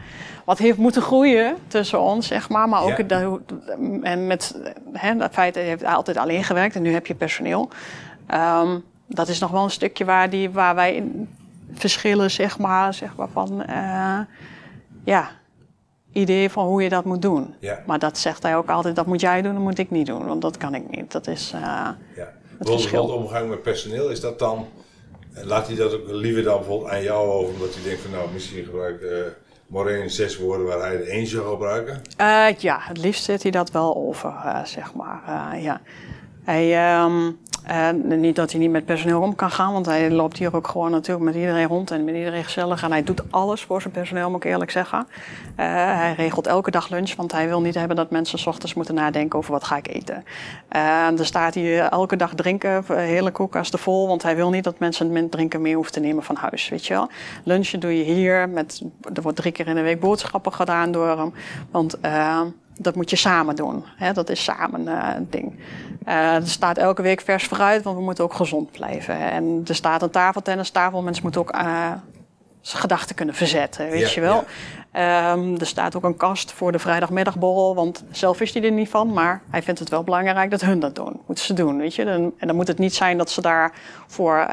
[0.48, 2.68] wat heeft moeten groeien tussen ons, zeg maar.
[2.68, 3.02] Maar ook ja.
[3.02, 3.40] de,
[4.02, 4.60] en met
[4.92, 7.68] hè, dat feit dat je hebt altijd alleen gewerkt en nu heb je personeel.
[8.34, 11.28] Um, dat is nog wel een stukje waar, die, waar wij in
[11.72, 14.18] verschillen, zeg maar, zeg maar van, uh,
[15.04, 15.30] ja,
[16.12, 17.54] idee van hoe je dat moet doen.
[17.58, 17.82] Ja.
[17.86, 20.26] Maar dat zegt hij ook altijd, dat moet jij doen, dat moet ik niet doen,
[20.26, 21.12] want dat kan ik niet.
[21.12, 21.60] Dat is uh,
[22.16, 22.32] ja.
[22.58, 23.06] het verschil.
[23.06, 24.66] omgang met personeel, is dat dan,
[25.32, 28.28] laat hij dat ook liever dan bijvoorbeeld aan jou over, omdat hij denkt van nou,
[28.32, 29.10] misschien gebruik uh,
[29.68, 32.02] Moreen zes woorden waar hij de één zou gebruiken?
[32.20, 35.22] Uh, ja, het liefst zet hij dat wel over, uh, zeg maar.
[35.28, 35.80] Uh, ja.
[36.44, 37.38] Hij, um,
[38.02, 40.90] niet dat hij niet met personeel om kan gaan, want hij loopt hier ook gewoon
[40.90, 42.82] natuurlijk met iedereen rond en met iedereen gezellig.
[42.82, 45.06] En hij doet alles voor zijn personeel, moet ik eerlijk zeggen.
[45.56, 48.94] hij regelt elke dag lunch, want hij wil niet hebben dat mensen s ochtends moeten
[48.94, 50.24] nadenken over wat ga ik eten.
[51.18, 55.12] er staat hier elke dag drinken, hele koelkasten vol, want hij wil niet dat mensen
[55.12, 57.08] met drinken mee hoeven te nemen van huis, weet je wel.
[57.44, 58.82] Lunchen doe je hier, met,
[59.14, 61.32] er wordt drie keer in de week boodschappen gedaan door hem,
[61.70, 61.98] want
[62.78, 63.84] dat moet je samen doen.
[63.96, 64.12] Hè?
[64.12, 65.58] Dat is samen uh, een ding.
[66.08, 69.18] Uh, er staat elke week vers fruit, want we moeten ook gezond blijven.
[69.18, 71.02] En er staat een tafeltennistafel.
[71.02, 71.92] Mensen moeten ook uh,
[72.62, 74.44] gedachten kunnen verzetten, weet Ja, je wel.
[75.32, 77.74] Um, er staat ook een kast voor de vrijdagmiddagborrel.
[77.74, 80.80] Want zelf is hij er niet van, maar hij vindt het wel belangrijk dat hun
[80.80, 81.20] dat doen.
[81.26, 82.04] Moeten ze doen, weet je.
[82.04, 84.48] En, en dan moet het niet zijn dat ze daarvoor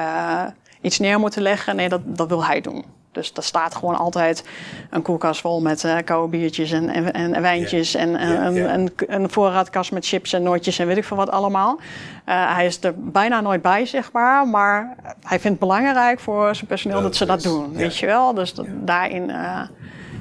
[0.82, 1.76] iets neer moeten leggen.
[1.76, 2.86] Nee, dat, dat wil hij doen.
[3.16, 4.44] Dus daar staat gewoon altijd
[4.90, 7.96] een koelkast vol met uh, koude biertjes en, en, en wijntjes.
[7.96, 8.68] En, Ja, en, ja.
[8.68, 11.80] en een voorraadkast met chips en nootjes en weet ik veel wat allemaal.
[11.80, 14.48] Uh, hij is er bijna nooit bij, zeg maar.
[14.48, 18.06] Maar hij vindt het belangrijk voor zijn personeel Dat dat, ze dat doen, weet je
[18.06, 18.34] wel.
[18.34, 19.62] Dus dat, daarin, uh,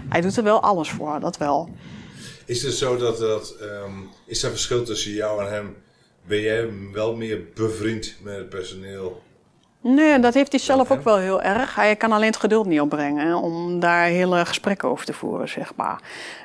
[0.09, 1.69] hij doet er wel alles voor, dat wel.
[2.47, 3.93] Is het zo dat, dat ehm,
[4.27, 5.77] is er verschil tussen jou en hem?
[6.27, 9.23] Ben jij wel meer bevriend met het personeel?
[9.87, 11.75] Nee, dat heeft hij zelf ook wel heel erg.
[11.75, 15.49] Hij kan alleen het geduld niet opbrengen hè, om daar hele gesprekken over te voeren,
[15.49, 16.01] zeg maar.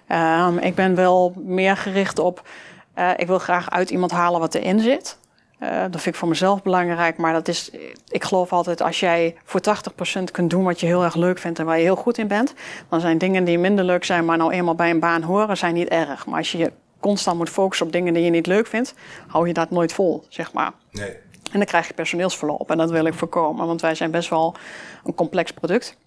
[0.08, 2.48] Ehm, ik ben wel meer gericht op,
[2.94, 5.18] eh, ik wil graag uit iemand halen wat erin zit.
[5.60, 7.72] Eh, dat vind ik voor mezelf belangrijk, maar dat is,
[8.08, 11.60] ik geloof altijd als jij voor 80% kunt doen wat je heel erg leuk vindt
[11.60, 12.54] en waar je heel goed in bent,
[12.90, 15.74] dan zijn dingen die minder leuk zijn, maar nou eenmaal bij een baan horen, zijn
[15.74, 16.26] niet erg.
[16.26, 18.94] Maar als je je constant moet focussen op dingen die je niet leuk vindt,
[19.28, 20.72] hou je dat nooit vol, zeg maar.
[20.92, 21.28] Nee.
[21.52, 22.72] En dan krijg je personeelsverloop.
[22.72, 24.56] En dat wil ik voorkomen, want wij zijn best wel
[25.04, 25.98] een complex product.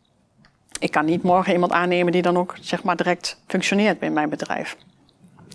[0.78, 4.28] Ik kan niet morgen iemand aannemen die dan ook zeg maar, direct functioneert bij mijn
[4.28, 4.76] bedrijf.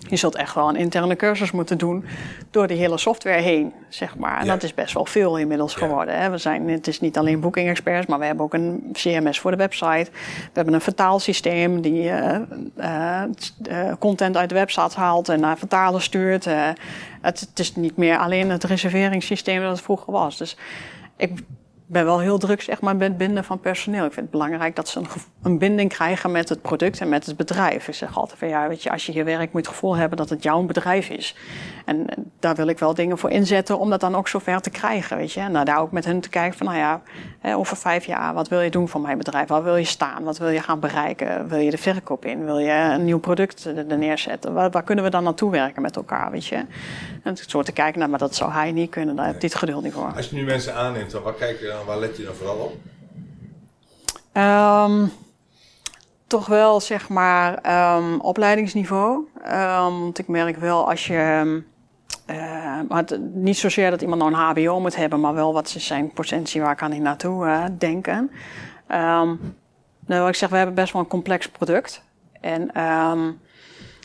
[0.09, 2.05] Je zult echt wel een interne cursus moeten doen
[2.51, 4.39] door die hele software heen, zeg maar.
[4.39, 4.53] En Ja.
[4.53, 5.79] dat is best wel veel inmiddels Ja.
[5.79, 6.19] geworden.
[6.19, 6.29] Hè.
[6.29, 9.51] We zijn, het is niet alleen booking experts, maar we hebben ook een CMS voor
[9.51, 10.09] de website.
[10.11, 12.35] We hebben een vertaalsysteem die eh,
[12.75, 13.23] eh,
[13.69, 16.45] eh, content uit de website haalt en naar vertalen stuurt.
[16.45, 20.37] Het, het is niet meer alleen het reserveringssysteem dat het vroeger was.
[20.37, 20.57] Dus
[21.17, 21.31] ik
[21.89, 24.05] ben wel heel druk zeg maar, met binden van personeel.
[24.05, 25.07] Ik vind het belangrijk dat ze een,
[25.43, 27.87] een, binding krijgen met het product en met het bedrijf.
[27.87, 29.95] Ik zeg altijd van ja, weet je, als je hier werkt moet je het gevoel
[29.95, 31.35] hebben dat het jouw bedrijf is.
[31.85, 32.05] En
[32.39, 35.31] daar wil ik wel dingen voor inzetten om dat dan ook zover te krijgen, weet
[35.31, 35.39] je.
[35.39, 37.01] En nou, daar ook met hun te kijken van nou ja,
[37.55, 39.47] over vijf jaar, wat wil je doen voor mijn bedrijf?
[39.47, 40.23] Waar wil je staan?
[40.23, 41.47] Wat wil je gaan bereiken?
[41.47, 42.45] Wil je de verkoop in?
[42.45, 44.53] Wil je een nieuw product er neerzetten?
[44.53, 46.65] Waar, kunnen we dan naartoe werken met elkaar, weet je?
[47.23, 49.83] En zo te kijken, nou, maar dat zou hij niet kunnen, daar heb dit geduld
[49.83, 50.13] niet voor.
[50.15, 52.75] Als je nu mensen aanneemt, waar kijk je dan, waar let je dan vooral op?
[54.37, 55.11] Um,
[56.27, 59.27] toch wel, zeg maar, um, opleidingsniveau.
[59.45, 61.61] Um, want ik merk wel als je.
[62.27, 65.85] Uh, maar niet zozeer dat iemand nou een HBO moet hebben, maar wel wat is
[65.85, 68.31] zijn potentie, waar kan hij naartoe denken.
[70.05, 72.01] nou, ik zeg, we hebben best wel een complex product.
[72.41, 72.71] En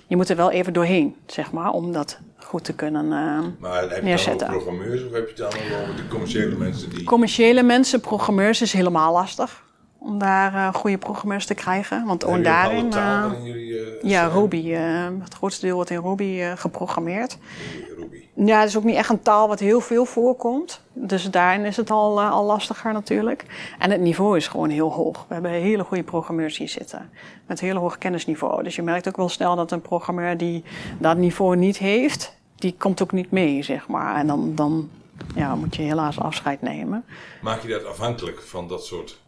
[0.06, 2.18] je moet er wel even doorheen, zeg maar, om dat
[2.52, 4.46] goed te kunnen uh, maar heb je neerzetten.
[4.46, 6.90] programmeurs of heb je het dan over de commerciële mensen?
[6.90, 7.04] Die...
[7.04, 9.62] Commerciële mensen, programmeurs is helemaal lastig
[9.98, 12.04] om daar uh, goede programmeurs te krijgen.
[12.06, 12.86] Want ook daarin.
[12.94, 14.70] Uh, jullie, ja, Ruby.
[15.22, 17.38] het grootste deel wordt in Ruby geprogrammeerd.
[17.98, 18.22] Ruby.
[18.34, 20.80] Ja, het is ook niet echt een taal wat heel veel voorkomt.
[20.92, 23.44] Dus daarin is het al, al lastiger natuurlijk.
[23.78, 25.24] En het niveau is gewoon heel hoog.
[25.28, 27.10] We hebben hele goede programmeurs hier zitten.
[27.46, 28.62] Met heel hoog kennisniveau.
[28.62, 30.64] Dus je merkt ook wel snel dat een programmeur die
[30.98, 34.16] dat niveau niet heeft, die komt ook niet mee, zeg maar.
[34.16, 34.90] En dan, dan
[35.34, 37.04] ja, moet je helaas afscheid nemen.
[37.40, 39.18] Maak je dat afhankelijk van dat soort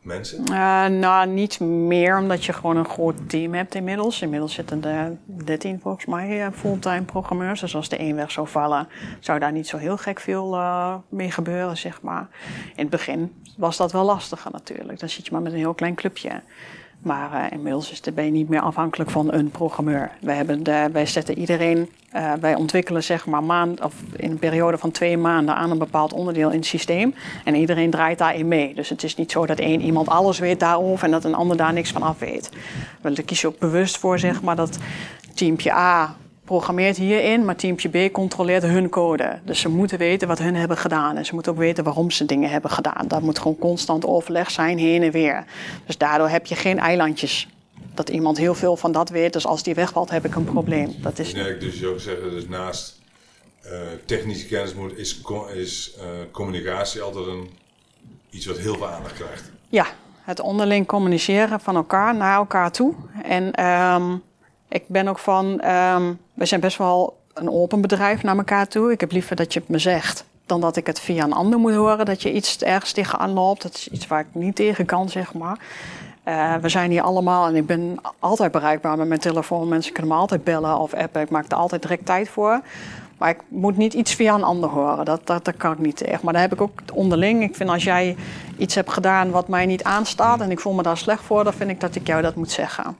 [0.00, 0.40] mensen?
[0.40, 4.22] Uh, nou, niet meer, omdat je gewoon een groot team hebt inmiddels.
[4.22, 7.60] Inmiddels zitten er 13 volgens mij eh, fulltime programmeurs.
[7.60, 8.88] Dus als de één weg zou vallen,
[9.20, 12.28] zou daar niet zo heel gek veel uh, mee gebeuren, zeg maar.
[12.74, 15.00] In het begin was dat wel lastiger natuurlijk.
[15.00, 16.42] Dan zit je maar met een heel klein clubje.
[17.02, 20.10] Maar uh, inmiddels is de, ben je niet meer afhankelijk van een programmeur.
[20.20, 24.78] Wij, hebben wij zetten iedereen, uh, wij ontwikkelen zeg maar maand, of in een periode
[24.78, 27.14] van twee maanden aan een bepaald onderdeel in het systeem.
[27.44, 28.74] En iedereen draait daarin mee.
[28.74, 31.56] Dus het is niet zo dat één iemand alles weet daarover en dat een ander
[31.56, 32.50] daar niks van af weet.
[33.00, 34.78] We kiezen ook bewust voor zeg maar dat
[35.34, 36.16] teampje A
[36.52, 39.38] programmeert hierin, maar teampje B controleert hun code.
[39.44, 41.16] Dus ze moeten weten wat hun hebben gedaan.
[41.16, 43.08] En ze moeten ook weten waarom ze dingen hebben gedaan.
[43.08, 45.44] Dat moet gewoon constant overleg zijn, heen en weer.
[45.86, 47.48] Dus daardoor heb je geen eilandjes.
[47.94, 50.94] Dat iemand heel veel van dat weet, dus als die wegvalt, heb ik een probleem.
[51.00, 51.32] Dat is...
[51.32, 53.00] Nee, dus je ook zeggen, dus naast
[53.64, 53.70] uh,
[54.04, 55.20] technische kennis moet, is,
[55.54, 57.50] is uh, communicatie altijd een,
[58.30, 59.50] iets wat heel veel aandacht krijgt.
[59.68, 59.86] Ja,
[60.22, 62.94] het onderling communiceren van elkaar naar elkaar toe.
[63.22, 64.22] En um,
[64.68, 68.92] ik ben ook van, um, we zijn best wel een open bedrijf naar elkaar toe.
[68.92, 71.58] Ik heb liever dat je het me zegt dan dat ik het via een ander
[71.58, 73.62] moet horen dat je iets ergens tegenaan loopt.
[73.62, 75.58] Dat is iets waar ik niet tegen kan, zeg maar.
[76.28, 79.68] Uh, we zijn hier allemaal en ik ben altijd bereikbaar met mijn telefoon.
[79.68, 81.22] Mensen kunnen me altijd bellen of appen.
[81.22, 82.60] Ik maak er altijd direct tijd voor.
[83.18, 85.04] Maar ik moet niet iets via een ander horen.
[85.04, 86.20] Dat, dat, dat kan ik niet tegen.
[86.22, 87.42] Maar dan heb ik ook onderling.
[87.42, 88.16] Ik vind als jij
[88.56, 91.52] iets hebt gedaan wat mij niet aanstaat en ik voel me daar slecht voor, dan
[91.52, 92.96] vind ik dat ik jou dat moet zeggen.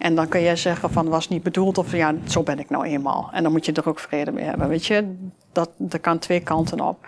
[0.00, 2.84] En dan kun je zeggen van was niet bedoeld of ja, zo ben ik nou
[2.84, 3.30] eenmaal.
[3.32, 4.68] En dan moet je er ook vrede mee hebben.
[4.68, 5.14] Weet je,
[5.52, 7.06] dat, dat kan twee kanten op.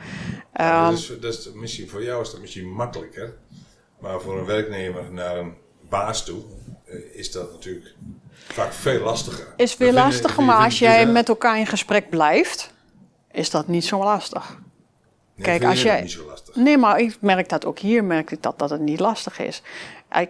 [0.54, 3.34] Ja, dat, is, dat is misschien voor jou is dat misschien makkelijker.
[4.00, 5.54] Maar voor een werknemer naar een
[5.88, 6.42] baas toe
[6.84, 7.94] eh, is dat natuurlijk
[8.32, 9.46] vaak veel lastiger.
[9.56, 12.72] Is veel lastiger, maar als jij met elkaar in gesprek blijft,
[13.30, 14.58] is dat niet zo lastig.
[15.34, 16.00] Nee, Kijk, als jij.
[16.00, 16.56] Niet zo lastig.
[16.56, 19.62] Nee, maar ik merk dat ook hier, merk ik dat, dat het niet lastig is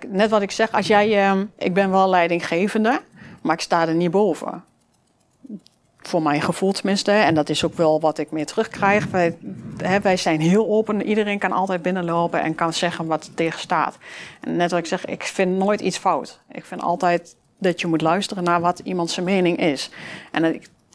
[0.08, 3.00] net wat ik zeg, als jij, uh, ik ben wel leidinggevende,
[3.42, 4.64] maar ik sta er niet boven.
[5.98, 7.10] Voor mijn gevoel tenminste.
[7.10, 9.06] En dat is ook wel wat ik meer terugkrijg.
[9.06, 9.36] Wij,
[9.76, 11.02] hè, wij zijn heel open.
[11.02, 13.98] Iedereen kan altijd binnenlopen en kan zeggen wat er tegen staat.
[14.40, 16.40] En net wat ik zeg, ik vind nooit iets fout.
[16.50, 19.90] Ik vind altijd dat je moet luisteren naar wat iemand zijn mening is.
[20.32, 20.44] En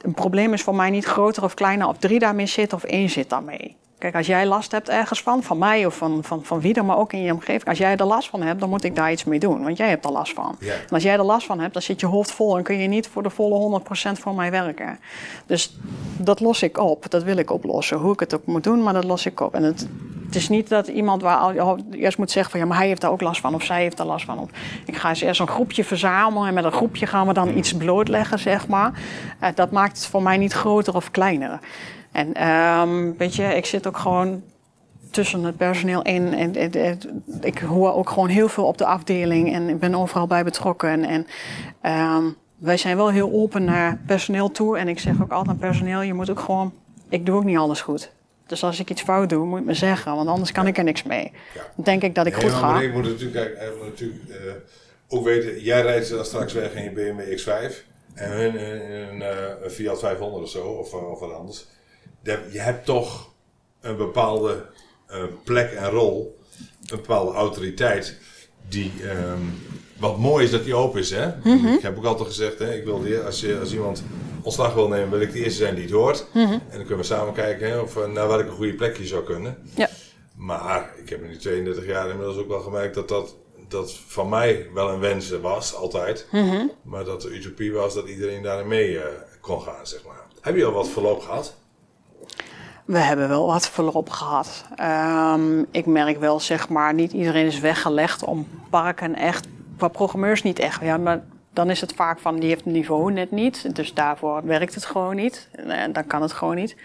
[0.01, 3.09] een probleem is voor mij niet groter of kleiner of drie daarmee zitten of één
[3.09, 3.75] zit daarmee.
[3.97, 6.85] Kijk, als jij last hebt ergens van, van mij of van, van, van wie dan
[6.85, 7.65] maar ook in je omgeving.
[7.65, 9.63] Als jij er last van hebt, dan moet ik daar iets mee doen.
[9.63, 10.55] Want jij hebt er last van.
[10.59, 10.73] Ja.
[10.73, 12.87] En als jij er last van hebt, dan zit je hoofd vol en kun je
[12.87, 14.99] niet voor de volle 100% voor mij werken.
[15.45, 15.77] Dus
[16.17, 17.09] dat los ik op.
[17.09, 17.97] Dat wil ik oplossen.
[17.97, 19.53] Hoe ik het ook moet doen, maar dat los ik op.
[19.53, 19.87] En het,
[20.25, 21.53] het is niet dat iemand waar
[21.91, 23.97] eerst moet zeggen van ja, maar hij heeft daar ook last van of zij heeft
[23.97, 24.49] daar last van.
[24.85, 27.73] ik ga eens eerst een groepje verzamelen en met een groepje gaan we dan iets
[27.73, 28.91] blootleggen, zeg maar.
[29.43, 31.59] Uh, dat maakt het voor mij niet groter of kleiner.
[32.17, 34.43] En um, weet je, ik zit ook gewoon
[35.11, 36.33] tussen het personeel in.
[36.33, 36.99] En, en,
[37.41, 41.03] ik hoor ook gewoon heel veel op de afdeling en ik ben overal bij betrokken.
[41.03, 41.27] En
[41.91, 44.77] um, wij zijn wel heel open naar personeel toe.
[44.77, 46.73] En ik zeg ook altijd aan personeel, je moet ook gewoon...
[47.09, 48.11] Ik doe ook niet alles goed.
[48.47, 50.83] Dus als ik iets fout doe, moet je me zeggen, want anders kan ik er
[50.83, 51.31] niks mee.
[51.53, 51.61] Ja.
[51.75, 52.81] Dan denk ik dat ik goed ga.
[52.81, 54.51] Ik moet natuurlijk, moet natuurlijk uh,
[55.07, 57.73] ook weten, jij rijdt dan straks weg in je BMW X5
[58.13, 59.21] en hun in een,
[59.63, 61.65] een Fiat 500 of zo, of, of wat anders
[62.23, 63.33] je hebt toch
[63.81, 64.65] een bepaalde
[65.07, 66.39] eh, plek en rol,
[66.81, 68.17] een bepaalde autoriteit,
[68.67, 69.41] die, ehm,
[69.97, 71.11] wat mooi is dat die open is.
[71.11, 71.27] Hè?
[71.75, 74.03] Ik heb ook altijd gezegd, hè, ik wil die, als, je, als iemand
[74.41, 76.25] ontslag wil nemen, wil ik de eerste zijn die het hoort.
[76.33, 79.23] En dan kunnen we samen kijken hè, of we naar welke goede plek je zou
[79.23, 79.57] kunnen.
[79.75, 79.89] Ja.
[80.35, 83.35] Maar ik heb in die 32 jaar inmiddels ook wel gemerkt dat dat,
[83.67, 86.27] dat van mij wel een wens was, altijd.
[86.81, 89.05] Maar dat de utopie was dat iedereen daarin mee eh,
[89.41, 90.25] kon gaan, zeg maar.
[90.41, 91.55] Heb je al wat verloop gehad?
[92.85, 94.65] We hebben wel wat verloop gehad.
[94.75, 99.47] Ehm, ik merk wel, zeg maar, niet iedereen is weggelegd om parken echt,
[99.77, 100.81] qua programmeurs niet echt.
[100.81, 103.75] Ja, maar dan is het vaak van, die heeft een niveau net niet.
[103.75, 105.49] Dus daarvoor werkt het gewoon niet.
[105.51, 106.75] En dan kan het gewoon niet.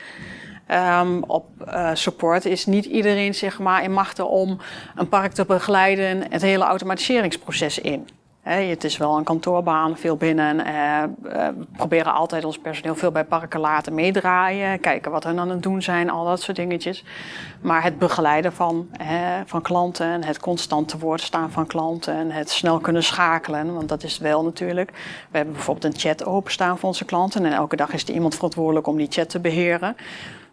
[0.66, 4.58] Ehm, op eh, support is niet iedereen zeg maar, in machten om
[4.96, 8.08] een park te begeleiden het hele automatiseringsproces in.
[8.42, 10.64] Het is wel een kantoorbaan, veel binnen.
[10.64, 11.08] eh, eh,
[11.56, 14.80] we proberen altijd ons personeel veel bij parken laten meedraaien.
[14.80, 17.04] Kijken wat hun aan het doen zijn, al dat soort dingetjes.
[17.60, 18.88] Maar het begeleiden van,
[19.46, 24.02] van klanten, het constant te woord staan van klanten, het snel kunnen schakelen, want dat
[24.02, 24.90] is wel natuurlijk.
[25.30, 28.34] We hebben bijvoorbeeld een chat openstaan voor onze klanten en elke dag is er iemand
[28.34, 29.96] verantwoordelijk om die chat te beheren.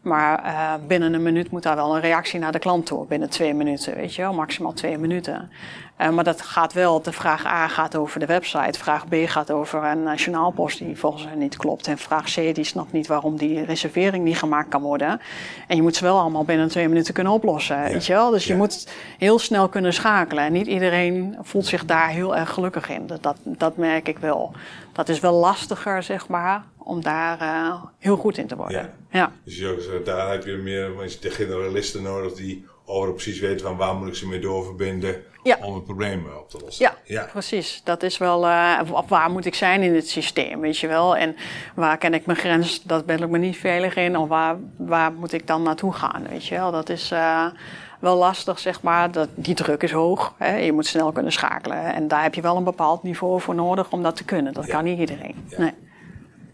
[0.02, 3.06] Maar eh, binnen een minuut moet daar wel een reactie naar de klant toe.
[3.06, 5.50] Binnen twee minuten, weet je wel, maximaal twee minuten.
[5.96, 8.80] Eh, maar dat gaat wel, de vraag A gaat over de website.
[8.80, 11.88] Vraag B gaat over een uh, journaalpost die volgens hen niet klopt.
[11.88, 15.22] En vraag C die snapt niet waarom die reservering niet gemaakt kan worden.
[15.68, 18.30] En je moet ze wel allemaal binnen twee minuten kunnen oplossen, weet je wel.
[18.30, 18.88] Dus je moet
[19.18, 20.44] heel snel kunnen schakelen.
[20.44, 23.08] En niet iedereen voelt zich daar heel erg gelukkig in.
[23.08, 24.52] Dat, dat, dat merk ik wel.
[24.92, 28.78] Dat is wel lastiger, zeg maar, om daar eh, heel goed in te worden.
[28.82, 28.90] Ja.
[29.20, 29.32] ja.
[29.44, 33.78] Dus je daar heb je meer mensen, de generalisten nodig die overal precies weten van
[33.78, 35.58] waar moet ik ze mee doorverbinden Ja.
[35.62, 36.86] om het probleem op te lossen.
[36.86, 37.28] Ja, ja.
[37.32, 37.82] precies.
[37.84, 41.16] Dat is wel, eh, waar moet ik zijn in het systeem, weet je wel?
[41.18, 41.36] En
[41.76, 44.18] waar ken ik mijn grens, dat ben ik me niet veilig in.
[44.18, 46.72] Of waar, waar moet ik dan naartoe gaan, weet je wel?
[46.72, 47.46] Dat is eh,
[48.00, 49.12] wel lastig, zeg maar.
[49.12, 50.34] Dat, die druk is hoog.
[50.38, 50.56] Hè?
[50.58, 51.94] Je moet snel kunnen schakelen.
[51.94, 54.54] En daar heb je wel een bepaald niveau voor nodig om dat te kunnen.
[54.54, 54.74] Dat Ja.
[54.74, 55.36] kan niet iedereen.
[55.58, 55.74] Nee.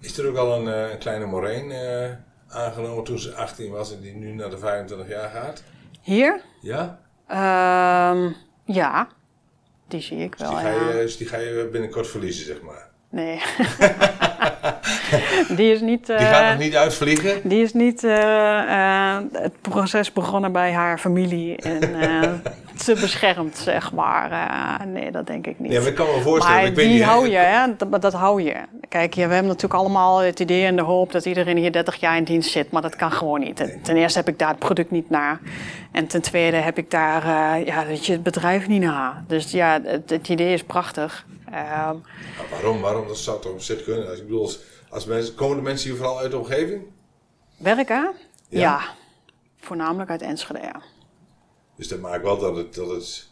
[0.06, 2.12] Is er ook al een, eh, kleine Moreen eh,
[2.48, 5.64] aangenomen toen ze 18 was en die nu naar de 25 jaar gaat?
[6.02, 6.42] Hier?
[6.62, 7.00] Ja?
[7.28, 8.32] Ehm,
[8.66, 9.08] ja,
[9.88, 10.50] die zie ik Dus wel.
[10.58, 10.88] die, ga ja.
[10.88, 12.90] je, dus die ga je binnenkort verliezen, zeg maar.
[13.16, 13.42] Nee.
[15.58, 16.06] die is niet.
[16.06, 17.42] Die eh, gaat nog niet uitvliegen?
[17.44, 22.32] Die is niet eh, eh, het proces begonnen bij haar familie en eh,
[22.84, 24.32] ze beschermd, zeg maar.
[24.32, 25.72] Eh, nee, dat denk ik niet.
[25.72, 26.60] Ja, maar ik kan me voorstellen.
[26.60, 27.76] maar ik weet die niet, hou je, hè?
[27.78, 28.56] Dat, dat hou je.
[28.90, 31.96] Kijk, ja, we hebben natuurlijk allemaal het idee en de hoop dat iedereen hier 30
[31.96, 33.56] jaar in dienst zit, maar dat kan gewoon niet.
[33.84, 35.40] Ten, eerste heb ik daar het product niet naar.
[35.92, 39.24] En ten tweede heb ik daar eh, ja, weet je, het bedrijf niet naar.
[39.28, 41.26] Dus ja, het, het idee is prachtig.
[41.56, 41.96] Ehm,
[42.52, 42.82] waarom?
[42.82, 43.08] Waarom?
[43.08, 44.10] Dat zou toch op zich kunnen.
[44.10, 46.84] Als, ik bedoel, als, als mensen, komen de mensen hier vooral uit de omgeving?
[47.58, 48.14] werken?
[48.50, 48.60] Ja.
[48.60, 48.82] Ja.
[49.58, 50.82] Voornamelijk uit Enschede, ja.
[51.76, 53.28] Dus dat maakt wel dat het, dat het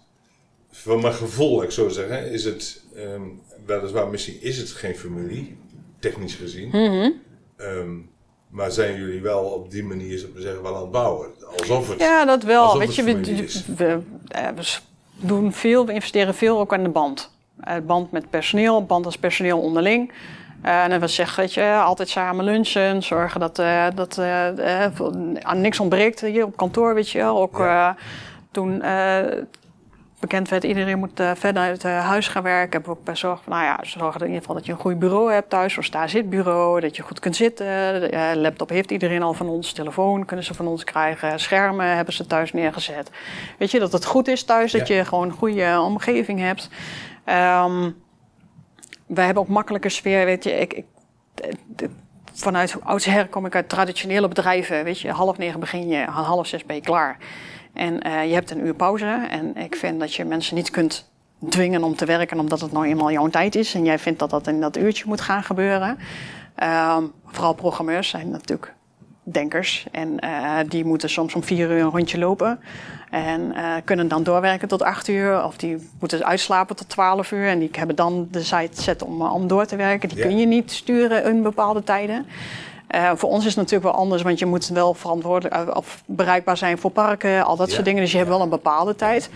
[0.71, 3.21] van mijn gevoel, ik zo zeggen, is het, ehm,
[3.65, 5.57] weliswaar misschien is het geen familie,
[5.99, 6.67] technisch gezien.
[6.67, 7.11] Mhm.
[7.57, 7.97] Ehm,
[8.49, 11.31] maar zijn jullie wel op die manier, zou ik maar zeggen, wel aan het bouwen?
[11.59, 11.99] Alsof het...
[11.99, 12.77] Ja, dat wel.
[12.77, 14.77] Weet je, we, we, eh, we
[15.15, 17.32] doen veel, we investeren veel ook aan de band.
[17.59, 20.11] Eh, band met personeel, band als personeel onderling.
[20.61, 24.19] Eh, en we zeggen, weet je, altijd samen lunchen, zorgen dat, eh, dat
[25.41, 27.41] aan niks ontbreekt hier op kantoor, weet je wel.
[27.41, 27.95] Ook Ja.
[28.51, 28.83] toen
[30.19, 33.53] bekend werd, iedereen moet verder uit huis gaan werken, hebben we ook bij zorg van,
[33.53, 36.79] nou ja, zorgen in ieder geval dat je een goed bureau hebt thuis, zo'n sta-zitbureau,
[36.79, 38.39] dat je goed kunt zitten.
[38.41, 42.25] Laptop heeft iedereen al van ons, telefoon kunnen ze van ons krijgen, schermen hebben ze
[42.25, 43.11] thuis neergezet.
[43.57, 46.69] Weet je, dat het goed is thuis, dat je gewoon een goede omgeving hebt.
[47.23, 47.91] Ehm,
[49.05, 50.85] wij hebben ook makkelijke sfeer, weet je, ik, ik,
[52.33, 54.83] vanuit oudsher kom ik uit traditionele bedrijven.
[54.83, 57.17] Weet je, half negen begin je, half zes ben je klaar.
[57.73, 59.27] En eh, je hebt een uur pauze.
[59.29, 61.11] En ik vind dat je mensen niet kunt
[61.49, 63.73] dwingen om te werken, omdat het nou eenmaal jouw tijd is.
[63.73, 65.97] En jij vindt dat dat in dat uurtje moet gaan gebeuren.
[66.55, 68.73] Ehm, vooral programmeurs zijn natuurlijk
[69.23, 69.85] denkers.
[69.91, 72.59] En eh, die moeten soms om vier uur een rondje lopen.
[73.09, 75.45] En eh, kunnen dan doorwerken tot acht uur.
[75.45, 77.47] Of die moeten uitslapen tot twaalf uur.
[77.47, 80.09] En die hebben dan de site set om, eh, om door te werken.
[80.09, 82.25] Die kun je niet sturen in bepaalde tijden.
[83.15, 86.77] Voor ons is het natuurlijk wel anders, want je moet wel verantwoordelijk of bereikbaar zijn
[86.77, 88.01] voor parken, al dat soort dingen.
[88.01, 89.29] Dus je hebt wel een bepaalde tijd.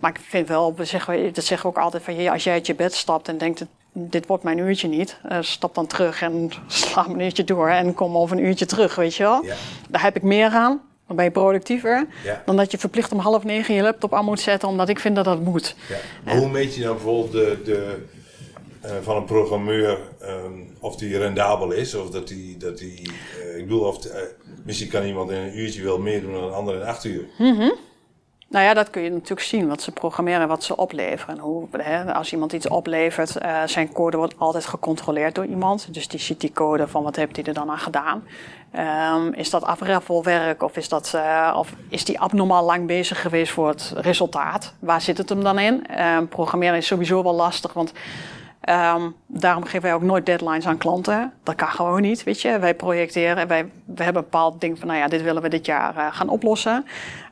[0.00, 2.66] Maar ik vind wel, we zeggen, dat zeggen we ook altijd van als jij uit
[2.66, 6.50] je bed stapt en denkt, dit wordt mijn uurtje niet, eh, stap dan terug en
[6.66, 9.44] sla een uurtje door en kom over een uurtje terug, weet je wel.
[9.44, 9.54] Ja.
[9.88, 10.80] Daar heb ik meer aan.
[11.06, 12.06] Dan ben je productiever.
[12.24, 12.42] Ja.
[12.46, 15.16] Dan dat je verplicht om half negen je laptop aan moet zetten, omdat ik vind
[15.16, 15.76] dat dat moet.
[15.88, 15.96] Ja.
[16.24, 18.04] Maar hoe meet je nou bijvoorbeeld de, de,
[18.80, 23.10] eh, van een programmeur ehm, of die rendabel is of dat die, dat die
[23.42, 23.98] uh, ik bedoel, of
[24.64, 27.24] misschien kan iemand in een uurtje wel meer doen dan een ander in acht uur.
[27.38, 27.72] Mm
[28.48, 31.38] Nou ja, dat kun je natuurlijk zien, wat ze programmeren, wat ze opleveren.
[31.38, 35.94] Hoe, hè, als iemand iets oplevert, uh, zijn code wordt altijd gecontroleerd door iemand.
[35.94, 38.24] Dus die ziet die code van wat heeft hij er dan aan gedaan.
[39.16, 43.52] Um, is dat afraffelwerk of is, dat, uh, of is die abnormaal lang bezig geweest
[43.52, 44.74] voor het resultaat?
[44.78, 46.00] Waar zit het hem dan in?
[46.00, 47.92] Um, programmeren is sowieso wel lastig, want
[48.68, 51.32] Um, daarom geven wij ook nooit deadlines aan klanten.
[51.42, 52.58] Dat kan gewoon niet, weet je.
[52.58, 55.66] Wij projecteren, wij, we hebben een bepaald ding van, nou ja, dit willen we dit
[55.66, 56.86] jaar uh, gaan oplossen.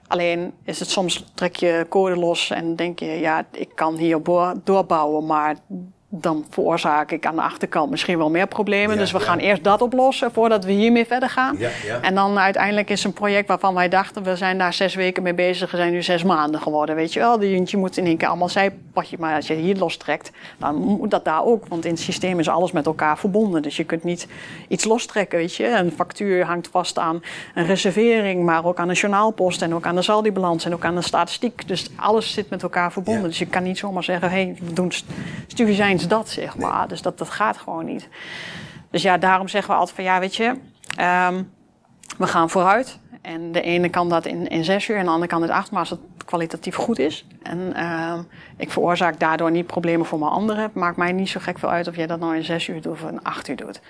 [0.07, 4.21] Alleen is het soms, trek je code los en denk je, ja, ik kan hier
[4.65, 5.57] doorbouwen, maar
[6.21, 8.95] dan veroorzaak ik aan de achterkant misschien wel meer problemen.
[8.95, 9.25] Ja, dus we ja.
[9.25, 11.57] gaan eerst dat oplossen voordat we hiermee verder gaan.
[11.59, 15.23] Ja, en dan uiteindelijk is een project waarvan wij dachten, we zijn daar zes weken
[15.23, 16.95] mee bezig, we zijn nu zes maanden geworden.
[16.95, 20.31] Weet je wel, je moet in één keer allemaal zijpadje, maar als je hier lostrekt,
[20.59, 21.67] dan moet dat daar ook.
[21.69, 23.63] Want in het systeem is alles met elkaar verbonden.
[23.63, 24.27] Dus je kunt niet
[24.69, 25.69] iets lostrekken, weet je.
[25.69, 27.23] Een factuur hangt vast aan
[27.55, 30.95] een reservering, maar ook aan een journaalpost en ook aan de saldibalans en ook aan
[30.95, 31.69] de statistiek.
[31.69, 33.25] Dus alles zit met elkaar verbonden.
[33.25, 34.93] Dus je kan niet zomaar zeggen, hé, hey, we doen
[35.47, 35.75] studie
[36.09, 36.79] dat, zeg maar.
[36.79, 36.87] Nee.
[36.87, 38.09] Dus dat, dat gaat gewoon niet.
[38.91, 40.47] Dus ja, daarom zeggen we altijd van ja, weet je,
[41.01, 41.53] um,
[42.19, 42.99] we gaan vooruit.
[43.23, 45.71] En de ene kan dat in, in zes uur en de andere kan het acht,
[45.71, 47.27] maar als het kwalitatief goed is.
[47.43, 48.19] En uh,
[48.57, 50.71] ik veroorzaak daardoor niet problemen voor mijn anderen.
[50.75, 52.93] Maakt mij niet zo gek veel uit of jij dat nou in zes uur doet
[52.93, 53.81] of in acht uur doet.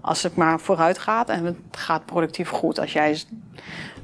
[0.00, 2.80] Als het maar vooruit gaat en het gaat productief goed.
[2.80, 3.22] Als jij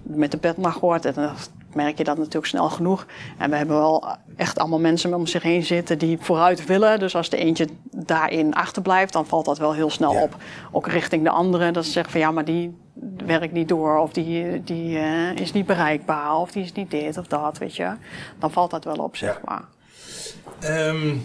[0.02, 1.32] met de bed mag hoort en
[1.74, 3.06] merk je dat natuurlijk snel genoeg.
[3.38, 4.04] En we hebben wel
[4.36, 6.98] echt allemaal mensen om zich heen zitten die vooruit willen.
[6.98, 10.22] Dus als de eentje daarin achterblijft, dan valt dat wel heel snel ja.
[10.22, 10.36] op.
[10.72, 11.70] Ook richting de andere.
[11.70, 12.76] Dat ze zeggen van ja, maar die
[13.26, 13.98] werkt niet door.
[13.98, 16.36] Of die, die uh, is niet bereikbaar.
[16.36, 17.92] Of die is niet dit of dat, weet je.
[18.38, 19.64] Dan valt dat wel op, zeg maar.
[20.64, 21.22] Um,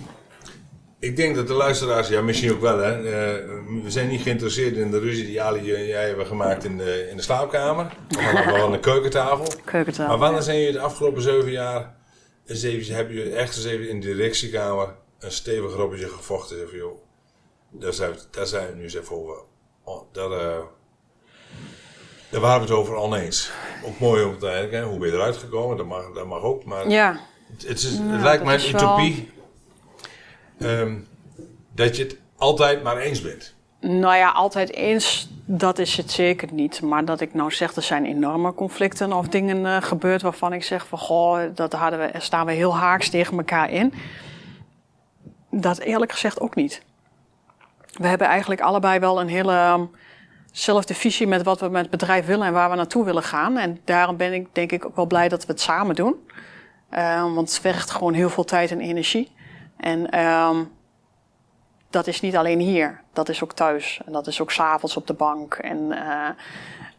[0.99, 4.75] ik denk dat de luisteraars, ja misschien ook wel hè, uh, we zijn niet geïnteresseerd
[4.75, 7.95] in de ruzie die Ali en jij hebben gemaakt in de, in de slaapkamer.
[8.17, 9.45] Of wel aan de keukentafel.
[9.65, 10.07] keukentafel.
[10.07, 11.95] Maar wanneer zijn jullie de afgelopen zeven jaar,
[12.45, 16.69] zeven, hebben jullie echt eens even in de directiekamer een stevig robbetje gevochten?
[16.69, 16.97] Van, joh,
[17.69, 19.37] daar zijn, we, daar zijn we nu eens even over.
[19.83, 20.57] Oh, daar, uh,
[22.29, 23.51] daar waren we het over oneens.
[23.85, 25.77] Ook mooi om te kijken, hoe ben je eruit gekomen?
[25.77, 26.65] Dat mag, dat mag ook.
[26.65, 27.19] Maar ja.
[27.51, 29.37] het, het, is, het ja, lijkt mij een utopie.
[30.59, 31.07] Um,
[31.71, 33.55] dat je het altijd maar eens bent.
[33.81, 36.81] Nou ja, altijd eens, dat is het zeker niet.
[36.81, 40.63] Maar dat ik nou zeg, er zijn enorme conflicten of dingen uh, gebeurd waarvan ik
[40.63, 43.93] zeg van goh, dat hadden we, staan we heel haaks tegen elkaar in.
[45.51, 46.81] Dat eerlijk gezegd ook niet.
[47.91, 49.89] We hebben eigenlijk allebei wel een hele um,
[50.51, 53.57] zelfde visie met wat we met het bedrijf willen en waar we naartoe willen gaan.
[53.57, 56.15] En daarom ben ik denk ik ook wel blij dat we het samen doen.
[56.91, 59.31] Uh, want het vergt gewoon heel veel tijd en energie.
[59.79, 60.71] En um,
[61.89, 64.01] dat is niet alleen hier, dat is ook thuis.
[64.05, 65.53] En dat is ook s'avonds op de bank.
[65.53, 66.29] En, uh,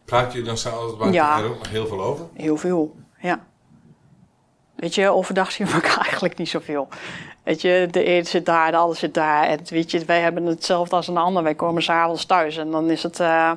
[0.05, 2.25] Praat je dan s'avonds ja, er ook nog heel veel over?
[2.33, 3.39] Heel veel, ja.
[4.75, 6.87] Weet je, overdag zien we elkaar eigenlijk niet zoveel.
[7.43, 9.43] Weet je, de een zit daar, de ander zit daar.
[9.43, 11.43] En weet je, wij hebben hetzelfde als een ander.
[11.43, 13.19] Wij komen s'avonds thuis en dan is het...
[13.19, 13.51] Uh,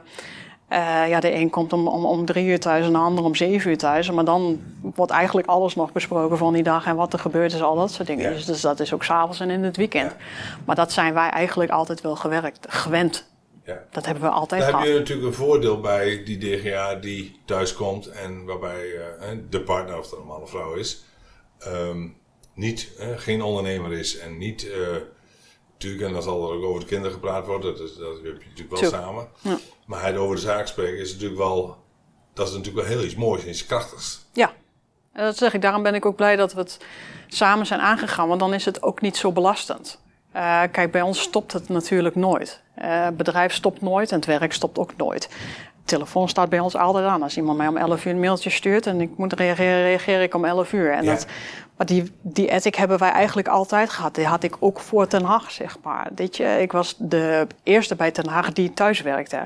[0.71, 3.35] uh, ja, de een komt om, om, om drie uur thuis en de ander om
[3.35, 4.11] zeven uur thuis.
[4.11, 4.63] Maar dan
[4.95, 7.93] wordt eigenlijk alles nog besproken van die dag en wat er gebeurt is, al dat
[7.93, 8.25] soort dingen.
[8.25, 8.31] Ja.
[8.31, 10.11] Dus, dus, dat is ook s'avonds en in het weekend.
[10.11, 10.17] Ja.
[10.65, 13.33] Maar dat zijn wij eigenlijk altijd wel gewerkt, gewend.
[13.65, 13.79] Ja.
[13.91, 14.85] Dat hebben we altijd Daar gehad.
[14.85, 19.03] heb je natuurlijk een voordeel bij die DGA die thuis komt en waarbij uh,
[19.51, 21.05] de partner, of dat een man of vrouw is,
[21.67, 22.17] um,
[22.55, 24.67] niet, uh, geen ondernemer is en niet...
[25.85, 28.49] Natuurlijk, en dan zal er ook over de kinderen gepraat worden, dat, dat heb je
[28.49, 29.29] natuurlijk wel samen.
[29.41, 29.59] Ja.
[29.87, 31.77] Maar hij over de zaak spreken is natuurlijk wel,
[32.33, 34.27] dat is natuurlijk wel heel iets moois en iets krachtigs.
[34.33, 34.53] Ja,
[35.13, 35.63] en dat zeg ik.
[35.63, 36.79] Daarom ben ik ook blij dat we het
[37.29, 40.03] samen zijn aangegaan, want dan is het ook niet zo belastend.
[40.37, 42.61] Uh, kijk, bij ons stopt het natuurlijk nooit.
[42.79, 45.29] Uh, het bedrijf stopt nooit en het werk stopt ook nooit.
[45.29, 47.23] De telefoon staat bij ons altijd aan.
[47.23, 50.35] Als iemand mij om 11 uur een mailtje stuurt en ik moet reageren, reageer ik
[50.35, 50.93] om 11 uur.
[50.93, 51.13] En ja.
[51.13, 51.27] dat,
[51.77, 54.15] maar die, die ethic hebben wij eigenlijk altijd gehad.
[54.15, 56.09] Die had ik ook voor Ten Hag, zeg maar.
[56.15, 59.43] Weet je, ik was de eerste bij Ten Hag die thuis werkte.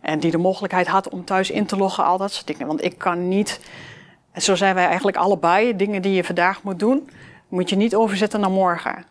[0.00, 2.66] En die de mogelijkheid had om thuis in te loggen, al dat soort dingen.
[2.66, 3.60] Want ik kan niet,
[4.36, 7.10] zo zijn wij eigenlijk allebei, dingen die je vandaag moet doen,
[7.48, 9.04] moet je niet overzetten naar morgen.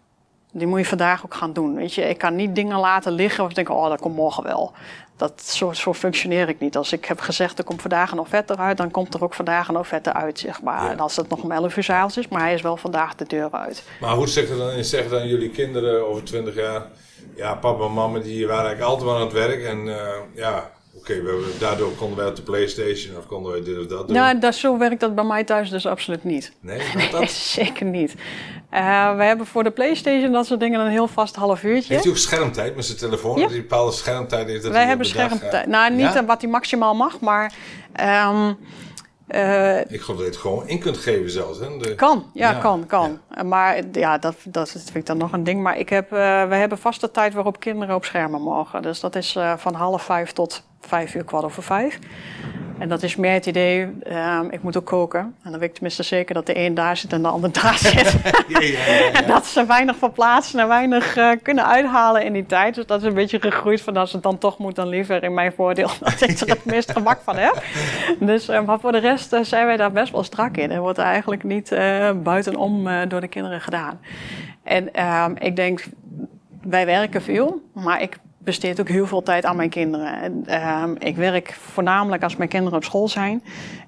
[0.51, 1.76] Die moet je vandaag ook gaan doen.
[1.76, 4.74] Weet je, ik kan niet dingen laten liggen of denken, oh, dat komt morgen wel.
[5.22, 6.78] Dat, zo, zo functioneer ik niet.
[6.78, 9.67] Als ik heb gezegd, er komt vandaag een offerte uit, dan komt er ook vandaag
[9.67, 10.84] een offerte uit, zeg maar.
[10.84, 10.91] Ja.
[10.91, 13.26] En als het nog om 11 uur s'avonds is, maar hij is wel vandaag de
[13.28, 13.84] deur uit.
[13.99, 16.88] Maar hoe zeggen dan, zeggen dan jullie kinderen over 20 jaar,
[17.36, 19.95] ja, papa en mama die waren eigenlijk altijd aan het werk en uh,
[20.36, 20.72] ja,
[21.02, 24.18] Oké, we- daardoor konden wij op de Playstation of konden wij dit of dat doen.
[24.18, 26.52] Nou, dat, zo werkt dat bij mij thuis dus absoluut niet.
[26.60, 26.82] Nee,
[27.12, 27.30] dat?
[27.32, 28.16] zeker niet.
[28.70, 31.93] Eh, we hebben voor de PlayStation dat soort dingen een heel vast half uurtje.
[31.93, 33.39] Heeft u ook schermtijd met zijn telefoon?
[33.39, 33.45] Ja.
[33.45, 34.64] Een bepaalde schermtijd heeft?
[34.64, 35.54] Dat Wij hebben dag, schermtijd.
[35.66, 36.16] eh, Nou, niet ja?
[36.16, 37.54] eh, wat hij maximaal mag, maar.
[37.93, 38.54] ehm,
[39.32, 41.60] eh, Ik geloof dat je het gewoon in kunt geven zelfs.
[41.60, 41.78] Hè?
[41.78, 43.20] De- kan, ja, Ja, kan, kan.
[43.30, 45.62] Eh, Maar ja, dat, dat vind ik dan nog een ding.
[45.62, 48.82] Maar ik heb, eh, we hebben vaste tijd waarop kinderen op schermen mogen.
[48.82, 52.00] Dus dat is eh, van half vijf tot vijf uur, kwart over vijf.
[52.82, 55.20] En dat is meer het idee, ehm, ik moet ook koken.
[55.20, 57.78] En dan weet ik tenminste zeker dat de een daar zit en de ander daar
[57.88, 58.18] zit.
[58.24, 59.12] Ja, ja, ja, ja.
[59.20, 62.76] En dat ze weinig verplaatsen en weinig eh, kunnen uithalen in die tijd.
[62.76, 65.34] Dus dat is een beetje gegroeid van als het dan toch moet, dan liever in
[65.34, 65.90] mijn voordeel.
[66.00, 67.64] Dat ik er het meest gemak van heb.
[68.20, 70.72] Dus, eh, maar voor de rest eh, zijn wij daar best wel strak in.
[70.72, 71.70] Er wordt eigenlijk niet
[72.24, 74.00] buitenom door de kinderen gedaan.
[74.64, 75.86] En ehm, ik denk,
[76.62, 80.22] wij werken veel, maar ik besteed ook heel veel tijd aan mijn kinderen.
[80.22, 83.44] En, ehm, ik werk voornamelijk als mijn kinderen op school zijn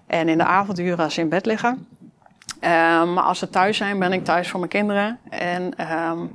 [0.08, 1.88] en in de avonduren als ze in bed liggen.
[2.60, 5.20] Ehm, maar als ze thuis zijn, ben ik thuis voor mijn kinderen.
[5.30, 6.26] En ehm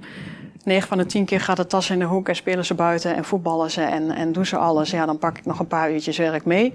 [0.68, 3.14] 9 van de 10 keer gaat de tas in de hoek en spelen ze buiten
[3.14, 4.90] en voetballen ze en, en doen ze alles.
[4.90, 6.74] Ja, dan pak ik nog een paar uurtjes werk mee.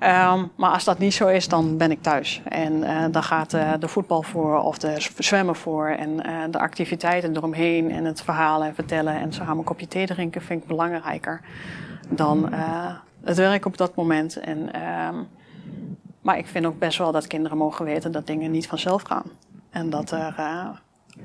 [0.00, 2.42] Ehm, maar als dat niet zo is, dan ben ik thuis.
[2.44, 5.88] En eh, dan gaat eh, de voetbal voor of de zwemmen voor.
[5.88, 9.20] En eh, de activiteiten eromheen en het verhalen en vertellen.
[9.20, 11.40] En samen een kopje thee drinken vind ik belangrijker
[12.08, 12.94] dan eh,
[13.24, 14.36] het werk op dat moment.
[14.36, 15.14] En, ehm,
[16.20, 19.26] maar ik vind ook best wel dat kinderen mogen weten dat dingen niet vanzelf gaan.
[19.70, 20.34] En dat er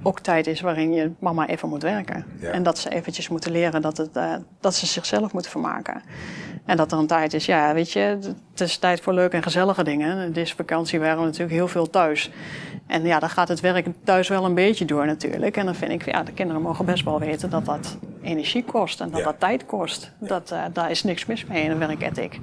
[0.04, 2.26] ook tijd is waarin je mama even moet werken.
[2.40, 2.50] Ja.
[2.52, 6.02] En dat ze eventjes moeten leren dat, het, eh, dat ze zichzelf moeten vermaken.
[6.66, 8.00] En dat er een tijd is, ja, weet je,
[8.52, 10.34] het is tijd voor leuke en gezellige dingen.
[10.34, 12.32] Deze vakantie waren we natuurlijk heel veel thuis.
[12.88, 15.58] En ja, dan gaat het werk thuis wel een beetje door natuurlijk.
[15.58, 19.02] En dan vind ik, ja, de kinderen mogen best wel weten dat dat energie kost
[19.02, 19.26] en dat Ja.
[19.26, 20.12] dat tijd kost.
[20.20, 22.40] Dat, eh, daar is niks mis mee in een werkethiek.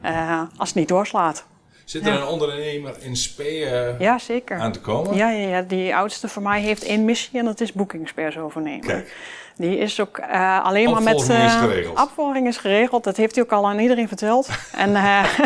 [0.00, 1.46] Eh als het niet doorslaat.
[1.90, 4.58] Zit er een ondernemer in spe eh, Ja, zeker.
[4.58, 5.16] aan te komen?
[5.16, 8.86] Ja, ja, ja, die oudste van mij heeft één missie en dat is boekingspers overnemen.
[8.86, 9.16] Kijk.
[9.56, 11.14] Die is ook eh, alleen maar met...
[11.14, 12.02] Opvolging is eh.
[12.02, 13.04] Opvolging is geregeld.
[13.04, 14.48] Dat heeft hij ook al aan iedereen verteld.
[14.84, 14.94] en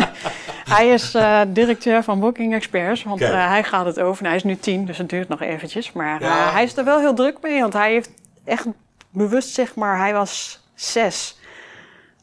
[0.75, 1.17] hij is
[1.47, 3.03] directeur van Booking Experts.
[3.03, 4.25] Want hij gaat het over.
[4.25, 5.91] Hij is nu tien, dus het duurt nog eventjes.
[5.91, 6.51] Maar Ja.
[6.51, 7.61] hij is er wel heel druk mee.
[7.61, 8.09] Want hij heeft
[8.43, 8.65] echt
[9.09, 9.97] bewust, zeg maar...
[9.97, 11.37] Hij was zes.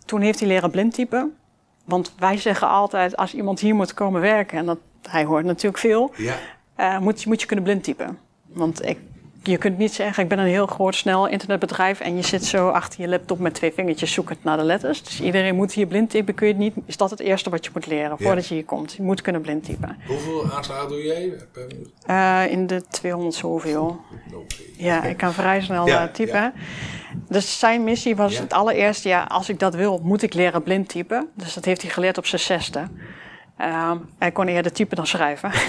[0.04, 1.36] Toen heeft hij leren blindtypen.
[1.84, 4.58] Want wij zeggen altijd, als iemand hier moet komen werken...
[4.58, 4.78] en dat,
[5.08, 6.12] hij hoort natuurlijk veel...
[6.16, 6.34] Ja.
[6.74, 8.18] eh, moet, je- moet je kunnen blindtypen.
[8.46, 8.98] Want ik,
[9.42, 12.00] je kunt niet zeggen, ik ben een heel groot, snel internetbedrijf...
[12.00, 15.02] en je zit zo achter je laptop met twee vingertjes zoekend naar de letters.
[15.02, 16.34] Dus iedereen moet hier blindtypen.
[16.34, 18.24] Kun je het niet, is dat het eerste wat je moet leren Ja.
[18.26, 18.92] voordat je hier komt?
[18.92, 19.96] Je moet kunnen blindtypen.
[20.06, 21.32] Hoeveel aanslagen doe jij?
[21.52, 21.90] per minuut?
[22.06, 24.00] Eh, in de 200 zoveel.
[24.76, 26.40] Ja, ik kan vrij snel Ja, eh, typen.
[26.40, 26.52] ja.
[27.28, 30.88] Dus zijn missie was het allereerste, ja, als ik dat wil, moet ik leren blind
[30.88, 31.28] typen.
[31.34, 32.82] Dus dat heeft hij geleerd op zijn zesde.
[33.56, 35.50] Ehm, hij kon eerder typen dan schrijven.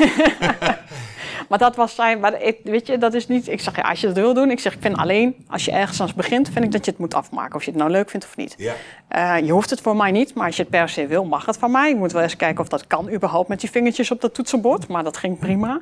[1.50, 4.02] maar dat was zijn, maar ik, weet je, dat is niet, ik zeg ja, als
[4.02, 6.66] je dat wil doen, ik zeg, ik vind alleen, als je ergens aan begint, vind
[6.66, 7.56] ik dat je het moet afmaken.
[7.56, 8.56] Of je het nou leuk vindt of niet.
[8.58, 8.74] Ja.
[9.08, 11.46] Eh, je hoeft het voor mij niet, maar als je het per se wil, mag
[11.46, 11.90] het van mij.
[11.90, 14.88] Ik moet wel eens kijken of dat kan überhaupt met die vingertjes op dat toetsenbord.
[14.88, 15.82] Maar dat ging prima.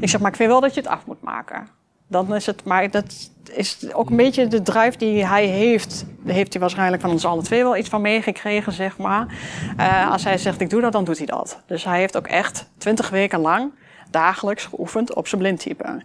[0.00, 1.68] Ik zeg, maar ik vind wel dat je het af moet maken.
[2.08, 6.04] Dan is het, maar dat is ook een beetje de drive die hij heeft.
[6.18, 9.26] Daar heeft hij waarschijnlijk van ons alle twee wel iets van meegekregen, zeg maar.
[9.76, 11.62] Eh, als hij zegt, ik doe dat, dan doet hij dat.
[11.66, 13.72] Dus hij heeft ook echt twintig weken lang
[14.12, 16.02] dagelijks geoefend op zijn blindtype.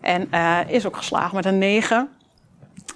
[0.00, 2.08] En eh, is ook geslaagd met een 9.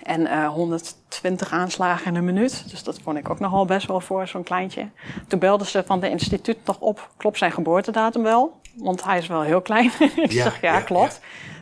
[0.02, 2.70] En eh, 120 aanslagen in een minuut.
[2.70, 4.88] Dus dat vond ik ook nogal best wel voor zo'n kleintje.
[5.28, 7.10] Toen belden ze van de instituut nog op.
[7.16, 8.60] Klopt zijn geboortedatum wel?
[8.74, 9.90] Want hij is wel heel klein.
[10.16, 11.20] ik Ja, zeg, ja, ja, klopt.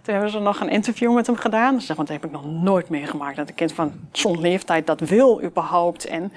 [0.08, 1.72] Toen hebben ze nog een interview met hem gedaan.
[1.80, 3.36] Ze zeggen, want dat heb ik nog nooit meegemaakt.
[3.36, 6.04] Dat een kind van zo'n leeftijd dat wil überhaupt.
[6.06, 6.32] En,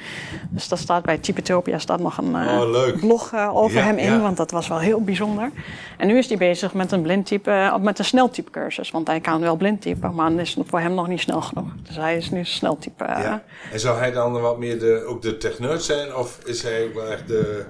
[0.49, 3.97] dus dat staat bij Typetopia staat nog een eh, Oh, blog eh, over Ja, hem
[3.97, 4.11] in.
[4.11, 4.19] ja.
[4.19, 5.51] Want dat was wel heel bijzonder.
[5.97, 8.91] En nu is hij bezig met een blindtype, eh, met een sneltypecursus.
[8.91, 11.69] Want hij kan wel blindtypen, maar dan is het voor hem nog niet snel genoeg.
[11.83, 13.03] Dus hij is nu sneltype.
[13.03, 13.43] Ja.
[13.71, 16.15] En zou hij dan wat meer de, ook de techneut zijn?
[16.15, 17.65] Of is hij ook wel echt de,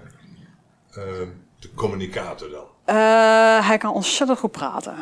[1.60, 2.96] de communicator dan?
[3.64, 4.96] Hij kan ontzettend goed praten.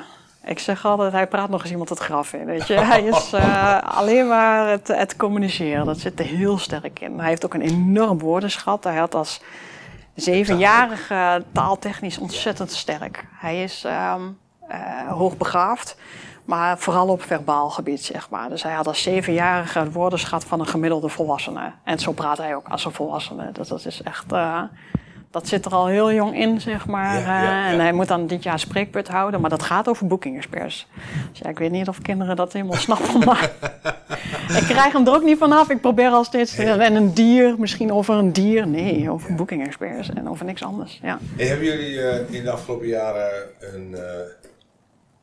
[0.49, 2.45] Ik zeg altijd, hij praat nog eens iemand het graf in.
[2.45, 2.73] Weet je?
[2.93, 5.85] Hij is eh, alleen maar het, het communiceren.
[5.85, 7.19] Dat zit er heel sterk in.
[7.19, 8.83] Hij heeft ook een enorm woordenschat.
[8.83, 9.41] Hij had als
[10.15, 13.25] zevenjarige taaltechnisch ontzettend sterk.
[13.31, 14.21] Hij is ehm
[14.67, 15.97] eh, hoogbegaafd,
[16.45, 18.49] maar vooral op verbaal gebied, zeg maar.
[18.49, 21.71] Dus hij had als zevenjarige woordenschat van een gemiddelde volwassene.
[21.83, 23.51] En zo praat hij ook als een volwassene.
[23.51, 24.31] Dus dat is echt...
[24.31, 24.61] eh,
[25.31, 27.19] dat zit er al heel jong in, zeg maar.
[27.19, 27.71] Ja, ja, ja.
[27.71, 30.87] En hij moet dan dit jaar spreekbeurt houden, maar dat gaat over booking experts.
[31.29, 33.51] Dus ja, ik weet niet of kinderen dat helemaal snappen, maar
[34.57, 35.69] ik krijg hem er ook niet vanaf.
[35.69, 38.67] Ik probeer al steeds, en een dier, misschien over een dier.
[38.67, 41.19] Nee, over booking experts en over niks anders, ja.
[41.37, 44.31] En hebben jullie eh, in de afgelopen jaren een, eh,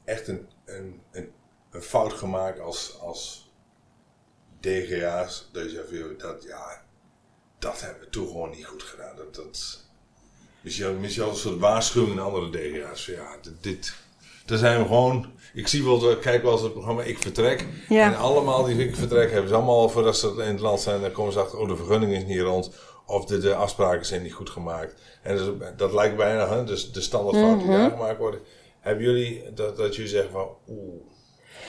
[0.04, 1.30] echt een, een, een,
[1.70, 3.50] een fout gemaakt als, als
[4.60, 5.48] DGA's?
[5.52, 6.80] Dat je zegt, dat, ja,
[7.58, 9.16] dat hebben we toen gewoon niet goed gedaan.
[9.16, 9.85] Dat, dat,
[10.66, 13.04] misschien, misschien als een soort waarschuwing aan andere DGA's.
[13.04, 13.94] Van, ja, dit, dit,
[14.46, 15.26] daar zijn we gewoon...
[15.54, 17.66] Ik zie wel, kijk wel eens het programma Ik Vertrek.
[17.88, 18.04] Ja.
[18.04, 21.12] En allemaal die Ik Vertrek hebben ze allemaal, voordat ze in het land zijn, dan
[21.12, 22.70] komen ze achter, oh de vergunning is niet rond.
[23.06, 24.94] Of de, de afspraken zijn niet goed gemaakt.
[25.22, 25.46] En dus,
[25.76, 28.40] dat lijkt bijna, hè, dus de standaardfouten die daar gemaakt worden.
[28.80, 31.02] Hebben jullie, dat, dat jullie zeggen van, oeh,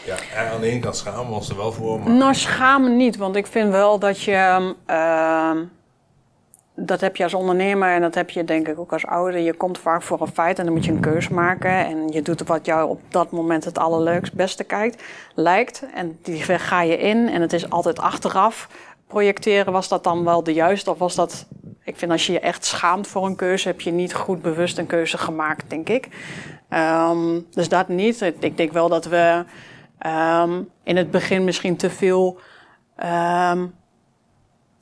[0.05, 2.09] ja, aan de ene kant schamen we ons er wel voor, maar...
[2.13, 4.73] Nou, schamen niet, want ik vind wel dat je.
[4.85, 5.63] ehm,
[6.79, 9.39] dat heb je als ondernemer en dat heb je denk ik ook als ouder.
[9.39, 11.71] Je komt vaak voor een feit en dan moet je een keuze maken.
[11.71, 15.03] En je doet wat jou op dat moment het allerleukst, beste kijkt,
[15.35, 15.83] lijkt.
[15.93, 18.69] En die ga je in en het is altijd achteraf
[19.07, 19.73] projecteren.
[19.73, 21.47] Was dat dan wel de juiste of was dat...
[21.83, 24.77] Ik vind als je je echt schaamt voor een keuze, heb je niet goed bewust
[24.77, 26.07] een keuze gemaakt, denk ik.
[26.69, 28.21] Ehm, dus dat niet.
[28.21, 29.45] Ik ik denk wel dat we
[29.97, 32.39] ehm, in het begin misschien te veel
[32.95, 33.65] ehm,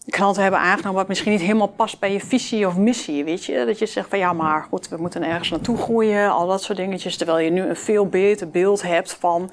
[0.09, 3.65] klanten hebben aangenomen wat misschien niet helemaal past bij je visie of missie, weet je.
[3.65, 6.77] Dat je zegt van ja, maar goed, we moeten ergens naartoe groeien, al dat soort
[6.77, 7.17] dingetjes.
[7.17, 9.51] Terwijl je nu een veel beter beeld hebt van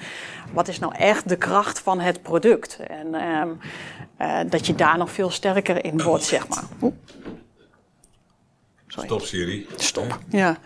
[0.52, 2.78] wat is nou echt de kracht van het product.
[2.88, 3.48] En ehm,
[4.16, 6.64] eh, dat je daar nog veel sterker in wordt, zeg maar.
[8.92, 9.08] Sorry.
[9.08, 9.66] Stop Siri.
[9.76, 10.18] Stop.
[10.28, 10.56] Ja.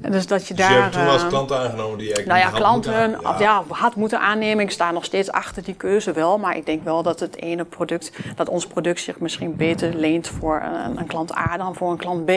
[0.00, 0.82] En dus dat je Dus je daar...
[0.82, 3.64] hebt toen als eh, klant aangenomen die je nou eigenlijk ja, had klanten moeten ja.
[3.68, 4.64] had moeten aannemen.
[4.64, 6.38] Ik sta nog steeds achter die keuze wel.
[6.38, 10.28] Maar ik denk wel dat het ene product, dat ons product zich misschien beter leent
[10.28, 12.30] voor een, een klant A dan voor een klant B.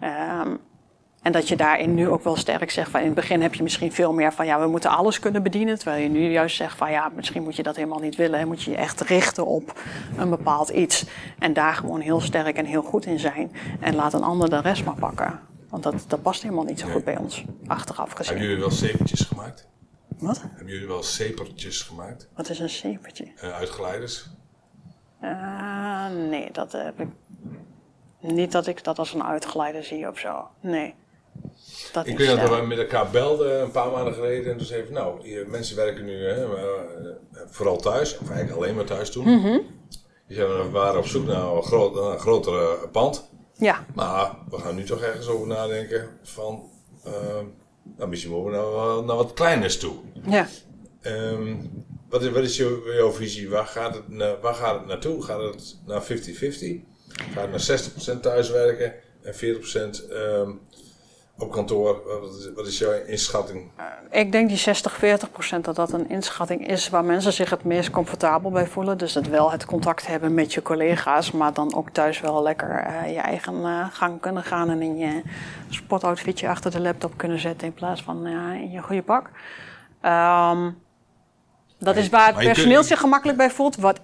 [0.00, 0.54] Ehm,
[1.28, 3.62] en dat je daarin nu ook wel sterk zegt van in het begin heb je
[3.62, 5.76] misschien veel meer van ja, we moeten alles kunnen bedienen.
[5.78, 8.38] Terwijl je nu juist zegt van ja, misschien moet je dat helemaal niet willen.
[8.38, 9.80] En moet je je echt richten op
[10.16, 11.04] een bepaald iets.
[11.38, 13.52] En daar gewoon heel sterk en heel goed in zijn.
[13.80, 15.40] En laat een ander de rest maar pakken.
[15.68, 18.26] Want dat, dat past helemaal niet zo goed bij ons, achteraf gezien.
[18.26, 19.68] Hebben jullie wel zepertjes gemaakt?
[20.18, 20.40] Wat?
[20.40, 22.28] Hebben jullie wel zepertjes gemaakt?
[22.34, 23.32] Wat is een zeepertje?
[23.44, 24.26] Uh, uitgeleiders?
[25.20, 27.08] Eh, nee, dat heb ik.
[28.20, 30.48] Niet dat ik dat als een uitgeleider zie of zo.
[30.60, 30.94] Nee.
[31.92, 34.52] Dat Ik weet dat we met elkaar belden een paar maanden geleden.
[34.52, 36.64] En toen zei van, nou, hier, mensen werken nu hè, eh,
[37.46, 38.18] vooral thuis.
[38.18, 39.24] Of eigenlijk alleen maar thuis toen.
[39.24, 39.58] Mhm.
[40.26, 43.30] Die we waren op zoek naar een, groot, naar een grotere pand.
[43.54, 46.70] Ja, Maar we gaan nu toch ergens over nadenken van...
[47.04, 47.12] eh,
[47.96, 49.94] nou, misschien moeten we naar, naar wat kleiners toe.
[50.26, 50.48] ja.
[51.00, 51.54] Ehm,
[52.08, 53.50] wat, is, wat is jouw, jouw visie?
[53.50, 55.22] Waar gaat, het, waar gaat het naartoe?
[55.22, 56.06] Gaat het naar 50-50?
[57.32, 60.50] Gaat het naar 60% thuiswerken en 40% ehm,
[61.38, 62.00] op kantoor?
[62.20, 63.70] Wat is, wat is jouw inschatting?
[64.10, 64.58] Ik denk die
[65.26, 68.98] 60-40 procent dat dat een inschatting is waar mensen zich het meest comfortabel bij voelen.
[68.98, 72.70] Dus dat wel het contact hebben met je collega's, maar dan ook thuis wel lekker
[72.70, 75.22] eh, je eigen eh, gang kunnen gaan en in je
[75.68, 79.30] sportoutfitje achter de laptop kunnen zetten in plaats van eh, in je goede pak.
[80.00, 80.70] Ehm,
[81.78, 83.76] dat is waar het personeel kunt- zich gemakkelijk bij voelt.
[83.76, 84.00] Wat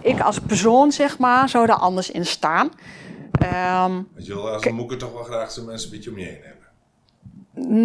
[0.00, 2.70] ik als persoon, zeg maar, zou daar anders in staan.
[3.42, 6.18] Ehm, Want je wil als een moeker toch wel graag zijn mensen een beetje om
[6.18, 6.62] je heen hebben.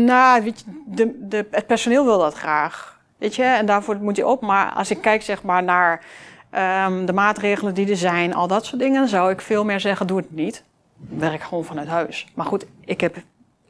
[0.05, 2.99] Nou, weet je, de, de, het personeel wil dat graag.
[3.17, 4.41] Weet je, en daarvoor moet je op.
[4.41, 6.05] Maar als ik kijk zeg maar, naar
[6.49, 10.07] ehm, de maatregelen die er zijn, al dat soort dingen, zou ik veel meer zeggen:
[10.07, 10.63] doe het niet.
[11.09, 12.27] Werk gewoon vanuit huis.
[12.35, 13.15] Maar goed, ik heb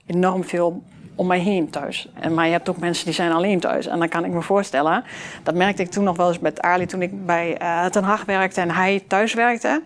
[0.05, 0.83] enorm veel
[1.17, 2.07] om mij heen thuis.
[2.13, 3.85] En, maar je hebt ook mensen die zijn alleen thuis.
[3.87, 5.03] En dan kan ik me voorstellen,
[5.43, 8.25] dat merkte ik toen nog wel eens met Ali toen ik bij eh Ten Hag
[8.25, 9.81] werkte en hij thuis werkte.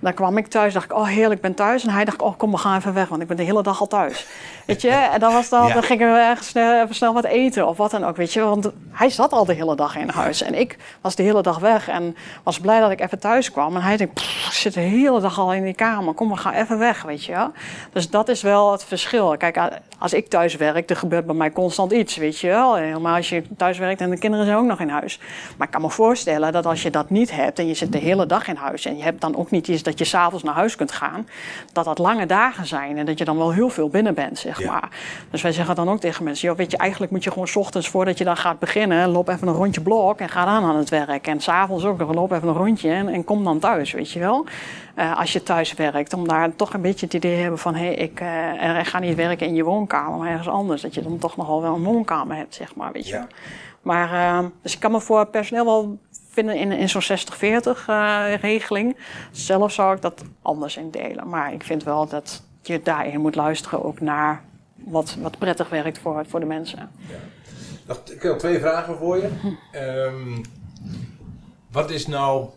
[0.00, 1.82] Dan kwam ik thuis, dacht ik, oh heerlijk, ik ben thuis.
[1.84, 3.80] En hij dacht, oh kom, we gaan even weg, want ik ben de hele dag
[3.80, 4.26] al thuis.
[4.66, 5.72] Weet je, en dan, was dan, Ja.
[5.74, 8.40] dan gingen we ergens snel, even snel wat eten of wat dan ook, weet je.
[8.40, 10.42] Want hij zat al de hele dag in huis.
[10.42, 13.76] En ik was de hele dag weg en was blij dat ik even thuis kwam.
[13.76, 16.52] En hij "Pff, ik zit de hele dag al in die kamer, kom, we gaan
[16.52, 17.50] even weg, weet je.
[17.92, 19.36] Dus dat is wel het verschil.
[19.36, 19.58] Kijk,
[19.98, 22.74] als ik thuis werk, er gebeurt bij mij constant iets, weet je wel.
[22.76, 25.20] Helemaal als je thuis werkt en de kinderen zijn ook nog in huis.
[25.56, 27.98] Maar ik kan me voorstellen dat als je dat niet hebt en je zit de
[27.98, 28.84] hele dag in huis...
[28.84, 31.28] en je hebt dan ook niet iets dat je s'avonds naar huis kunt gaan...
[31.72, 34.60] dat dat lange dagen zijn en dat je dan wel heel veel binnen bent, zeg
[34.60, 34.70] Ja.
[34.70, 34.88] maar.
[35.30, 36.48] Dus wij zeggen dan ook tegen mensen...
[36.48, 39.08] Joh, weet je, eigenlijk moet je gewoon 's ochtends voordat je dan gaat beginnen...
[39.08, 41.26] loop even een rondje blok en ga dan aan het werk.
[41.26, 44.18] En s'avonds ook nog, loop even een rondje en, en kom dan thuis, weet je
[44.18, 44.46] wel.
[44.94, 47.74] Eh, als je thuis werkt, om daar toch een beetje het idee te hebben van...
[47.74, 50.82] hé, hey, ik, eh, ik ga niet werken in je woonkamer, maar ergens anders.
[50.82, 53.26] Dat je dan toch nogal wel een woonkamer hebt, zeg maar, weet je Ja.
[53.82, 55.98] Maar, eh, dus ik kan me voor personeel wel
[56.30, 58.96] vinden in, in zo'n 60-40 eh, regeling.
[59.30, 61.28] Zelf zou ik dat anders indelen.
[61.28, 64.42] Maar ik vind wel dat je daarin moet luisteren ook naar
[64.74, 66.90] wat, wat prettig werkt voor, voor de mensen.
[67.86, 69.28] Nog, ik heb twee vragen voor je.
[69.72, 70.42] Ehm,
[71.70, 72.48] wat is nou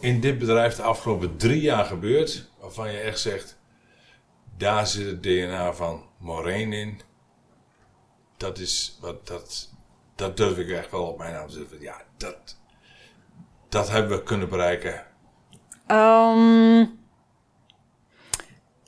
[0.00, 3.56] in dit bedrijf de afgelopen drie jaar gebeurd waarvan je echt zegt,
[4.56, 7.00] daar zit het DNA van Moreen in.
[8.36, 9.72] Dat is wat dat,
[10.14, 11.80] dat durf ik echt wel op mijn naam te zetten.
[11.80, 12.58] Ja, dat,
[13.68, 15.04] dat hebben we kunnen bereiken.
[15.86, 16.84] Ehm,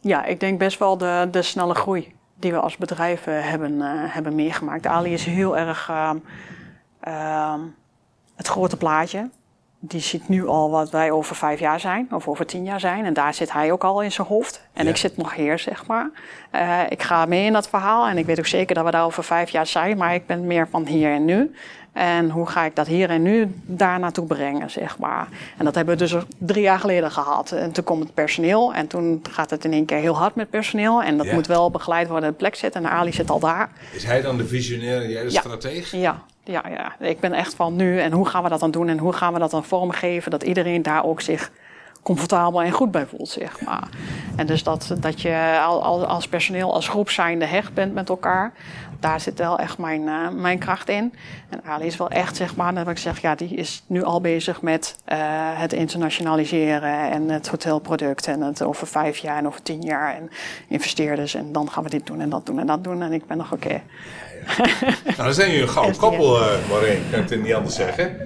[0.01, 4.15] ja, ik denk best wel de, de snelle groei die we als bedrijf hebben, eh,
[4.15, 4.87] hebben meegemaakt.
[4.87, 6.19] Ali is heel erg ehm,
[7.01, 7.61] ehm,
[8.37, 9.31] het grote plaatje.
[9.81, 13.05] Die ziet nu al wat wij over vijf jaar zijn, of over tien jaar zijn.
[13.05, 14.63] En daar zit hij ook al in zijn hoofd.
[14.73, 14.91] En Ja.
[14.91, 16.11] ik zit nog hier, zeg maar.
[16.51, 19.05] Eh, ik ga mee in dat verhaal en ik weet ook zeker dat we daar
[19.05, 19.97] over vijf jaar zijn.
[19.97, 21.55] Maar ik ben meer van hier en nu.
[21.93, 25.29] En hoe ga ik dat hier en nu daar naartoe brengen, zeg maar.
[25.57, 27.53] En dat hebben we dus drie jaar geleden gehad.
[27.53, 30.51] En toen komt het personeel en toen gaat het in één keer heel hard met
[30.51, 31.03] personeel.
[31.03, 31.35] En dat Ja.
[31.35, 32.85] moet wel begeleid worden, de plek zitten.
[32.85, 33.71] En Ali zit al daar.
[33.93, 35.41] Is hij dan de visionair en jij de Ja.
[35.41, 35.91] strateeg?
[35.93, 37.07] Ja, ja, ja.
[37.07, 39.33] Ik ben echt van nu en hoe gaan we dat dan doen en hoe gaan
[39.33, 41.51] we dat dan vormgeven dat iedereen daar ook zich
[42.03, 43.89] comfortabel en goed bij voelt, zeg maar.
[44.37, 48.09] En dus dat, dat je al, al- als personeel, als groep zijnde hecht bent met
[48.09, 48.53] elkaar,
[49.01, 51.15] daar zit wel echt mijn, eh, mijn kracht in.
[51.49, 54.21] En Ali is wel echt, zeg maar, dat ik zeg, ja, die is nu al
[54.21, 55.19] bezig met eh,
[55.61, 60.31] het internationaliseren en het hotelproduct en het over vijf jaar en over tien jaar en
[60.69, 63.27] investeerders en dan gaan we dit doen en dat doen en dat doen en ik
[63.27, 63.81] ben nog oké.
[65.05, 66.39] Nou, dan zijn jullie een gouden koppel,
[66.69, 67.03] Moreen.
[67.11, 68.19] Kan ik het niet anders zeggen.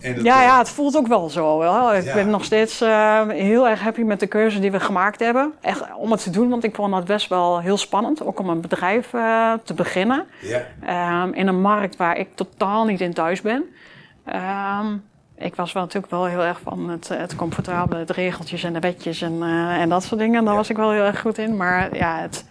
[0.00, 1.60] En dat, Ja, eh, ja, het voelt ook wel zo.
[1.92, 2.14] Ik Ja.
[2.14, 5.52] ben nog steeds eh, heel erg happy met de keuze die we gemaakt hebben.
[5.60, 8.24] Echt om het te doen, want ik vond dat best wel heel spannend.
[8.24, 9.10] Ook om een bedrijf
[9.64, 10.24] te beginnen.
[10.40, 10.62] Ja.
[10.86, 13.64] Ehm, in een markt waar ik totaal niet in thuis ben.
[14.24, 14.86] Ehm,
[15.38, 18.80] ik was wel natuurlijk wel heel erg van het, het comfortabele, het regeltjes en de
[18.80, 19.42] wetjes en,
[19.78, 20.42] en dat soort dingen.
[20.44, 20.58] Daar Ja.
[20.58, 21.56] was ik wel heel erg goed in.
[21.56, 22.44] Maar ja, het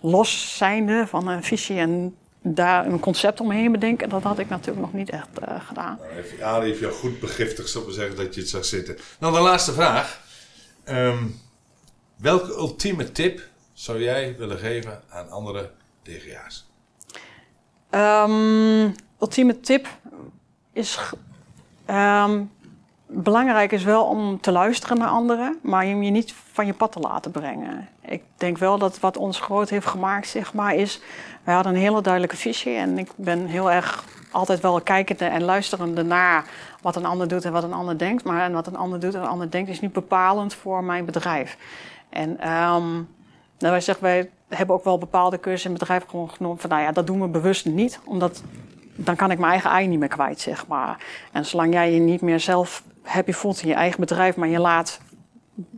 [0.00, 4.80] los zijnde van een visie en daar een concept omheen bedenken, dat had ik natuurlijk
[4.80, 5.98] nog niet echt eh, gedaan.
[6.40, 8.96] Nou, heeft- jou goed begiftigd, zal ik zeggen, dat je het zag zitten.
[9.18, 10.20] Dan de laatste vraag.
[10.84, 11.24] Ehm,
[12.16, 13.40] welke ultieme tip
[13.72, 15.70] zou jij willen geven aan andere
[16.02, 16.68] DGA's?
[17.90, 18.90] Ehm,
[19.20, 19.88] ultieme tip
[20.72, 20.98] is.
[21.86, 22.42] ehm,
[23.06, 26.92] belangrijk is wel om te luisteren naar anderen, maar om je niet van je pad
[26.92, 27.88] te laten brengen.
[28.04, 31.00] Ik denk wel dat wat ons groot heeft gemaakt, zeg maar, is.
[31.44, 35.42] We hadden een hele duidelijke visie en ik ben heel erg altijd wel kijkende en
[35.42, 36.44] luisterende naar
[36.82, 38.24] wat een ander doet en wat een ander denkt.
[38.24, 41.04] Maar en wat een ander doet en een ander denkt is niet bepalend voor mijn
[41.04, 41.56] bedrijf.
[42.08, 42.92] En ehm,
[43.58, 46.82] nou, wij zeggen, wij hebben ook wel bepaalde cursussen in bedrijf gewoon genomen van, nou
[46.82, 48.42] ja, dat doen we bewust niet, omdat
[48.94, 51.04] dan kan ik mijn eigen ei niet meer kwijt, zeg maar.
[51.32, 54.58] En zolang jij je niet meer zelf happy voelt in je eigen bedrijf, maar je
[54.58, 55.00] laat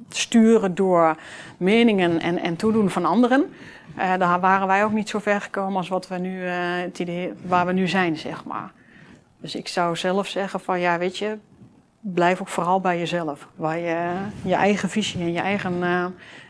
[0.09, 1.17] sturen door
[1.57, 3.55] meningen en, en toedoen van anderen,
[3.97, 6.99] eh daar waren wij ook niet zo ver gekomen als wat we nu, eh, het
[6.99, 8.73] idee, waar we nu zijn, zeg maar.
[9.41, 11.39] Dus ik zou zelf zeggen van, ja, weet je,
[12.01, 13.49] blijf ook vooral bij jezelf.
[13.55, 14.13] Waar je
[14.43, 16.07] je eigen visie en je eigen eh,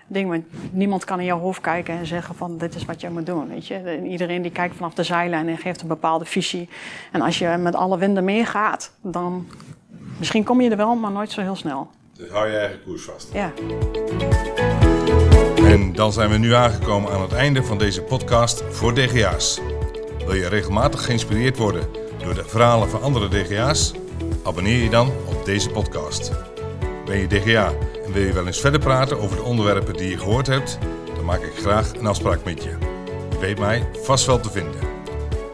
[0.07, 0.29] ding.
[0.29, 3.27] Want niemand kan in jouw hoofd kijken en zeggen van dit is wat je moet
[3.27, 3.49] doen.
[3.49, 3.75] Weet je?
[3.75, 6.69] En Iedereen die kijkt vanaf de zijlijn en geeft een bepaalde visie.
[7.13, 9.47] En als je met alle winden meegaat, dan
[10.19, 11.91] misschien kom je er wel, maar nooit zo heel snel.
[12.17, 13.33] Dus hou je eigen koers vast.
[13.33, 13.53] Ja.
[15.73, 19.61] En dan zijn we nu aangekomen aan het einde van deze podcast voor DGA's.
[20.27, 21.89] Wil je regelmatig geïnspireerd worden
[22.25, 23.93] door de verhalen van andere DGA's?
[24.43, 26.33] Abonneer je dan op deze podcast.
[27.05, 27.73] Ben je DGA
[28.07, 30.79] en wil je wel eens verder praten over de onderwerpen die je gehoord hebt?
[31.15, 32.77] Dan maak ik graag een afspraak met je.
[33.31, 34.81] Je weet mij vast wel te vinden.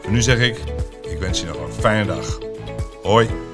[0.01, 0.57] Voor nu zeg ik,
[1.01, 2.37] ik wens je nog een fijne dag.
[3.03, 3.48] Hoi!